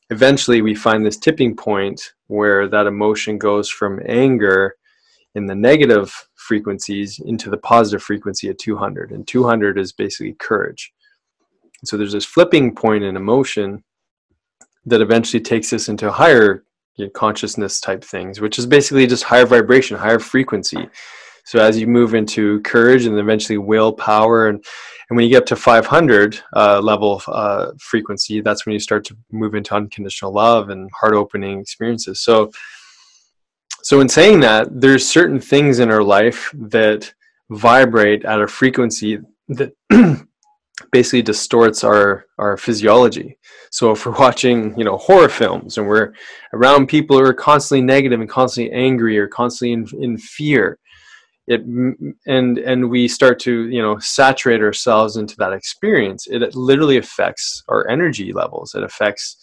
eventually 0.10 0.62
we 0.62 0.74
find 0.74 1.06
this 1.06 1.18
tipping 1.18 1.56
point 1.56 2.14
where 2.28 2.68
that 2.68 2.88
emotion 2.88 3.38
goes 3.38 3.70
from 3.70 4.02
anger 4.08 4.76
in 5.36 5.46
the 5.46 5.56
negative 5.56 6.14
frequencies 6.36 7.20
into 7.20 7.50
the 7.50 7.58
positive 7.58 8.02
frequency 8.02 8.50
at 8.50 8.58
200 8.58 9.12
and 9.12 9.28
200 9.28 9.78
is 9.78 9.92
basically 9.92 10.34
courage. 10.34 10.94
So 11.84 11.98
there's 11.98 12.14
this 12.14 12.26
flipping 12.26 12.74
point 12.74 13.04
in 13.04 13.16
emotion 13.16 13.84
that 14.86 15.02
eventually 15.02 15.42
takes 15.42 15.74
us 15.74 15.90
into 15.90 16.12
higher 16.12 16.64
you 16.96 17.06
know, 17.06 17.12
consciousness 17.12 17.82
type 17.82 18.04
things 18.04 18.40
which 18.40 18.58
is 18.58 18.66
basically 18.66 19.06
just 19.06 19.24
higher 19.24 19.46
vibration 19.46 19.98
higher 19.98 20.20
frequency. 20.20 20.90
So 21.44 21.60
as 21.60 21.78
you 21.78 21.86
move 21.86 22.16
into 22.16 22.62
courage 22.62 23.06
and 23.06 23.20
eventually 23.20 23.58
willpower 23.58 24.48
and 24.48 24.64
and 25.10 25.16
when 25.16 25.26
you 25.26 25.30
get 25.30 25.44
up 25.44 25.46
to 25.48 25.56
500 25.56 26.40
uh, 26.56 26.80
level 26.82 27.22
uh, 27.28 27.72
frequency 27.78 28.40
that's 28.40 28.66
when 28.66 28.74
you 28.74 28.80
start 28.80 29.04
to 29.06 29.18
move 29.32 29.54
into 29.54 29.76
unconditional 29.76 30.32
love 30.32 30.70
and 30.70 30.90
heart 30.98 31.14
opening 31.14 31.60
experiences. 31.60 32.22
So 32.22 32.52
so, 33.86 34.02
in 34.02 34.10
saying 34.10 34.40
that, 34.40 34.82
there's 34.82 35.08
certain 35.08 35.40
things 35.40 35.78
in 35.78 35.92
our 35.92 36.02
life 36.02 36.50
that 36.56 37.14
vibrate 37.52 38.26
at 38.26 38.42
a 38.42 38.48
frequency 38.48 39.20
that 39.50 39.74
basically 40.92 41.22
distorts 41.22 41.84
our 41.84 42.26
our 42.40 42.58
physiology. 42.58 43.38
So, 43.70 43.92
if 43.92 44.04
we're 44.04 44.18
watching, 44.18 44.76
you 44.76 44.86
know, 44.86 44.98
horror 44.98 45.30
films 45.30 45.78
and 45.78 45.88
we're 45.88 46.14
around 46.52 46.88
people 46.88 47.16
who 47.20 47.26
are 47.26 47.34
constantly 47.34 47.86
negative 47.86 48.20
and 48.20 48.28
constantly 48.28 48.74
angry 48.74 49.20
or 49.20 49.28
constantly 49.28 49.74
in, 49.74 50.04
in 50.04 50.18
fear, 50.18 50.80
it 51.46 51.62
and 51.62 52.58
and 52.58 52.90
we 52.90 53.08
start 53.08 53.40
to 53.42 53.70
you 53.70 53.84
know 53.84 54.00
saturate 54.00 54.62
ourselves 54.62 55.16
into 55.16 55.36
that 55.38 55.54
experience. 55.54 56.26
It 56.26 56.56
literally 56.56 56.98
affects 56.98 57.62
our 57.68 57.88
energy 57.88 58.34
levels. 58.34 58.74
It 58.74 58.82
affects, 58.82 59.38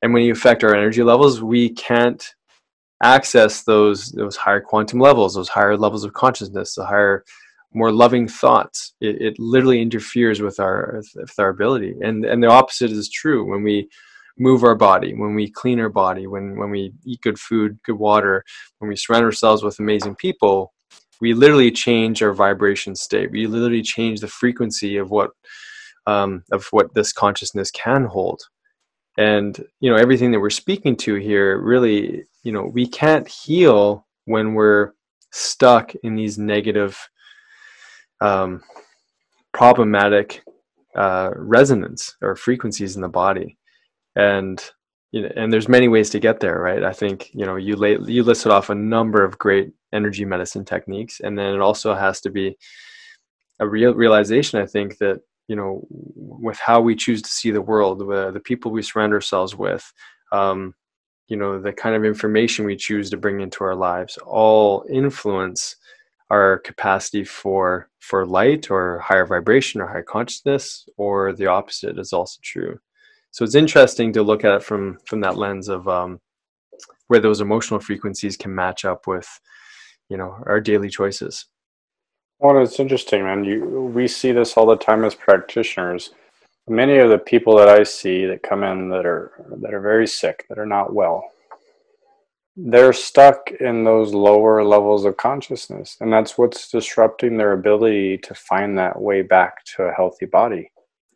and 0.00 0.14
when 0.14 0.22
you 0.22 0.30
affect 0.30 0.62
our 0.62 0.76
energy 0.76 1.02
levels, 1.02 1.42
we 1.42 1.70
can't 1.70 2.24
access 3.02 3.62
those 3.62 4.10
those 4.12 4.36
higher 4.36 4.60
quantum 4.60 5.00
levels, 5.00 5.34
those 5.34 5.48
higher 5.48 5.76
levels 5.76 6.04
of 6.04 6.12
consciousness, 6.12 6.74
the 6.74 6.84
higher, 6.84 7.24
more 7.72 7.92
loving 7.92 8.28
thoughts. 8.28 8.94
It, 9.00 9.20
it 9.20 9.38
literally 9.38 9.80
interferes 9.80 10.40
with 10.40 10.60
our 10.60 11.02
with 11.14 11.34
our 11.38 11.48
ability, 11.48 11.94
and 12.02 12.24
and 12.24 12.42
the 12.42 12.48
opposite 12.48 12.90
is 12.90 13.08
true 13.08 13.48
when 13.48 13.62
we 13.62 13.88
move 14.38 14.64
our 14.64 14.74
body, 14.74 15.14
when 15.14 15.34
we 15.34 15.50
clean 15.50 15.80
our 15.80 15.88
body, 15.88 16.26
when 16.26 16.56
when 16.56 16.70
we 16.70 16.92
eat 17.04 17.20
good 17.22 17.38
food, 17.38 17.78
good 17.84 17.98
water, 17.98 18.44
when 18.78 18.88
we 18.88 18.96
surround 18.96 19.24
ourselves 19.24 19.62
with 19.62 19.78
amazing 19.78 20.16
people. 20.16 20.72
We 21.22 21.34
literally 21.34 21.70
change 21.70 22.22
our 22.22 22.32
vibration 22.32 22.96
state. 22.96 23.30
We 23.30 23.46
literally 23.46 23.82
change 23.82 24.20
the 24.20 24.28
frequency 24.28 24.96
of 24.96 25.10
what 25.10 25.30
um, 26.06 26.44
of 26.50 26.66
what 26.70 26.94
this 26.94 27.12
consciousness 27.12 27.70
can 27.70 28.04
hold 28.06 28.40
and 29.18 29.64
you 29.80 29.90
know 29.90 29.96
everything 29.96 30.30
that 30.30 30.40
we're 30.40 30.50
speaking 30.50 30.96
to 30.96 31.16
here 31.16 31.60
really 31.60 32.24
you 32.42 32.52
know 32.52 32.64
we 32.64 32.86
can't 32.86 33.26
heal 33.26 34.06
when 34.24 34.54
we're 34.54 34.92
stuck 35.32 35.94
in 36.02 36.14
these 36.14 36.38
negative 36.38 36.98
um, 38.20 38.62
problematic 39.52 40.42
uh, 40.94 41.30
resonance 41.36 42.16
or 42.20 42.36
frequencies 42.36 42.96
in 42.96 43.02
the 43.02 43.08
body. 43.08 43.56
And 44.16 44.62
you 45.12 45.22
know 45.22 45.32
and 45.36 45.52
there's 45.52 45.68
many 45.68 45.88
ways 45.88 46.10
to 46.10 46.20
get 46.20 46.40
there 46.40 46.60
right? 46.60 46.84
I 46.84 46.92
think 46.92 47.30
you 47.34 47.46
know 47.46 47.56
you 47.56 47.76
lay, 47.76 47.98
you 48.06 48.22
listed 48.22 48.52
off 48.52 48.70
a 48.70 48.74
number 48.74 49.24
of 49.24 49.38
great 49.38 49.72
energy 49.92 50.24
medicine 50.24 50.64
techniques 50.64 51.20
and 51.20 51.36
then 51.36 51.54
it 51.54 51.60
also 51.60 51.94
has 51.94 52.20
to 52.20 52.30
be 52.30 52.56
a 53.58 53.66
real 53.66 53.92
realization 53.92 54.60
i 54.60 54.66
think 54.66 54.98
that 54.98 55.20
you 55.48 55.56
know 55.56 55.84
with 55.90 56.58
how 56.58 56.80
we 56.80 56.94
choose 56.94 57.20
to 57.20 57.28
see 57.28 57.50
the 57.50 57.60
world 57.60 57.98
the, 57.98 58.30
the 58.30 58.40
people 58.40 58.70
we 58.70 58.82
surround 58.82 59.12
ourselves 59.12 59.56
with 59.56 59.92
um, 60.30 60.74
you 61.30 61.36
know 61.36 61.58
the 61.58 61.72
kind 61.72 61.94
of 61.96 62.04
information 62.04 62.66
we 62.66 62.76
choose 62.76 63.08
to 63.08 63.16
bring 63.16 63.40
into 63.40 63.64
our 63.64 63.76
lives 63.76 64.18
all 64.18 64.84
influence 64.90 65.76
our 66.30 66.58
capacity 66.58 67.24
for 67.24 67.88
for 68.00 68.26
light 68.26 68.70
or 68.70 68.98
higher 68.98 69.26
vibration 69.26 69.80
or 69.80 69.86
higher 69.86 70.02
consciousness 70.02 70.86
or 70.96 71.32
the 71.32 71.46
opposite 71.46 71.98
is 71.98 72.12
also 72.12 72.38
true. 72.42 72.78
So 73.32 73.44
it's 73.44 73.54
interesting 73.54 74.12
to 74.14 74.22
look 74.22 74.44
at 74.44 74.54
it 74.54 74.62
from 74.62 74.98
from 75.06 75.20
that 75.20 75.36
lens 75.36 75.68
of 75.68 75.88
um, 75.88 76.20
where 77.08 77.20
those 77.20 77.40
emotional 77.40 77.80
frequencies 77.80 78.36
can 78.36 78.54
match 78.54 78.84
up 78.84 79.06
with 79.06 79.28
you 80.08 80.16
know 80.16 80.36
our 80.46 80.60
daily 80.60 80.88
choices. 80.88 81.46
Well 82.38 82.62
it's 82.62 82.80
interesting 82.80 83.24
man. 83.24 83.44
You 83.44 83.64
we 83.64 84.08
see 84.08 84.32
this 84.32 84.56
all 84.56 84.66
the 84.66 84.76
time 84.76 85.04
as 85.04 85.14
practitioners 85.14 86.10
many 86.68 86.98
of 86.98 87.10
the 87.10 87.18
people 87.18 87.56
that 87.56 87.68
i 87.68 87.82
see 87.82 88.26
that 88.26 88.42
come 88.42 88.62
in 88.62 88.88
that 88.88 89.06
are 89.06 89.32
that 89.60 89.74
are 89.74 89.80
very 89.80 90.06
sick 90.06 90.44
that 90.48 90.58
are 90.58 90.66
not 90.66 90.92
well 90.92 91.24
they're 92.56 92.92
stuck 92.92 93.50
in 93.60 93.84
those 93.84 94.12
lower 94.12 94.62
levels 94.62 95.04
of 95.04 95.16
consciousness. 95.16 95.96
And 96.00 96.12
that's 96.12 96.36
what's 96.36 96.70
disrupting 96.70 97.36
their 97.36 97.52
ability 97.52 98.18
to 98.18 98.34
find 98.34 98.76
that 98.76 99.00
way 99.00 99.22
back 99.22 99.64
to 99.76 99.84
a 99.84 99.92
healthy 99.92 100.26
body. 100.26 100.70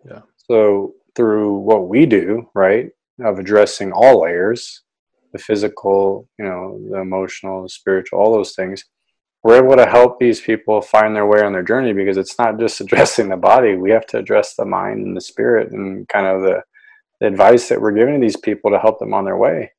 Yeah. 0.08 0.20
So 0.48 0.94
through 1.14 1.58
what 1.58 1.88
we 1.88 2.06
do 2.06 2.48
right 2.54 2.90
of 3.24 3.38
addressing 3.38 3.92
all 3.92 4.22
layers 4.22 4.82
the 5.32 5.38
physical 5.38 6.28
you 6.38 6.44
know 6.44 6.80
the 6.90 6.98
emotional 6.98 7.62
the 7.62 7.68
spiritual 7.68 8.18
all 8.18 8.32
those 8.32 8.54
things 8.54 8.84
we're 9.44 9.62
able 9.62 9.76
to 9.76 9.86
help 9.86 10.18
these 10.18 10.40
people 10.40 10.80
find 10.80 11.14
their 11.14 11.26
way 11.26 11.42
on 11.42 11.52
their 11.52 11.62
journey 11.62 11.92
because 11.92 12.16
it's 12.16 12.38
not 12.38 12.58
just 12.58 12.80
addressing 12.80 13.28
the 13.28 13.36
body 13.36 13.76
we 13.76 13.90
have 13.90 14.06
to 14.06 14.18
address 14.18 14.54
the 14.54 14.64
mind 14.64 15.06
and 15.06 15.16
the 15.16 15.20
spirit 15.20 15.70
and 15.70 16.08
kind 16.08 16.26
of 16.26 16.42
the, 16.42 16.62
the 17.20 17.26
advice 17.28 17.68
that 17.68 17.80
we're 17.80 17.92
giving 17.92 18.20
these 18.20 18.36
people 18.36 18.70
to 18.70 18.78
help 18.78 18.98
them 18.98 19.14
on 19.14 19.24
their 19.24 19.36
way 19.36 19.70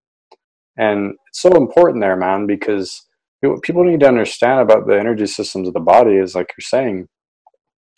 and 0.78 1.15
it's 1.30 1.41
so 1.41 1.56
important 1.56 2.01
there, 2.01 2.15
man, 2.15 2.45
because 2.45 3.04
what 3.41 3.62
people 3.62 3.84
need 3.84 3.99
to 4.01 4.08
understand 4.08 4.60
about 4.60 4.88
the 4.88 4.99
energy 4.99 5.28
systems 5.28 5.67
of 5.67 5.73
the 5.73 5.80
body 5.80 6.15
is 6.15 6.36
like 6.36 6.54
you're 6.58 6.63
saying, 6.63 7.08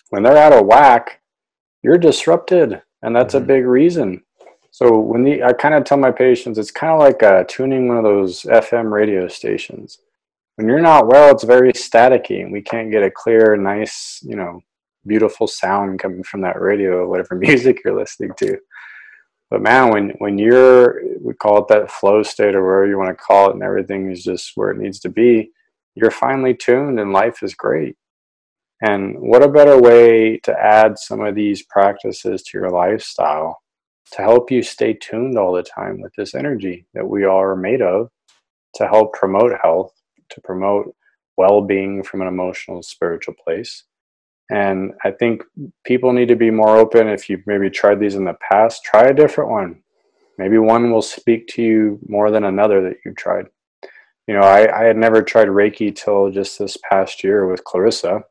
when 0.09 0.23
they're 0.23 0.37
out 0.37 0.53
of 0.53 0.65
whack, 0.65 1.21
you're 1.83 1.97
disrupted. 1.97 2.81
And 3.01 3.15
that's 3.15 3.33
mm-hmm. 3.33 3.43
a 3.43 3.47
big 3.47 3.65
reason. 3.65 4.23
So 4.71 4.99
when 4.99 5.23
the 5.23 5.43
I 5.43 5.53
kind 5.53 5.73
of 5.73 5.85
tell 5.85 5.97
my 5.97 6.11
patients, 6.11 6.59
it's 6.59 6.71
kind 6.71 6.93
of 6.93 6.99
like 6.99 7.23
uh, 7.23 7.45
tuning 7.47 7.87
one 7.87 7.97
of 7.97 8.03
those 8.03 8.43
FM 8.43 8.91
radio 8.91 9.27
stations. 9.27 9.99
When 10.57 10.67
you're 10.67 10.81
not 10.81 11.07
well, 11.07 11.31
it's 11.31 11.43
very 11.43 11.71
staticky, 11.71 12.41
and 12.41 12.51
we 12.51 12.61
can't 12.61 12.91
get 12.91 13.03
a 13.03 13.11
clear, 13.11 13.55
nice, 13.55 14.19
you 14.23 14.35
know, 14.35 14.61
beautiful 15.05 15.47
sound 15.47 15.99
coming 15.99 16.23
from 16.23 16.41
that 16.41 16.59
radio 16.59 16.97
or 16.97 17.07
whatever 17.07 17.35
music 17.35 17.79
you're 17.83 17.97
listening 17.97 18.31
to. 18.39 18.57
But 19.49 19.61
man, 19.61 19.91
when 19.91 20.09
when 20.17 20.37
you're 20.37 21.01
we 21.21 21.33
call 21.33 21.59
it 21.59 21.67
that 21.69 21.89
flow 21.89 22.21
state 22.23 22.55
or 22.55 22.65
whatever 22.65 22.87
you 22.87 22.97
want 22.97 23.09
to 23.09 23.23
call 23.23 23.49
it, 23.49 23.53
and 23.53 23.63
everything 23.63 24.11
is 24.11 24.23
just 24.23 24.51
where 24.55 24.71
it 24.71 24.77
needs 24.77 24.99
to 25.01 25.09
be, 25.09 25.51
you're 25.95 26.11
finely 26.11 26.53
tuned 26.53 26.99
and 26.99 27.13
life 27.13 27.41
is 27.43 27.55
great. 27.55 27.95
And 28.81 29.15
what 29.19 29.41
a 29.41 29.47
better 29.47 29.79
way 29.81 30.37
to 30.43 30.53
add 30.53 30.99
some 30.99 31.21
of 31.21 31.33
these 31.33 31.63
practices 31.63 32.43
to 32.43 32.57
your 32.57 32.69
lifestyle 32.69 33.59
to 34.11 34.21
help 34.21 34.51
you 34.51 34.61
stay 34.61 34.93
tuned 34.93 35.37
all 35.37 35.53
the 35.53 35.63
time 35.63 35.99
with 35.99 36.13
this 36.15 36.35
energy 36.35 36.85
that 36.93 37.07
we 37.07 37.23
are 37.23 37.55
made 37.55 37.81
of 37.81 38.09
to 38.75 38.87
help 38.87 39.13
promote 39.13 39.53
health, 39.63 39.91
to 40.29 40.41
promote 40.41 40.93
well 41.37 41.61
being 41.61 42.03
from 42.03 42.21
an 42.21 42.27
emotional, 42.27 42.81
spiritual 42.83 43.35
place. 43.35 43.83
And 44.49 44.93
I 45.03 45.11
think 45.11 45.43
people 45.83 46.13
need 46.13 46.29
to 46.29 46.35
be 46.35 46.51
more 46.51 46.77
open. 46.77 47.07
If 47.07 47.29
you've 47.29 47.45
maybe 47.45 47.69
tried 47.69 47.99
these 47.99 48.15
in 48.15 48.25
the 48.25 48.37
past, 48.49 48.83
try 48.83 49.03
a 49.03 49.13
different 49.13 49.51
one. 49.51 49.81
Maybe 50.37 50.57
one 50.57 50.91
will 50.91 51.01
speak 51.01 51.47
to 51.49 51.63
you 51.63 51.99
more 52.07 52.31
than 52.31 52.43
another 52.43 52.81
that 52.83 52.97
you've 53.03 53.15
tried. 53.15 53.47
You 54.27 54.35
know, 54.35 54.41
I, 54.41 54.81
I 54.81 54.85
had 54.85 54.97
never 54.97 55.21
tried 55.21 55.47
Reiki 55.47 55.95
till 55.95 56.31
just 56.31 56.59
this 56.59 56.77
past 56.89 57.23
year 57.23 57.47
with 57.47 57.63
Clarissa. 57.63 58.23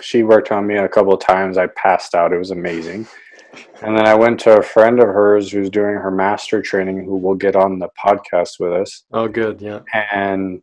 She 0.00 0.22
worked 0.22 0.52
on 0.52 0.66
me 0.66 0.76
a 0.76 0.88
couple 0.88 1.12
of 1.12 1.20
times. 1.20 1.58
I 1.58 1.68
passed 1.68 2.14
out. 2.14 2.32
It 2.32 2.38
was 2.38 2.50
amazing. 2.50 3.06
And 3.82 3.96
then 3.96 4.06
I 4.06 4.14
went 4.14 4.40
to 4.40 4.58
a 4.58 4.62
friend 4.62 5.00
of 5.00 5.06
hers 5.06 5.50
who's 5.50 5.70
doing 5.70 5.94
her 5.94 6.10
master 6.10 6.60
training, 6.60 7.04
who 7.04 7.16
will 7.16 7.34
get 7.34 7.56
on 7.56 7.78
the 7.78 7.88
podcast 8.04 8.60
with 8.60 8.72
us. 8.72 9.04
Oh, 9.12 9.26
good. 9.26 9.60
Yeah. 9.60 9.80
And 10.12 10.62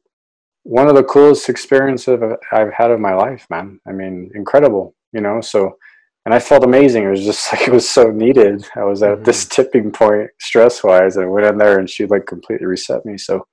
one 0.65 0.87
of 0.89 0.95
the 0.95 1.03
coolest 1.03 1.47
experiences 1.47 2.19
I've 2.51 2.73
had 2.73 2.89
of 2.89 2.99
my 2.99 3.13
life, 3.13 3.45
man. 3.51 3.79
I 3.87 3.91
mean, 3.91 4.31
incredible, 4.33 4.95
you 5.13 5.21
know. 5.21 5.39
So, 5.39 5.77
and 6.25 6.33
I 6.33 6.39
felt 6.39 6.63
amazing. 6.63 7.03
It 7.03 7.11
was 7.11 7.23
just 7.23 7.53
like 7.53 7.67
it 7.67 7.71
was 7.71 7.87
so 7.87 8.09
needed. 8.09 8.67
I 8.75 8.83
was 8.83 9.03
at 9.03 9.11
mm-hmm. 9.11 9.23
this 9.23 9.45
tipping 9.45 9.91
point 9.91 10.31
stress 10.39 10.83
wise, 10.83 11.17
and 11.17 11.25
I 11.25 11.29
went 11.29 11.45
in 11.45 11.59
there, 11.59 11.77
and 11.77 11.87
she 11.87 12.07
like 12.07 12.25
completely 12.25 12.65
reset 12.65 13.05
me. 13.05 13.15
So, 13.19 13.45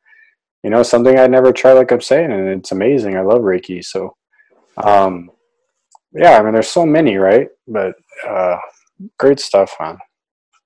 you 0.64 0.70
know, 0.70 0.82
something 0.82 1.18
I'd 1.18 1.30
never 1.30 1.52
tried, 1.52 1.74
like 1.74 1.92
I'm 1.92 2.00
saying, 2.00 2.32
and 2.32 2.48
it's 2.48 2.72
amazing. 2.72 3.16
I 3.18 3.20
love 3.20 3.42
Reiki. 3.42 3.84
So, 3.84 4.16
um, 4.78 5.30
yeah, 6.14 6.38
I 6.38 6.42
mean, 6.42 6.54
there's 6.54 6.70
so 6.70 6.86
many, 6.86 7.18
right? 7.18 7.48
But 7.68 7.94
uh, 8.26 8.56
great 9.18 9.38
stuff, 9.38 9.76
man. 9.78 9.98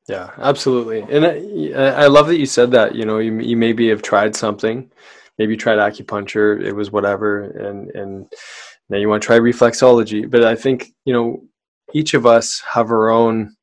Yeah, 0.08 0.30
absolutely. 0.38 1.00
And 1.10 1.26
I, 1.26 2.04
I 2.04 2.06
love 2.06 2.28
that 2.28 2.38
you 2.38 2.46
said 2.46 2.70
that. 2.70 2.94
You 2.94 3.04
know, 3.04 3.18
you 3.18 3.36
you 3.40 3.56
maybe 3.56 3.88
have 3.88 4.02
tried 4.02 4.36
something 4.36 4.92
maybe 5.38 5.52
you 5.52 5.56
tried 5.58 5.78
acupuncture, 5.78 6.62
it 6.62 6.72
was 6.72 6.90
whatever, 6.90 7.42
and 7.42 7.90
and 7.90 8.32
now 8.88 8.98
you 8.98 9.08
want 9.08 9.22
to 9.22 9.26
try 9.26 9.38
reflexology. 9.38 10.30
But 10.30 10.44
I 10.44 10.54
think 10.54 10.92
you 11.04 11.12
know 11.12 11.44
each 11.94 12.14
of 12.14 12.26
us 12.26 12.62
have 12.70 12.90
our 12.90 13.10
own 13.10 13.54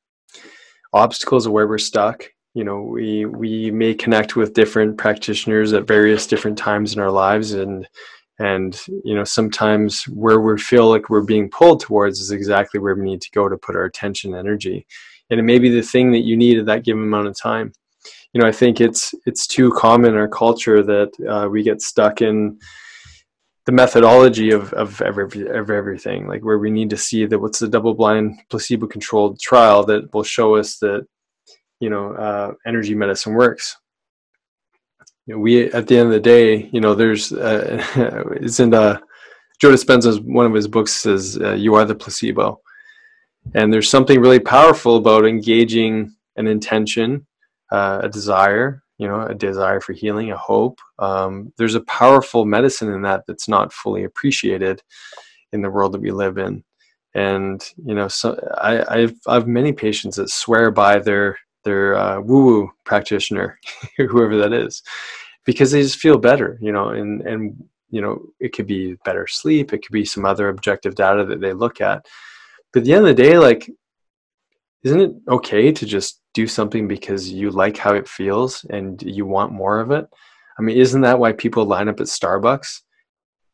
obstacles 0.93 1.45
of 1.45 1.51
where 1.51 1.67
we're 1.67 1.77
stuck. 1.77 2.25
You 2.53 2.63
know, 2.63 2.81
we 2.81 3.25
we 3.25 3.71
may 3.71 3.93
connect 3.93 4.35
with 4.35 4.53
different 4.53 4.97
practitioners 4.97 5.73
at 5.73 5.87
various 5.87 6.27
different 6.27 6.57
times 6.57 6.93
in 6.93 7.01
our 7.01 7.11
lives, 7.11 7.53
and 7.53 7.87
and 8.39 8.79
you 9.03 9.15
know 9.15 9.23
sometimes 9.23 10.03
where 10.05 10.39
we 10.39 10.57
feel 10.57 10.89
like 10.89 11.09
we're 11.09 11.21
being 11.21 11.49
pulled 11.49 11.81
towards 11.81 12.19
is 12.19 12.31
exactly 12.31 12.79
where 12.79 12.95
we 12.95 13.05
need 13.05 13.21
to 13.21 13.31
go 13.31 13.47
to 13.47 13.57
put 13.57 13.75
our 13.75 13.85
attention 13.85 14.33
energy 14.33 14.85
and 15.29 15.39
it 15.39 15.43
may 15.43 15.59
be 15.59 15.69
the 15.69 15.81
thing 15.81 16.11
that 16.11 16.23
you 16.23 16.35
need 16.35 16.57
at 16.57 16.65
that 16.65 16.83
given 16.83 17.03
amount 17.03 17.27
of 17.27 17.37
time 17.37 17.71
you 18.33 18.41
know, 18.41 18.47
I 18.47 18.51
think 18.51 18.81
it's 18.81 19.13
it's 19.25 19.45
too 19.45 19.71
common 19.71 20.11
in 20.11 20.17
our 20.17 20.27
culture 20.27 20.81
that 20.81 21.11
uh, 21.29 21.47
we 21.49 21.61
get 21.61 21.81
stuck 21.81 22.21
in 22.21 22.57
the 23.65 23.71
methodology 23.71 24.51
of 24.51 24.73
of 24.73 25.01
every 25.01 25.47
of 25.47 25.69
everything, 25.69 26.27
like 26.27 26.43
where 26.43 26.57
we 26.57 26.71
need 26.71 26.89
to 26.89 26.97
see 26.97 27.25
that 27.27 27.39
what's 27.39 27.59
the 27.59 27.67
double 27.67 27.93
blind 27.93 28.39
placebo 28.49 28.87
controlled 28.87 29.39
trial 29.39 29.85
that 29.85 30.11
will 30.13 30.23
show 30.23 30.55
us 30.55 30.77
that 30.79 31.05
you 31.79 31.89
know 31.89 32.13
uh, 32.13 32.53
energy 32.65 32.95
medicine 32.95 33.33
works. 33.33 33.77
You 35.27 35.35
know, 35.35 35.39
we 35.39 35.71
at 35.71 35.87
the 35.87 35.97
end 35.97 36.07
of 36.07 36.13
the 36.13 36.19
day, 36.19 36.69
you 36.73 36.81
know, 36.81 36.95
there's 36.95 37.31
uh, 37.31 37.85
it's 38.41 38.59
in 38.59 38.73
uh, 38.73 38.99
Joe 39.61 39.71
Dispenza's 39.71 40.19
one 40.19 40.47
of 40.47 40.55
his 40.55 40.67
books 40.67 40.91
says 40.91 41.37
uh, 41.39 41.53
you 41.53 41.75
are 41.75 41.85
the 41.85 41.93
placebo, 41.93 42.59
and 43.53 43.71
there's 43.71 43.91
something 43.91 44.19
really 44.19 44.39
powerful 44.39 44.97
about 44.97 45.27
engaging 45.27 46.15
an 46.35 46.47
intention 46.47 47.27
uh, 47.73 48.01
a 48.03 48.09
desire, 48.09 48.83
you 48.99 49.07
know, 49.07 49.21
a 49.21 49.33
desire 49.33 49.81
for 49.81 49.93
healing, 49.93 50.31
a 50.31 50.37
hope. 50.37 50.79
Um, 50.99 51.51
there's 51.57 51.73
a 51.73 51.81
powerful 51.81 52.45
medicine 52.45 52.93
in 52.93 53.01
that 53.01 53.23
that's 53.27 53.49
not 53.49 53.73
fully 53.73 54.03
appreciated 54.03 54.81
in 55.51 55.63
the 55.63 55.71
world 55.71 55.91
that 55.93 56.01
we 56.01 56.11
live 56.11 56.37
in. 56.37 56.63
And 57.15 57.63
you 57.83 57.95
know, 57.95 58.07
so 58.07 58.39
I, 58.61 59.01
I've 59.01 59.15
I've 59.27 59.47
many 59.47 59.73
patients 59.73 60.17
that 60.17 60.29
swear 60.29 60.69
by 60.69 60.99
their 60.99 61.37
their 61.63 61.95
uh, 61.95 62.21
woo 62.21 62.45
woo 62.45 62.71
practitioner, 62.85 63.59
whoever 63.97 64.37
that 64.37 64.53
is, 64.53 64.83
because 65.45 65.71
they 65.71 65.81
just 65.81 65.99
feel 65.99 66.17
better, 66.19 66.59
you 66.61 66.71
know, 66.71 66.89
and 66.89 67.21
and 67.21 67.55
you 67.89 68.01
know, 68.01 68.21
it 68.39 68.53
could 68.53 68.67
be 68.67 68.95
better 69.03 69.27
sleep, 69.27 69.73
it 69.73 69.79
could 69.79 69.91
be 69.91 70.05
some 70.05 70.25
other 70.25 70.49
objective 70.49 70.95
data 70.95 71.25
that 71.25 71.41
they 71.41 71.53
look 71.53 71.81
at. 71.81 72.05
But 72.71 72.79
at 72.79 72.85
the 72.85 72.93
end 72.93 73.07
of 73.07 73.15
the 73.15 73.23
day, 73.23 73.37
like 73.37 73.69
isn't 74.83 75.01
it 75.01 75.11
okay 75.29 75.71
to 75.71 75.85
just 75.85 76.21
do 76.33 76.47
something 76.47 76.87
because 76.87 77.31
you 77.31 77.49
like 77.51 77.77
how 77.77 77.93
it 77.93 78.07
feels 78.07 78.65
and 78.69 79.01
you 79.01 79.25
want 79.25 79.51
more 79.51 79.79
of 79.79 79.91
it? 79.91 80.05
I 80.57 80.61
mean, 80.61 80.77
isn't 80.77 81.01
that 81.01 81.19
why 81.19 81.31
people 81.33 81.65
line 81.65 81.87
up 81.87 81.99
at 81.99 82.07
Starbucks? 82.07 82.81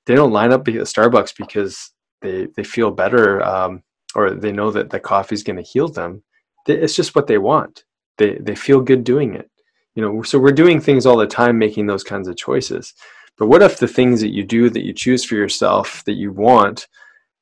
They 0.06 0.16
don't 0.16 0.32
line 0.32 0.52
up 0.52 0.68
at 0.68 0.74
Starbucks 0.74 1.36
because 1.38 1.92
they 2.22 2.48
they 2.56 2.64
feel 2.64 2.92
better 2.92 3.44
um, 3.44 3.84
or 4.16 4.32
they 4.32 4.52
know 4.52 4.72
that 4.72 4.90
the 4.90 5.00
coffee 5.00 5.36
is 5.36 5.44
going 5.44 5.58
to 5.58 5.62
heal 5.62 5.88
them. 5.88 6.24
It's 6.68 6.96
just 6.96 7.16
what 7.16 7.28
they 7.28 7.38
want. 7.38 7.84
They 8.18 8.36
they 8.36 8.56
feel 8.56 8.82
good 8.82 9.04
doing 9.04 9.36
it. 9.36 9.50
You 9.96 10.04
know, 10.04 10.22
so 10.24 10.40
we're 10.40 10.52
doing 10.52 10.80
things 10.80 11.06
all 11.06 11.18
the 11.18 11.28
time, 11.28 11.58
making 11.58 11.88
those 11.88 12.04
kinds 12.04 12.28
of 12.28 12.38
choices. 12.38 12.94
But 13.38 13.48
what 13.48 13.62
if 13.62 13.78
the 13.78 13.88
things 13.88 14.22
that 14.22 14.34
you 14.34 14.44
do 14.44 14.70
that 14.70 14.86
you 14.86 14.94
choose 14.94 15.24
for 15.24 15.36
yourself 15.36 16.04
that 16.06 16.14
you 16.14 16.32
want 16.32 16.88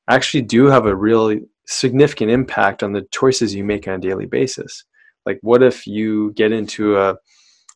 actually 0.08 0.42
do 0.42 0.66
have 0.66 0.86
a 0.86 0.94
really 0.94 1.42
significant 1.68 2.30
impact 2.30 2.82
on 2.82 2.92
the 2.92 3.06
choices 3.12 3.54
you 3.54 3.62
make 3.62 3.86
on 3.86 3.94
a 3.94 3.98
daily 3.98 4.26
basis. 4.26 4.84
Like, 5.26 5.38
what 5.42 5.62
if 5.62 5.86
you 5.86 6.32
get 6.32 6.50
into 6.50 6.96
a, 6.96 7.14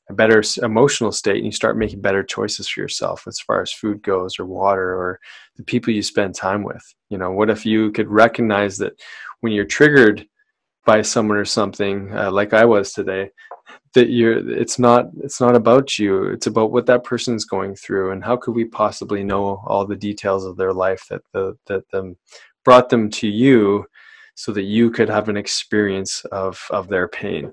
a 0.09 0.15
better 0.15 0.43
emotional 0.63 1.13
state 1.13 1.37
and 1.37 1.45
you 1.45 1.53
start 1.53 1.77
making 1.77 2.01
better 2.01 2.23
choices 2.23 2.67
for 2.67 2.81
yourself 2.81 3.25
as 3.27 3.39
far 3.39 3.61
as 3.61 3.71
food 3.71 4.03
goes, 4.03 4.39
or 4.39 4.47
water, 4.47 4.95
or 4.95 5.21
the 5.57 5.63
people 5.63 5.93
you 5.93 6.03
spend 6.03 6.35
time 6.35 6.63
with? 6.63 6.83
You 7.11 7.19
know, 7.19 7.31
what 7.31 7.51
if 7.51 7.67
you 7.67 7.93
could 7.93 8.09
recognize 8.09 8.79
that 8.79 8.95
when 9.41 9.53
you're 9.53 9.67
triggered 9.67 10.27
by 10.85 11.03
someone 11.03 11.37
or 11.37 11.45
something 11.45 12.13
uh, 12.17 12.31
like 12.33 12.53
I 12.53 12.65
was 12.65 12.93
today 12.93 13.31
that 13.95 14.11
you're 14.11 14.51
it's 14.51 14.79
not 14.79 15.07
it's 15.23 15.41
not 15.41 15.55
about 15.55 15.99
you 15.99 16.25
it's 16.25 16.47
about 16.47 16.73
what 16.73 16.87
that 16.87 17.05
person's 17.05 17.45
going 17.45 17.77
through 17.77 18.11
and 18.11 18.25
how 18.25 18.37
could 18.37 18.55
we 18.55 18.65
possibly 18.65 19.23
know 19.23 19.63
all 19.67 19.87
the 19.87 19.95
details 19.95 20.45
of 20.45 20.57
their 20.57 20.73
life 20.73 21.05
that 21.09 21.23
the 21.33 21.57
that 21.67 21.89
them 21.91 22.17
brought 22.65 22.89
them 22.89 23.11
to 23.11 23.29
you 23.29 23.87
so 24.35 24.53
that 24.53 24.63
you 24.63 24.91
could 24.91 25.09
have 25.09 25.29
an 25.29 25.37
experience 25.37 26.25
of 26.27 26.61
of 26.71 26.89
their 26.89 27.09
pain 27.09 27.53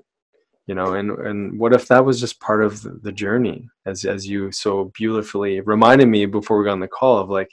you 0.70 0.76
know? 0.76 0.94
And 0.94 1.10
and 1.10 1.58
what 1.58 1.72
if 1.72 1.88
that 1.88 2.04
was 2.04 2.20
just 2.20 2.38
part 2.38 2.62
of 2.62 3.02
the 3.02 3.10
journey 3.10 3.68
as 3.86 4.04
as 4.04 4.28
you 4.28 4.52
so 4.52 4.92
beautifully 4.94 5.60
reminded 5.62 6.06
me 6.06 6.26
before 6.26 6.58
we 6.58 6.64
got 6.64 6.74
on 6.74 6.78
the 6.78 6.86
call 6.86 7.18
of 7.18 7.28
like 7.28 7.50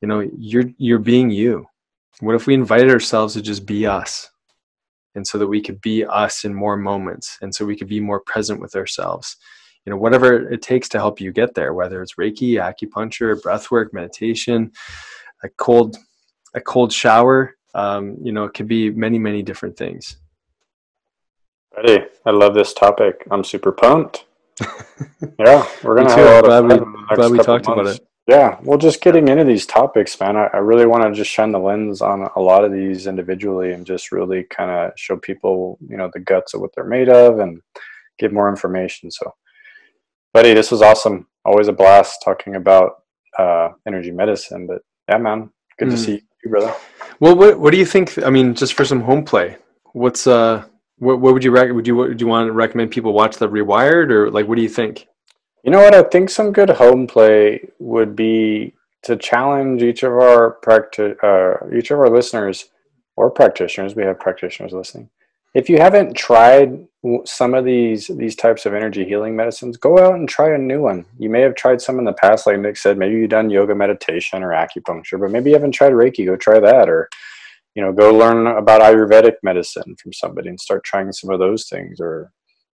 you 0.00 0.08
know 0.08 0.20
you're 0.38 0.64
you're 0.78 0.98
being 0.98 1.28
you. 1.28 1.66
What 2.20 2.34
if 2.34 2.46
we 2.46 2.54
invited 2.54 2.90
ourselves 2.90 3.34
to 3.34 3.42
just 3.42 3.66
be 3.66 3.86
us? 3.86 4.30
And 5.14 5.26
so 5.26 5.36
that 5.36 5.48
we 5.48 5.60
could 5.60 5.82
be 5.82 6.02
us 6.06 6.44
in 6.44 6.54
more 6.54 6.78
moments 6.78 7.36
and 7.42 7.54
so 7.54 7.66
we 7.66 7.76
could 7.76 7.88
be 7.88 8.00
more 8.00 8.20
present 8.20 8.58
with 8.58 8.74
ourselves. 8.74 9.36
You 9.84 9.90
know 9.90 9.98
whatever 9.98 10.50
it 10.50 10.62
takes 10.62 10.88
to 10.90 10.98
help 10.98 11.20
you 11.20 11.32
get 11.32 11.52
there 11.54 11.74
whether 11.74 12.00
it's 12.00 12.14
reiki 12.14 12.52
acupuncture 12.54 13.40
breath 13.42 13.70
work 13.70 13.92
meditation 13.92 14.72
a 15.42 15.48
cold 15.50 15.96
a 16.54 16.60
cold 16.60 16.92
shower 16.92 17.56
um, 17.74 18.16
you 18.22 18.32
know 18.32 18.44
it 18.44 18.54
could 18.54 18.68
be 18.68 18.90
many 18.90 19.18
many 19.18 19.42
different 19.42 19.76
things. 19.76 20.16
Ready? 21.76 22.04
I 22.26 22.30
love 22.30 22.54
this 22.54 22.74
topic. 22.74 23.26
I'm 23.30 23.44
super 23.44 23.72
pumped. 23.72 24.24
Yeah 25.38 25.66
we're 25.82 25.96
gonna 25.96 26.10
have 26.10 26.18
a 26.18 26.30
lot 26.32 26.44
glad 26.44 26.58
of 26.58 26.64
we, 26.64 26.70
fun 26.70 26.78
in 26.82 26.92
the 26.92 26.98
next 27.00 27.16
glad 27.16 27.30
we 27.30 27.38
talked 27.38 27.66
about 27.66 27.86
it. 27.86 28.00
Yeah, 28.30 28.58
well, 28.62 28.78
just 28.78 29.00
getting 29.00 29.26
into 29.26 29.42
these 29.42 29.66
topics, 29.66 30.20
man, 30.20 30.36
I, 30.36 30.44
I 30.52 30.58
really 30.58 30.86
want 30.86 31.02
to 31.02 31.12
just 31.12 31.30
shine 31.32 31.50
the 31.50 31.58
lens 31.58 32.00
on 32.00 32.28
a 32.36 32.40
lot 32.40 32.64
of 32.64 32.70
these 32.70 33.08
individually 33.08 33.72
and 33.72 33.84
just 33.84 34.12
really 34.12 34.44
kind 34.44 34.70
of 34.70 34.92
show 34.96 35.16
people, 35.16 35.78
you 35.88 35.96
know, 35.96 36.08
the 36.12 36.20
guts 36.20 36.54
of 36.54 36.60
what 36.60 36.70
they're 36.74 36.84
made 36.84 37.08
of 37.08 37.40
and 37.40 37.60
give 38.20 38.32
more 38.32 38.48
information. 38.48 39.10
So, 39.10 39.34
buddy, 40.32 40.54
this 40.54 40.70
was 40.70 40.80
awesome. 40.80 41.26
Always 41.44 41.66
a 41.66 41.72
blast 41.72 42.20
talking 42.24 42.54
about 42.54 43.02
uh, 43.36 43.70
energy 43.84 44.12
medicine. 44.12 44.68
But 44.68 44.82
yeah, 45.08 45.18
man, 45.18 45.50
good 45.78 45.90
to 45.90 45.96
Mm. 45.96 46.04
see 46.04 46.22
you, 46.44 46.50
brother. 46.50 46.74
well 47.20 47.36
what 47.36 47.58
what 47.58 47.70
do 47.72 47.78
you 47.78 47.86
think 47.86 48.18
i 48.24 48.30
mean 48.30 48.54
just 48.54 48.74
for 48.74 48.84
some 48.84 49.00
home 49.00 49.24
play 49.24 49.56
what's 49.92 50.26
uh 50.26 50.64
what, 50.98 51.20
what 51.20 51.32
would 51.34 51.44
you 51.44 51.50
rec- 51.50 51.72
would 51.72 51.86
you 51.86 51.96
would 51.96 52.20
you 52.20 52.26
want 52.26 52.46
to 52.48 52.52
recommend 52.52 52.90
people 52.90 53.12
watch 53.12 53.36
the 53.36 53.48
rewired 53.48 54.10
or 54.10 54.30
like 54.30 54.46
what 54.46 54.56
do 54.56 54.62
you 54.62 54.68
think 54.68 55.06
You 55.64 55.70
know 55.72 55.82
what? 55.82 55.94
I 55.94 56.02
think 56.02 56.30
some 56.30 56.52
good 56.52 56.70
home 56.70 57.06
play 57.06 57.68
would 57.78 58.16
be 58.16 58.72
to 59.02 59.16
challenge 59.16 59.82
each 59.82 60.02
of 60.02 60.12
our 60.12 60.56
practi- 60.64 61.16
uh, 61.22 61.76
each 61.76 61.90
of 61.90 61.98
our 61.98 62.08
listeners 62.08 62.70
or 63.16 63.30
practitioners. 63.30 63.94
We 63.94 64.04
have 64.04 64.18
practitioners 64.18 64.72
listening. 64.72 65.10
If 65.54 65.68
you 65.68 65.78
haven't 65.78 66.14
tried 66.14 66.86
some 67.24 67.54
of 67.54 67.64
these 67.64 68.08
these 68.08 68.36
types 68.36 68.66
of 68.66 68.74
energy 68.74 69.04
healing 69.04 69.34
medicines, 69.34 69.76
go 69.76 69.98
out 69.98 70.14
and 70.14 70.28
try 70.28 70.54
a 70.54 70.58
new 70.58 70.82
one. 70.82 71.06
You 71.18 71.30
may 71.30 71.40
have 71.40 71.54
tried 71.54 71.80
some 71.80 71.98
in 71.98 72.04
the 72.04 72.12
past, 72.12 72.46
like 72.46 72.58
Nick 72.58 72.76
said. 72.76 72.98
Maybe 72.98 73.16
you've 73.16 73.30
done 73.30 73.50
yoga 73.50 73.74
meditation 73.74 74.42
or 74.42 74.50
acupuncture, 74.50 75.18
but 75.18 75.30
maybe 75.30 75.50
you 75.50 75.56
haven't 75.56 75.72
tried 75.72 75.92
Reiki. 75.92 76.26
Go 76.26 76.36
try 76.36 76.60
that, 76.60 76.88
or 76.88 77.08
you 77.74 77.82
know, 77.82 77.92
go 77.92 78.12
learn 78.12 78.46
about 78.46 78.80
Ayurvedic 78.80 79.34
medicine 79.42 79.96
from 80.00 80.12
somebody 80.12 80.48
and 80.50 80.60
start 80.60 80.84
trying 80.84 81.10
some 81.12 81.30
of 81.30 81.40
those 81.40 81.68
things, 81.68 82.00
or 82.00 82.30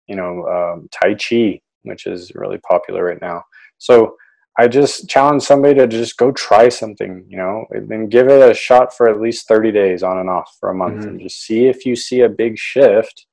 you 0.08 0.16
know, 0.16 0.46
um, 0.48 0.88
Tai 0.90 1.14
Chi 1.14 1.60
which 1.84 2.06
is 2.06 2.32
really 2.34 2.58
popular 2.58 3.04
right 3.04 3.20
now. 3.20 3.42
So 3.78 4.16
I 4.56 4.68
just 4.68 5.08
challenge 5.08 5.42
somebody 5.42 5.74
to 5.74 5.86
just 5.88 6.16
go 6.16 6.30
try 6.30 6.68
something, 6.68 7.24
you 7.28 7.36
know, 7.36 7.66
and 7.70 7.88
then 7.88 8.08
give 8.08 8.28
it 8.28 8.50
a 8.50 8.54
shot 8.54 8.96
for 8.96 9.08
at 9.08 9.20
least 9.20 9.48
30 9.48 9.72
days 9.72 10.02
on 10.04 10.18
and 10.18 10.30
off 10.30 10.56
for 10.60 10.70
a 10.70 10.74
month 10.74 11.04
Mhm. 11.04 11.08
and 11.08 11.20
just 11.20 11.42
see 11.42 11.66
if 11.66 11.84
you 11.84 11.96
see 11.96 12.20
a 12.20 12.28
big 12.28 12.56
shift 12.56 13.26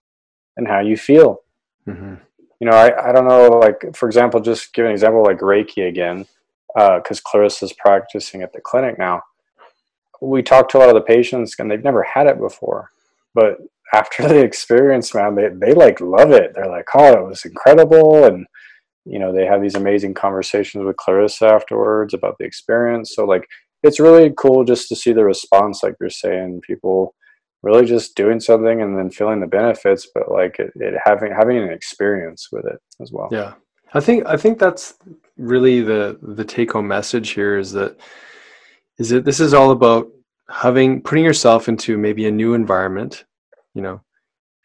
in 0.58 0.66
how 0.66 0.80
you 0.80 0.98
feel. 0.98 1.42
mm-hmm. 1.88 2.16
You 2.60 2.70
know, 2.70 2.76
I, 2.78 3.10
I 3.10 3.12
don't 3.12 3.28
know, 3.28 3.50
like, 3.50 3.96
for 3.96 4.06
example, 4.08 4.40
just 4.40 4.72
give 4.74 4.86
an 4.86 4.92
example 4.92 5.24
like 5.24 5.40
Reiki 5.40 5.88
again, 5.88 6.28
because 6.76 7.20
Clarissa's 7.20 7.74
practicing 7.74 8.44
at 8.44 8.54
the 8.54 8.62
clinic 8.62 9.00
now. 9.00 9.24
We 10.22 10.44
talk 10.44 10.70
to 10.70 10.78
a 10.78 10.80
lot 10.80 10.90
of 10.90 10.94
the 10.96 11.02
patients 11.02 11.56
and 11.58 11.70
they've 11.72 11.84
never 11.84 12.04
had 12.04 12.28
it 12.28 12.40
before. 12.40 12.90
But 13.34 13.58
after 13.96 14.24
the 14.28 14.40
experience, 14.44 15.14
man, 15.16 15.34
they, 15.34 15.48
they 15.50 15.74
like 15.74 16.00
love 16.02 16.32
it. 16.32 16.54
They're 16.54 16.70
like, 16.70 16.88
oh, 16.94 17.14
it 17.14 17.26
was 17.28 17.46
incredible. 17.46 18.26
And, 18.26 18.46
you 19.06 19.20
know, 19.20 19.34
they 19.34 19.46
have 19.46 19.62
these 19.62 19.76
amazing 19.76 20.14
conversations 20.14 20.84
with 20.84 20.98
Clarissa 20.98 21.48
afterwards 21.48 22.14
about 22.14 22.36
the 22.38 22.46
experience. 22.46 23.14
So, 23.16 23.26
like, 23.26 23.48
it's 23.84 24.00
really 24.00 24.32
cool 24.38 24.64
just 24.64 24.90
to 24.90 24.96
see 24.96 25.12
the 25.12 25.26
response, 25.26 25.82
like 25.84 25.96
you're 26.00 26.10
saying, 26.10 26.62
people 26.62 27.16
really 27.64 27.86
just 27.86 28.16
doing 28.16 28.40
something 28.40 28.82
and 28.82 28.98
then 28.98 29.10
feeling 29.10 29.40
the 29.40 29.48
benefits, 29.48 30.08
but 30.14 30.32
like 30.32 30.60
it, 30.60 30.72
it 30.76 30.96
having 31.06 31.32
having 31.32 31.58
an 31.58 31.70
experience 31.70 32.50
with 32.52 32.66
it 32.66 32.80
as 33.02 33.12
well. 33.12 33.30
Yeah, 33.32 33.54
I 33.94 34.00
think 34.00 34.26
I 34.26 34.38
think 34.38 34.60
that's 34.60 34.96
really 35.38 35.82
the 35.82 36.18
the 36.22 36.46
take 36.46 36.72
home 36.72 36.88
message 36.88 37.32
here 37.32 37.58
is 37.58 37.72
that 37.74 38.00
is 38.98 39.10
that 39.10 39.26
this 39.26 39.40
is 39.40 39.54
all 39.54 39.72
about 39.72 40.08
having 40.50 41.02
putting 41.02 41.24
yourself 41.24 41.68
into 41.68 41.98
maybe 41.98 42.28
a 42.28 42.32
new 42.32 42.54
environment, 42.54 43.26
you 43.74 43.82
know, 43.82 44.02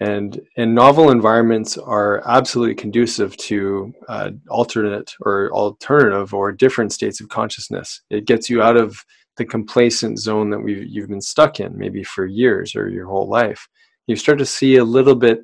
and 0.00 0.40
and 0.56 0.74
novel 0.74 1.10
environments 1.10 1.78
are 1.78 2.22
absolutely 2.26 2.74
conducive 2.74 3.36
to 3.38 3.94
uh, 4.08 4.30
alternate 4.48 5.14
or 5.20 5.50
alternative 5.52 6.34
or 6.34 6.52
different 6.52 6.92
states 6.92 7.20
of 7.20 7.28
consciousness. 7.28 8.02
It 8.10 8.26
gets 8.26 8.50
you 8.50 8.62
out 8.62 8.76
of 8.76 9.02
the 9.36 9.44
complacent 9.44 10.18
zone 10.18 10.50
that 10.50 10.58
we 10.58 10.86
you've 10.86 11.08
been 11.08 11.20
stuck 11.20 11.60
in 11.60 11.76
maybe 11.76 12.04
for 12.04 12.26
years 12.26 12.76
or 12.76 12.88
your 12.90 13.06
whole 13.06 13.28
life. 13.28 13.66
You 14.06 14.16
start 14.16 14.38
to 14.38 14.46
see 14.46 14.76
a 14.76 14.84
little 14.84 15.14
bit 15.14 15.40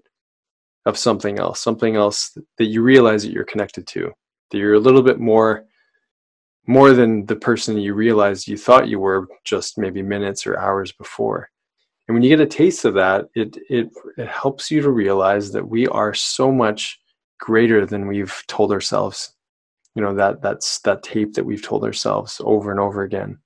of 0.84 0.98
something 0.98 1.38
else, 1.38 1.60
something 1.60 1.96
else 1.96 2.36
that 2.58 2.66
you 2.66 2.82
realize 2.82 3.22
that 3.22 3.32
you're 3.32 3.44
connected 3.44 3.86
to, 3.88 4.10
that 4.50 4.58
you're 4.58 4.74
a 4.74 4.80
little 4.80 5.02
bit 5.02 5.18
more 5.18 5.64
more 6.66 6.92
than 6.92 7.26
the 7.26 7.36
person 7.36 7.76
you 7.76 7.94
realized 7.94 8.46
you 8.46 8.56
thought 8.56 8.86
you 8.86 9.00
were 9.00 9.26
just 9.44 9.78
maybe 9.78 10.02
minutes 10.02 10.46
or 10.46 10.58
hours 10.58 10.92
before. 10.92 11.50
And 12.08 12.14
when 12.14 12.22
you 12.22 12.28
get 12.28 12.40
a 12.40 12.46
taste 12.46 12.84
of 12.84 12.94
that, 12.94 13.26
it 13.34 13.56
it 13.70 13.90
it 14.16 14.28
helps 14.28 14.70
you 14.70 14.82
to 14.82 14.90
realize 14.90 15.52
that 15.52 15.68
we 15.68 15.86
are 15.86 16.14
so 16.14 16.50
much 16.50 17.00
greater 17.38 17.86
than 17.86 18.06
we've 18.06 18.42
told 18.48 18.72
ourselves. 18.72 19.34
You 19.94 20.02
know, 20.02 20.14
that 20.14 20.42
that's 20.42 20.80
that 20.80 21.02
tape 21.02 21.34
that 21.34 21.44
we've 21.44 21.62
told 21.62 21.84
ourselves 21.84 22.40
over 22.44 22.70
and 22.70 22.80
over 22.80 23.02
again. 23.02 23.38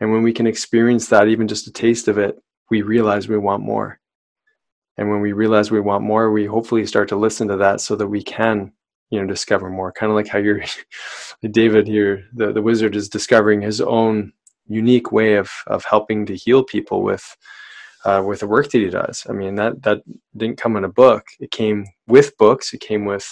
And 0.00 0.12
when 0.12 0.22
we 0.22 0.32
can 0.32 0.46
experience 0.46 1.08
that, 1.08 1.28
even 1.28 1.48
just 1.48 1.66
a 1.66 1.72
taste 1.72 2.08
of 2.08 2.18
it, 2.18 2.36
we 2.70 2.82
realize 2.82 3.28
we 3.28 3.38
want 3.38 3.62
more. 3.62 4.00
And 4.98 5.10
when 5.10 5.20
we 5.20 5.32
realize 5.32 5.70
we 5.70 5.80
want 5.80 6.04
more, 6.04 6.30
we 6.30 6.46
hopefully 6.46 6.86
start 6.86 7.08
to 7.10 7.16
listen 7.16 7.48
to 7.48 7.56
that 7.58 7.80
so 7.80 7.96
that 7.96 8.06
we 8.06 8.22
can, 8.22 8.72
you 9.10 9.20
know, 9.20 9.26
discover 9.26 9.68
more. 9.68 9.92
Kind 9.92 10.10
of 10.10 10.16
like 10.16 10.28
how 10.28 10.38
you're, 10.38 10.62
David 11.50 11.86
here, 11.86 12.24
the, 12.34 12.52
the 12.52 12.62
wizard 12.62 12.96
is 12.96 13.08
discovering 13.08 13.60
his 13.60 13.80
own 13.80 14.32
unique 14.68 15.12
way 15.12 15.34
of, 15.34 15.50
of 15.66 15.84
helping 15.84 16.26
to 16.26 16.36
heal 16.36 16.64
people 16.64 17.02
with, 17.02 17.36
uh, 18.04 18.22
with 18.26 18.40
the 18.40 18.46
work 18.46 18.70
that 18.70 18.78
he 18.78 18.90
does. 18.90 19.26
I 19.28 19.32
mean, 19.32 19.54
that, 19.56 19.82
that 19.82 20.02
didn't 20.36 20.58
come 20.58 20.76
in 20.76 20.84
a 20.84 20.88
book. 20.88 21.24
It 21.40 21.50
came 21.50 21.86
with 22.06 22.36
books. 22.36 22.72
It 22.72 22.80
came 22.80 23.04
with 23.04 23.26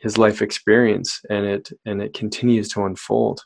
his 0.00 0.18
life 0.18 0.42
experience 0.42 1.20
and 1.30 1.46
it, 1.46 1.70
and 1.86 2.02
it 2.02 2.14
continues 2.14 2.68
to 2.70 2.84
unfold 2.84 3.42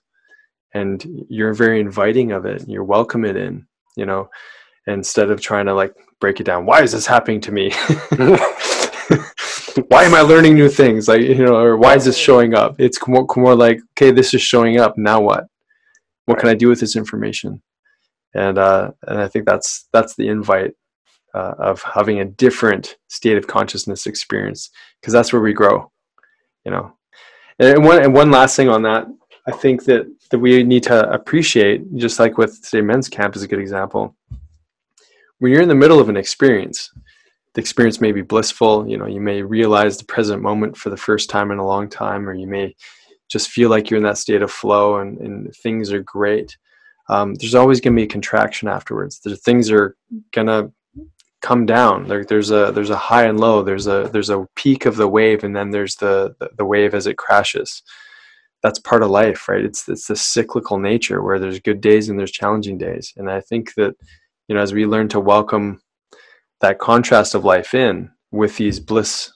and 0.76 1.26
you're 1.28 1.54
very 1.54 1.80
inviting 1.80 2.32
of 2.32 2.44
it. 2.44 2.68
You're 2.68 2.84
welcome 2.84 3.24
it 3.24 3.36
in, 3.36 3.66
you 3.96 4.04
know, 4.06 4.28
instead 4.86 5.30
of 5.30 5.40
trying 5.40 5.66
to 5.66 5.74
like 5.74 5.94
break 6.20 6.38
it 6.40 6.44
down. 6.44 6.66
Why 6.66 6.82
is 6.82 6.92
this 6.92 7.06
happening 7.06 7.40
to 7.42 7.52
me? 7.52 7.70
why 9.88 10.04
am 10.04 10.14
I 10.14 10.20
learning 10.20 10.54
new 10.54 10.68
things? 10.68 11.08
Like, 11.08 11.22
you 11.22 11.44
know, 11.44 11.56
or 11.56 11.76
why 11.76 11.94
is 11.94 12.04
this 12.04 12.18
showing 12.18 12.54
up? 12.54 12.76
It's 12.78 12.98
more, 13.08 13.26
more 13.36 13.54
like, 13.54 13.80
okay, 13.92 14.10
this 14.10 14.34
is 14.34 14.42
showing 14.42 14.78
up. 14.78 14.98
Now 14.98 15.20
what? 15.20 15.46
What 16.26 16.38
can 16.38 16.48
I 16.48 16.54
do 16.54 16.68
with 16.68 16.80
this 16.80 16.96
information? 16.96 17.62
And, 18.34 18.58
uh, 18.58 18.90
and 19.06 19.18
I 19.20 19.28
think 19.28 19.46
that's, 19.46 19.88
that's 19.92 20.14
the 20.14 20.28
invite 20.28 20.74
uh, 21.34 21.54
of 21.58 21.82
having 21.82 22.20
a 22.20 22.24
different 22.24 22.96
state 23.08 23.36
of 23.36 23.46
consciousness 23.46 24.06
experience 24.06 24.70
because 25.00 25.12
that's 25.12 25.32
where 25.32 25.42
we 25.42 25.52
grow, 25.52 25.90
you 26.64 26.70
know. 26.70 26.92
And 27.58 27.84
one, 27.84 28.02
and 28.02 28.12
one 28.12 28.30
last 28.30 28.56
thing 28.56 28.68
on 28.68 28.82
that, 28.82 29.06
I 29.46 29.52
think 29.52 29.84
that, 29.84 30.06
that 30.30 30.38
we 30.38 30.62
need 30.62 30.82
to 30.84 31.08
appreciate, 31.10 31.96
just 31.96 32.18
like 32.18 32.36
with 32.36 32.54
say 32.54 32.80
men's 32.80 33.08
camp 33.08 33.36
is 33.36 33.42
a 33.42 33.48
good 33.48 33.60
example. 33.60 34.16
When 35.38 35.52
you're 35.52 35.62
in 35.62 35.68
the 35.68 35.74
middle 35.74 36.00
of 36.00 36.08
an 36.08 36.16
experience, 36.16 36.90
the 37.54 37.60
experience 37.60 38.00
may 38.00 38.12
be 38.12 38.22
blissful. 38.22 38.88
You 38.88 38.98
know, 38.98 39.06
you 39.06 39.20
may 39.20 39.42
realize 39.42 39.96
the 39.96 40.04
present 40.04 40.42
moment 40.42 40.76
for 40.76 40.90
the 40.90 40.96
first 40.96 41.30
time 41.30 41.50
in 41.50 41.58
a 41.58 41.66
long 41.66 41.88
time, 41.88 42.28
or 42.28 42.34
you 42.34 42.46
may 42.46 42.74
just 43.28 43.50
feel 43.50 43.70
like 43.70 43.90
you're 43.90 43.98
in 43.98 44.04
that 44.04 44.18
state 44.18 44.42
of 44.42 44.50
flow 44.50 44.98
and, 44.98 45.18
and 45.18 45.54
things 45.56 45.92
are 45.92 46.02
great. 46.02 46.56
Um, 47.08 47.34
there's 47.34 47.54
always 47.54 47.80
going 47.80 47.94
to 47.94 48.00
be 48.00 48.04
a 48.04 48.08
contraction 48.08 48.68
afterwards. 48.68 49.20
There's 49.20 49.40
things 49.42 49.70
are 49.70 49.96
going 50.32 50.48
to 50.48 50.72
come 51.42 51.66
down. 51.66 52.08
There, 52.08 52.24
there's 52.24 52.50
a 52.50 52.72
there's 52.72 52.90
a 52.90 52.96
high 52.96 53.24
and 53.24 53.38
low. 53.38 53.62
There's 53.62 53.86
a 53.86 54.08
there's 54.12 54.30
a 54.30 54.46
peak 54.56 54.86
of 54.86 54.96
the 54.96 55.08
wave, 55.08 55.44
and 55.44 55.54
then 55.54 55.70
there's 55.70 55.96
the 55.96 56.34
the, 56.40 56.50
the 56.58 56.64
wave 56.64 56.94
as 56.94 57.06
it 57.06 57.16
crashes 57.16 57.82
that's 58.66 58.78
part 58.80 59.02
of 59.02 59.10
life, 59.10 59.48
right? 59.48 59.64
It's 59.64 59.88
it's 59.88 60.08
the 60.08 60.16
cyclical 60.16 60.78
nature 60.78 61.22
where 61.22 61.38
there's 61.38 61.60
good 61.60 61.80
days 61.80 62.08
and 62.08 62.18
there's 62.18 62.32
challenging 62.32 62.78
days. 62.78 63.12
And 63.16 63.30
I 63.30 63.40
think 63.40 63.74
that, 63.74 63.94
you 64.48 64.56
know, 64.56 64.60
as 64.60 64.72
we 64.72 64.86
learn 64.86 65.08
to 65.10 65.20
welcome 65.20 65.80
that 66.60 66.80
contrast 66.80 67.36
of 67.36 67.44
life 67.44 67.74
in 67.74 68.10
with 68.32 68.56
these 68.56 68.80
bliss 68.80 69.32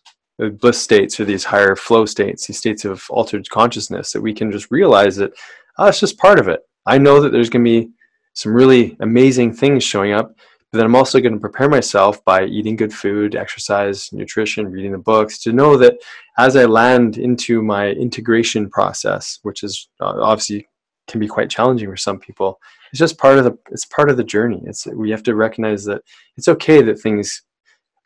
bliss 0.48 0.80
states 0.80 1.20
or 1.20 1.26
these 1.26 1.44
higher 1.44 1.76
flow 1.76 2.06
states, 2.06 2.46
these 2.46 2.56
states 2.56 2.86
of 2.86 3.04
altered 3.10 3.48
consciousness, 3.50 4.12
that 4.12 4.22
we 4.22 4.32
can 4.32 4.50
just 4.50 4.70
realize 4.70 5.16
that 5.16 5.32
oh, 5.78 5.86
it's 5.86 6.00
just 6.00 6.18
part 6.18 6.38
of 6.38 6.48
it. 6.48 6.60
I 6.86 6.98
know 6.98 7.20
that 7.20 7.32
there's 7.32 7.50
going 7.50 7.64
to 7.64 7.70
be 7.70 7.90
some 8.34 8.54
really 8.54 8.96
amazing 9.00 9.52
things 9.52 9.84
showing 9.84 10.12
up, 10.12 10.34
but 10.70 10.78
then 10.78 10.86
I'm 10.86 10.96
also 10.96 11.20
going 11.20 11.34
to 11.34 11.40
prepare 11.40 11.68
myself 11.68 12.24
by 12.24 12.44
eating 12.44 12.76
good 12.76 12.92
food, 12.92 13.34
exercise, 13.34 14.12
nutrition, 14.12 14.70
reading 14.70 14.92
the 14.92 14.98
books 14.98 15.42
to 15.42 15.52
know 15.52 15.76
that 15.76 15.98
as 16.38 16.56
I 16.56 16.64
land 16.64 17.18
into 17.18 17.60
my 17.60 17.90
integration 17.90 18.70
process, 18.70 19.40
which 19.42 19.62
is 19.62 19.88
uh, 20.00 20.14
obviously 20.20 20.68
can 21.08 21.18
be 21.18 21.26
quite 21.26 21.50
challenging 21.50 21.88
for 21.88 21.96
some 21.96 22.20
people, 22.20 22.60
it's 22.92 23.00
just 23.00 23.18
part 23.18 23.38
of 23.38 23.44
the 23.44 23.58
it's 23.70 23.86
part 23.86 24.10
of 24.10 24.16
the 24.16 24.24
journey. 24.24 24.62
It's 24.64 24.86
we 24.86 25.10
have 25.10 25.24
to 25.24 25.34
recognize 25.34 25.84
that 25.84 26.02
it's 26.36 26.48
okay 26.48 26.82
that 26.82 27.00
things 27.00 27.42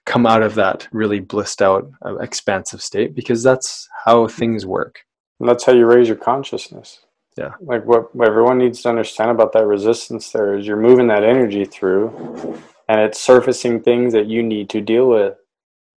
come 0.06 0.26
out 0.26 0.42
of 0.42 0.54
that 0.54 0.86
really 0.92 1.20
blissed 1.20 1.62
out 1.62 1.90
uh, 2.04 2.16
expansive 2.16 2.82
state 2.82 3.14
because 3.14 3.42
that's 3.42 3.88
how 4.04 4.26
things 4.28 4.66
work. 4.66 5.00
And 5.40 5.48
that's 5.48 5.64
how 5.64 5.72
you 5.72 5.86
raise 5.86 6.08
your 6.08 6.16
consciousness. 6.16 7.00
Yeah. 7.36 7.52
Like 7.60 7.84
what, 7.84 8.14
what 8.14 8.28
everyone 8.28 8.58
needs 8.58 8.82
to 8.82 8.88
understand 8.88 9.30
about 9.30 9.52
that 9.54 9.66
resistance 9.66 10.30
there 10.30 10.56
is 10.56 10.66
you're 10.66 10.76
moving 10.76 11.08
that 11.08 11.24
energy 11.24 11.64
through 11.64 12.60
and 12.88 13.00
it's 13.00 13.20
surfacing 13.20 13.82
things 13.82 14.12
that 14.12 14.26
you 14.26 14.42
need 14.42 14.70
to 14.70 14.80
deal 14.80 15.08
with. 15.08 15.34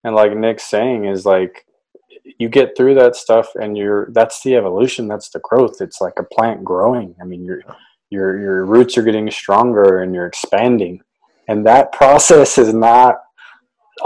And 0.04 0.14
like 0.14 0.36
nick's 0.36 0.64
saying 0.64 1.04
is 1.04 1.24
like 1.24 1.64
you 2.38 2.48
get 2.48 2.76
through 2.76 2.94
that 2.94 3.14
stuff 3.14 3.48
and 3.54 3.76
you're 3.76 4.08
that's 4.12 4.42
the 4.42 4.56
evolution 4.56 5.06
that's 5.06 5.28
the 5.28 5.40
growth. 5.40 5.80
It's 5.80 6.00
like 6.00 6.18
a 6.18 6.24
plant 6.24 6.64
growing. 6.64 7.14
I 7.20 7.24
mean 7.24 7.44
your 7.44 7.62
your 8.10 8.40
your 8.40 8.64
roots 8.64 8.98
are 8.98 9.02
getting 9.02 9.30
stronger 9.30 10.02
and 10.02 10.14
you're 10.14 10.26
expanding. 10.26 11.02
And 11.46 11.64
that 11.66 11.92
process 12.00 12.58
is 12.58 12.74
not 12.74 13.18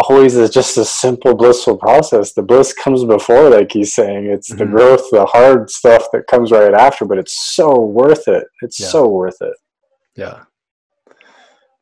always 0.08 0.36
is 0.36 0.50
just 0.50 0.76
a 0.78 0.84
simple 0.84 1.34
blissful 1.34 1.76
process. 1.76 2.32
The 2.32 2.42
bliss 2.42 2.72
comes 2.72 3.04
before 3.04 3.50
like 3.50 3.72
he's 3.72 3.94
saying. 3.94 4.26
It's 4.26 4.50
mm-hmm. 4.50 4.58
the 4.58 4.66
growth 4.66 5.02
the 5.10 5.26
hard 5.26 5.70
stuff 5.70 6.06
that 6.12 6.26
comes 6.26 6.50
right 6.50 6.74
after 6.74 7.04
but 7.04 7.18
it's 7.18 7.54
so 7.54 7.80
worth 7.80 8.28
it. 8.28 8.44
It's 8.62 8.80
yeah. 8.80 8.88
so 8.88 9.08
worth 9.08 9.40
it. 9.40 9.54
Yeah. 10.16 10.44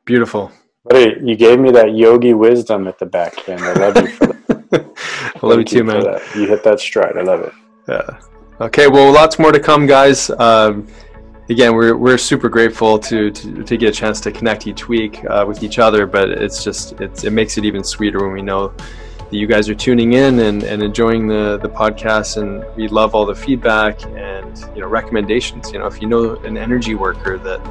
Beautiful. 0.05 0.51
Hey, 0.89 1.17
you 1.21 1.35
gave 1.35 1.59
me 1.59 1.71
that 1.71 1.95
yogi 1.95 2.33
wisdom 2.33 2.87
at 2.87 2.97
the 2.97 3.05
back 3.05 3.47
end. 3.47 3.61
I 3.61 3.73
love 3.73 3.97
you 3.97 4.07
for 4.07 4.27
that. 4.27 5.33
I 5.43 5.45
love 5.45 5.59
you 5.59 5.65
too 5.65 5.83
man. 5.83 6.03
you 6.35 6.47
hit 6.47 6.63
that 6.63 6.79
stride. 6.79 7.17
I 7.17 7.21
love 7.21 7.41
it. 7.41 7.53
Yeah. 7.87 8.19
Okay 8.59 8.87
well 8.87 9.11
lots 9.11 9.39
more 9.39 9.51
to 9.51 9.59
come 9.59 9.85
guys. 9.85 10.29
Um, 10.31 10.87
again, 11.49 11.73
we're, 11.73 11.95
we're 11.95 12.17
super 12.17 12.49
grateful 12.49 12.99
to, 12.99 13.31
to, 13.31 13.63
to, 13.63 13.77
get 13.77 13.89
a 13.89 13.91
chance 13.91 14.19
to 14.21 14.31
connect 14.31 14.67
each 14.67 14.87
week 14.87 15.23
uh, 15.25 15.45
with 15.47 15.63
each 15.63 15.79
other, 15.79 16.05
but 16.05 16.29
it's 16.29 16.63
just, 16.63 16.99
it's, 17.01 17.23
it 17.23 17.31
makes 17.31 17.57
it 17.57 17.65
even 17.65 17.83
sweeter 17.83 18.23
when 18.23 18.31
we 18.31 18.41
know 18.41 18.67
that 18.67 19.33
you 19.37 19.47
guys 19.47 19.69
are 19.69 19.75
tuning 19.75 20.13
in 20.13 20.39
and, 20.39 20.63
and 20.63 20.81
enjoying 20.83 21.27
the, 21.27 21.57
the 21.57 21.69
podcast 21.69 22.41
and 22.41 22.63
we 22.75 22.87
love 22.87 23.15
all 23.15 23.25
the 23.25 23.35
feedback 23.35 24.01
and, 24.03 24.65
you 24.75 24.81
know, 24.81 24.87
recommendations. 24.87 25.71
You 25.71 25.79
know, 25.79 25.87
if 25.87 26.01
you 26.01 26.07
know 26.07 26.35
an 26.37 26.57
energy 26.57 26.95
worker 26.95 27.37
that, 27.39 27.63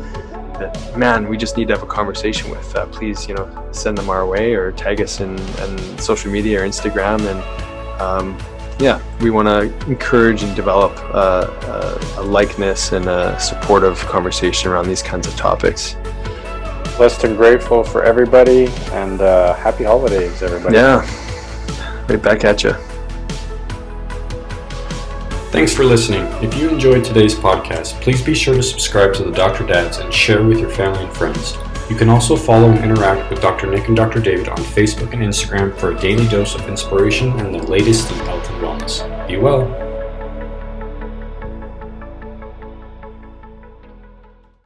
that 0.58 0.96
man, 0.98 1.28
we 1.28 1.36
just 1.36 1.56
need 1.56 1.68
to 1.68 1.74
have 1.74 1.82
a 1.82 1.86
conversation 1.86 2.50
with, 2.50 2.74
uh, 2.76 2.86
please, 2.86 3.28
you 3.28 3.34
know, 3.34 3.68
send 3.72 3.96
them 3.96 4.10
our 4.10 4.26
way 4.26 4.54
or 4.54 4.72
tag 4.72 5.00
us 5.00 5.20
in, 5.20 5.38
in 5.38 5.98
social 5.98 6.30
media 6.30 6.62
or 6.62 6.66
Instagram 6.66 7.20
and, 7.30 8.00
um, 8.00 8.38
yeah, 8.80 9.00
we 9.20 9.30
want 9.30 9.46
to 9.46 9.90
encourage 9.90 10.42
and 10.42 10.56
develop 10.56 10.92
uh, 11.14 11.98
a, 12.16 12.20
a, 12.20 12.22
likeness 12.22 12.92
and 12.92 13.06
a 13.06 13.38
supportive 13.38 13.98
conversation 14.06 14.70
around 14.70 14.88
these 14.88 15.02
kinds 15.02 15.26
of 15.26 15.36
topics. 15.36 15.96
Blessed 16.96 17.24
and 17.24 17.36
grateful 17.36 17.84
for 17.84 18.02
everybody, 18.02 18.68
and 18.92 19.20
uh, 19.20 19.54
happy 19.54 19.84
holidays, 19.84 20.42
everybody. 20.42 20.76
Yeah, 20.76 21.06
right 22.08 22.22
back 22.22 22.44
at 22.44 22.64
you. 22.64 22.72
Thanks 25.50 25.74
for 25.74 25.84
listening. 25.84 26.22
If 26.42 26.56
you 26.56 26.70
enjoyed 26.70 27.04
today's 27.04 27.34
podcast, 27.34 28.00
please 28.00 28.22
be 28.22 28.34
sure 28.34 28.54
to 28.54 28.62
subscribe 28.62 29.12
to 29.14 29.24
the 29.24 29.32
Dr. 29.32 29.66
Dads 29.66 29.98
and 29.98 30.12
share 30.14 30.42
with 30.42 30.58
your 30.58 30.70
family 30.70 31.04
and 31.04 31.12
friends. 31.12 31.56
You 31.90 31.96
can 31.96 32.08
also 32.08 32.36
follow 32.36 32.70
and 32.70 32.84
interact 32.84 33.28
with 33.30 33.42
Dr. 33.42 33.66
Nick 33.66 33.88
and 33.88 33.96
Dr. 33.96 34.20
David 34.20 34.48
on 34.48 34.58
Facebook 34.58 35.12
and 35.12 35.22
Instagram 35.22 35.76
for 35.76 35.90
a 35.90 36.00
daily 36.00 36.28
dose 36.28 36.54
of 36.54 36.68
inspiration 36.68 37.32
and 37.40 37.52
the 37.52 37.62
latest 37.64 38.08
in 38.12 38.18
health 38.18 38.48
and 38.48 38.62
wellness. 38.62 39.26
Be 39.26 39.36
well. 39.36 39.79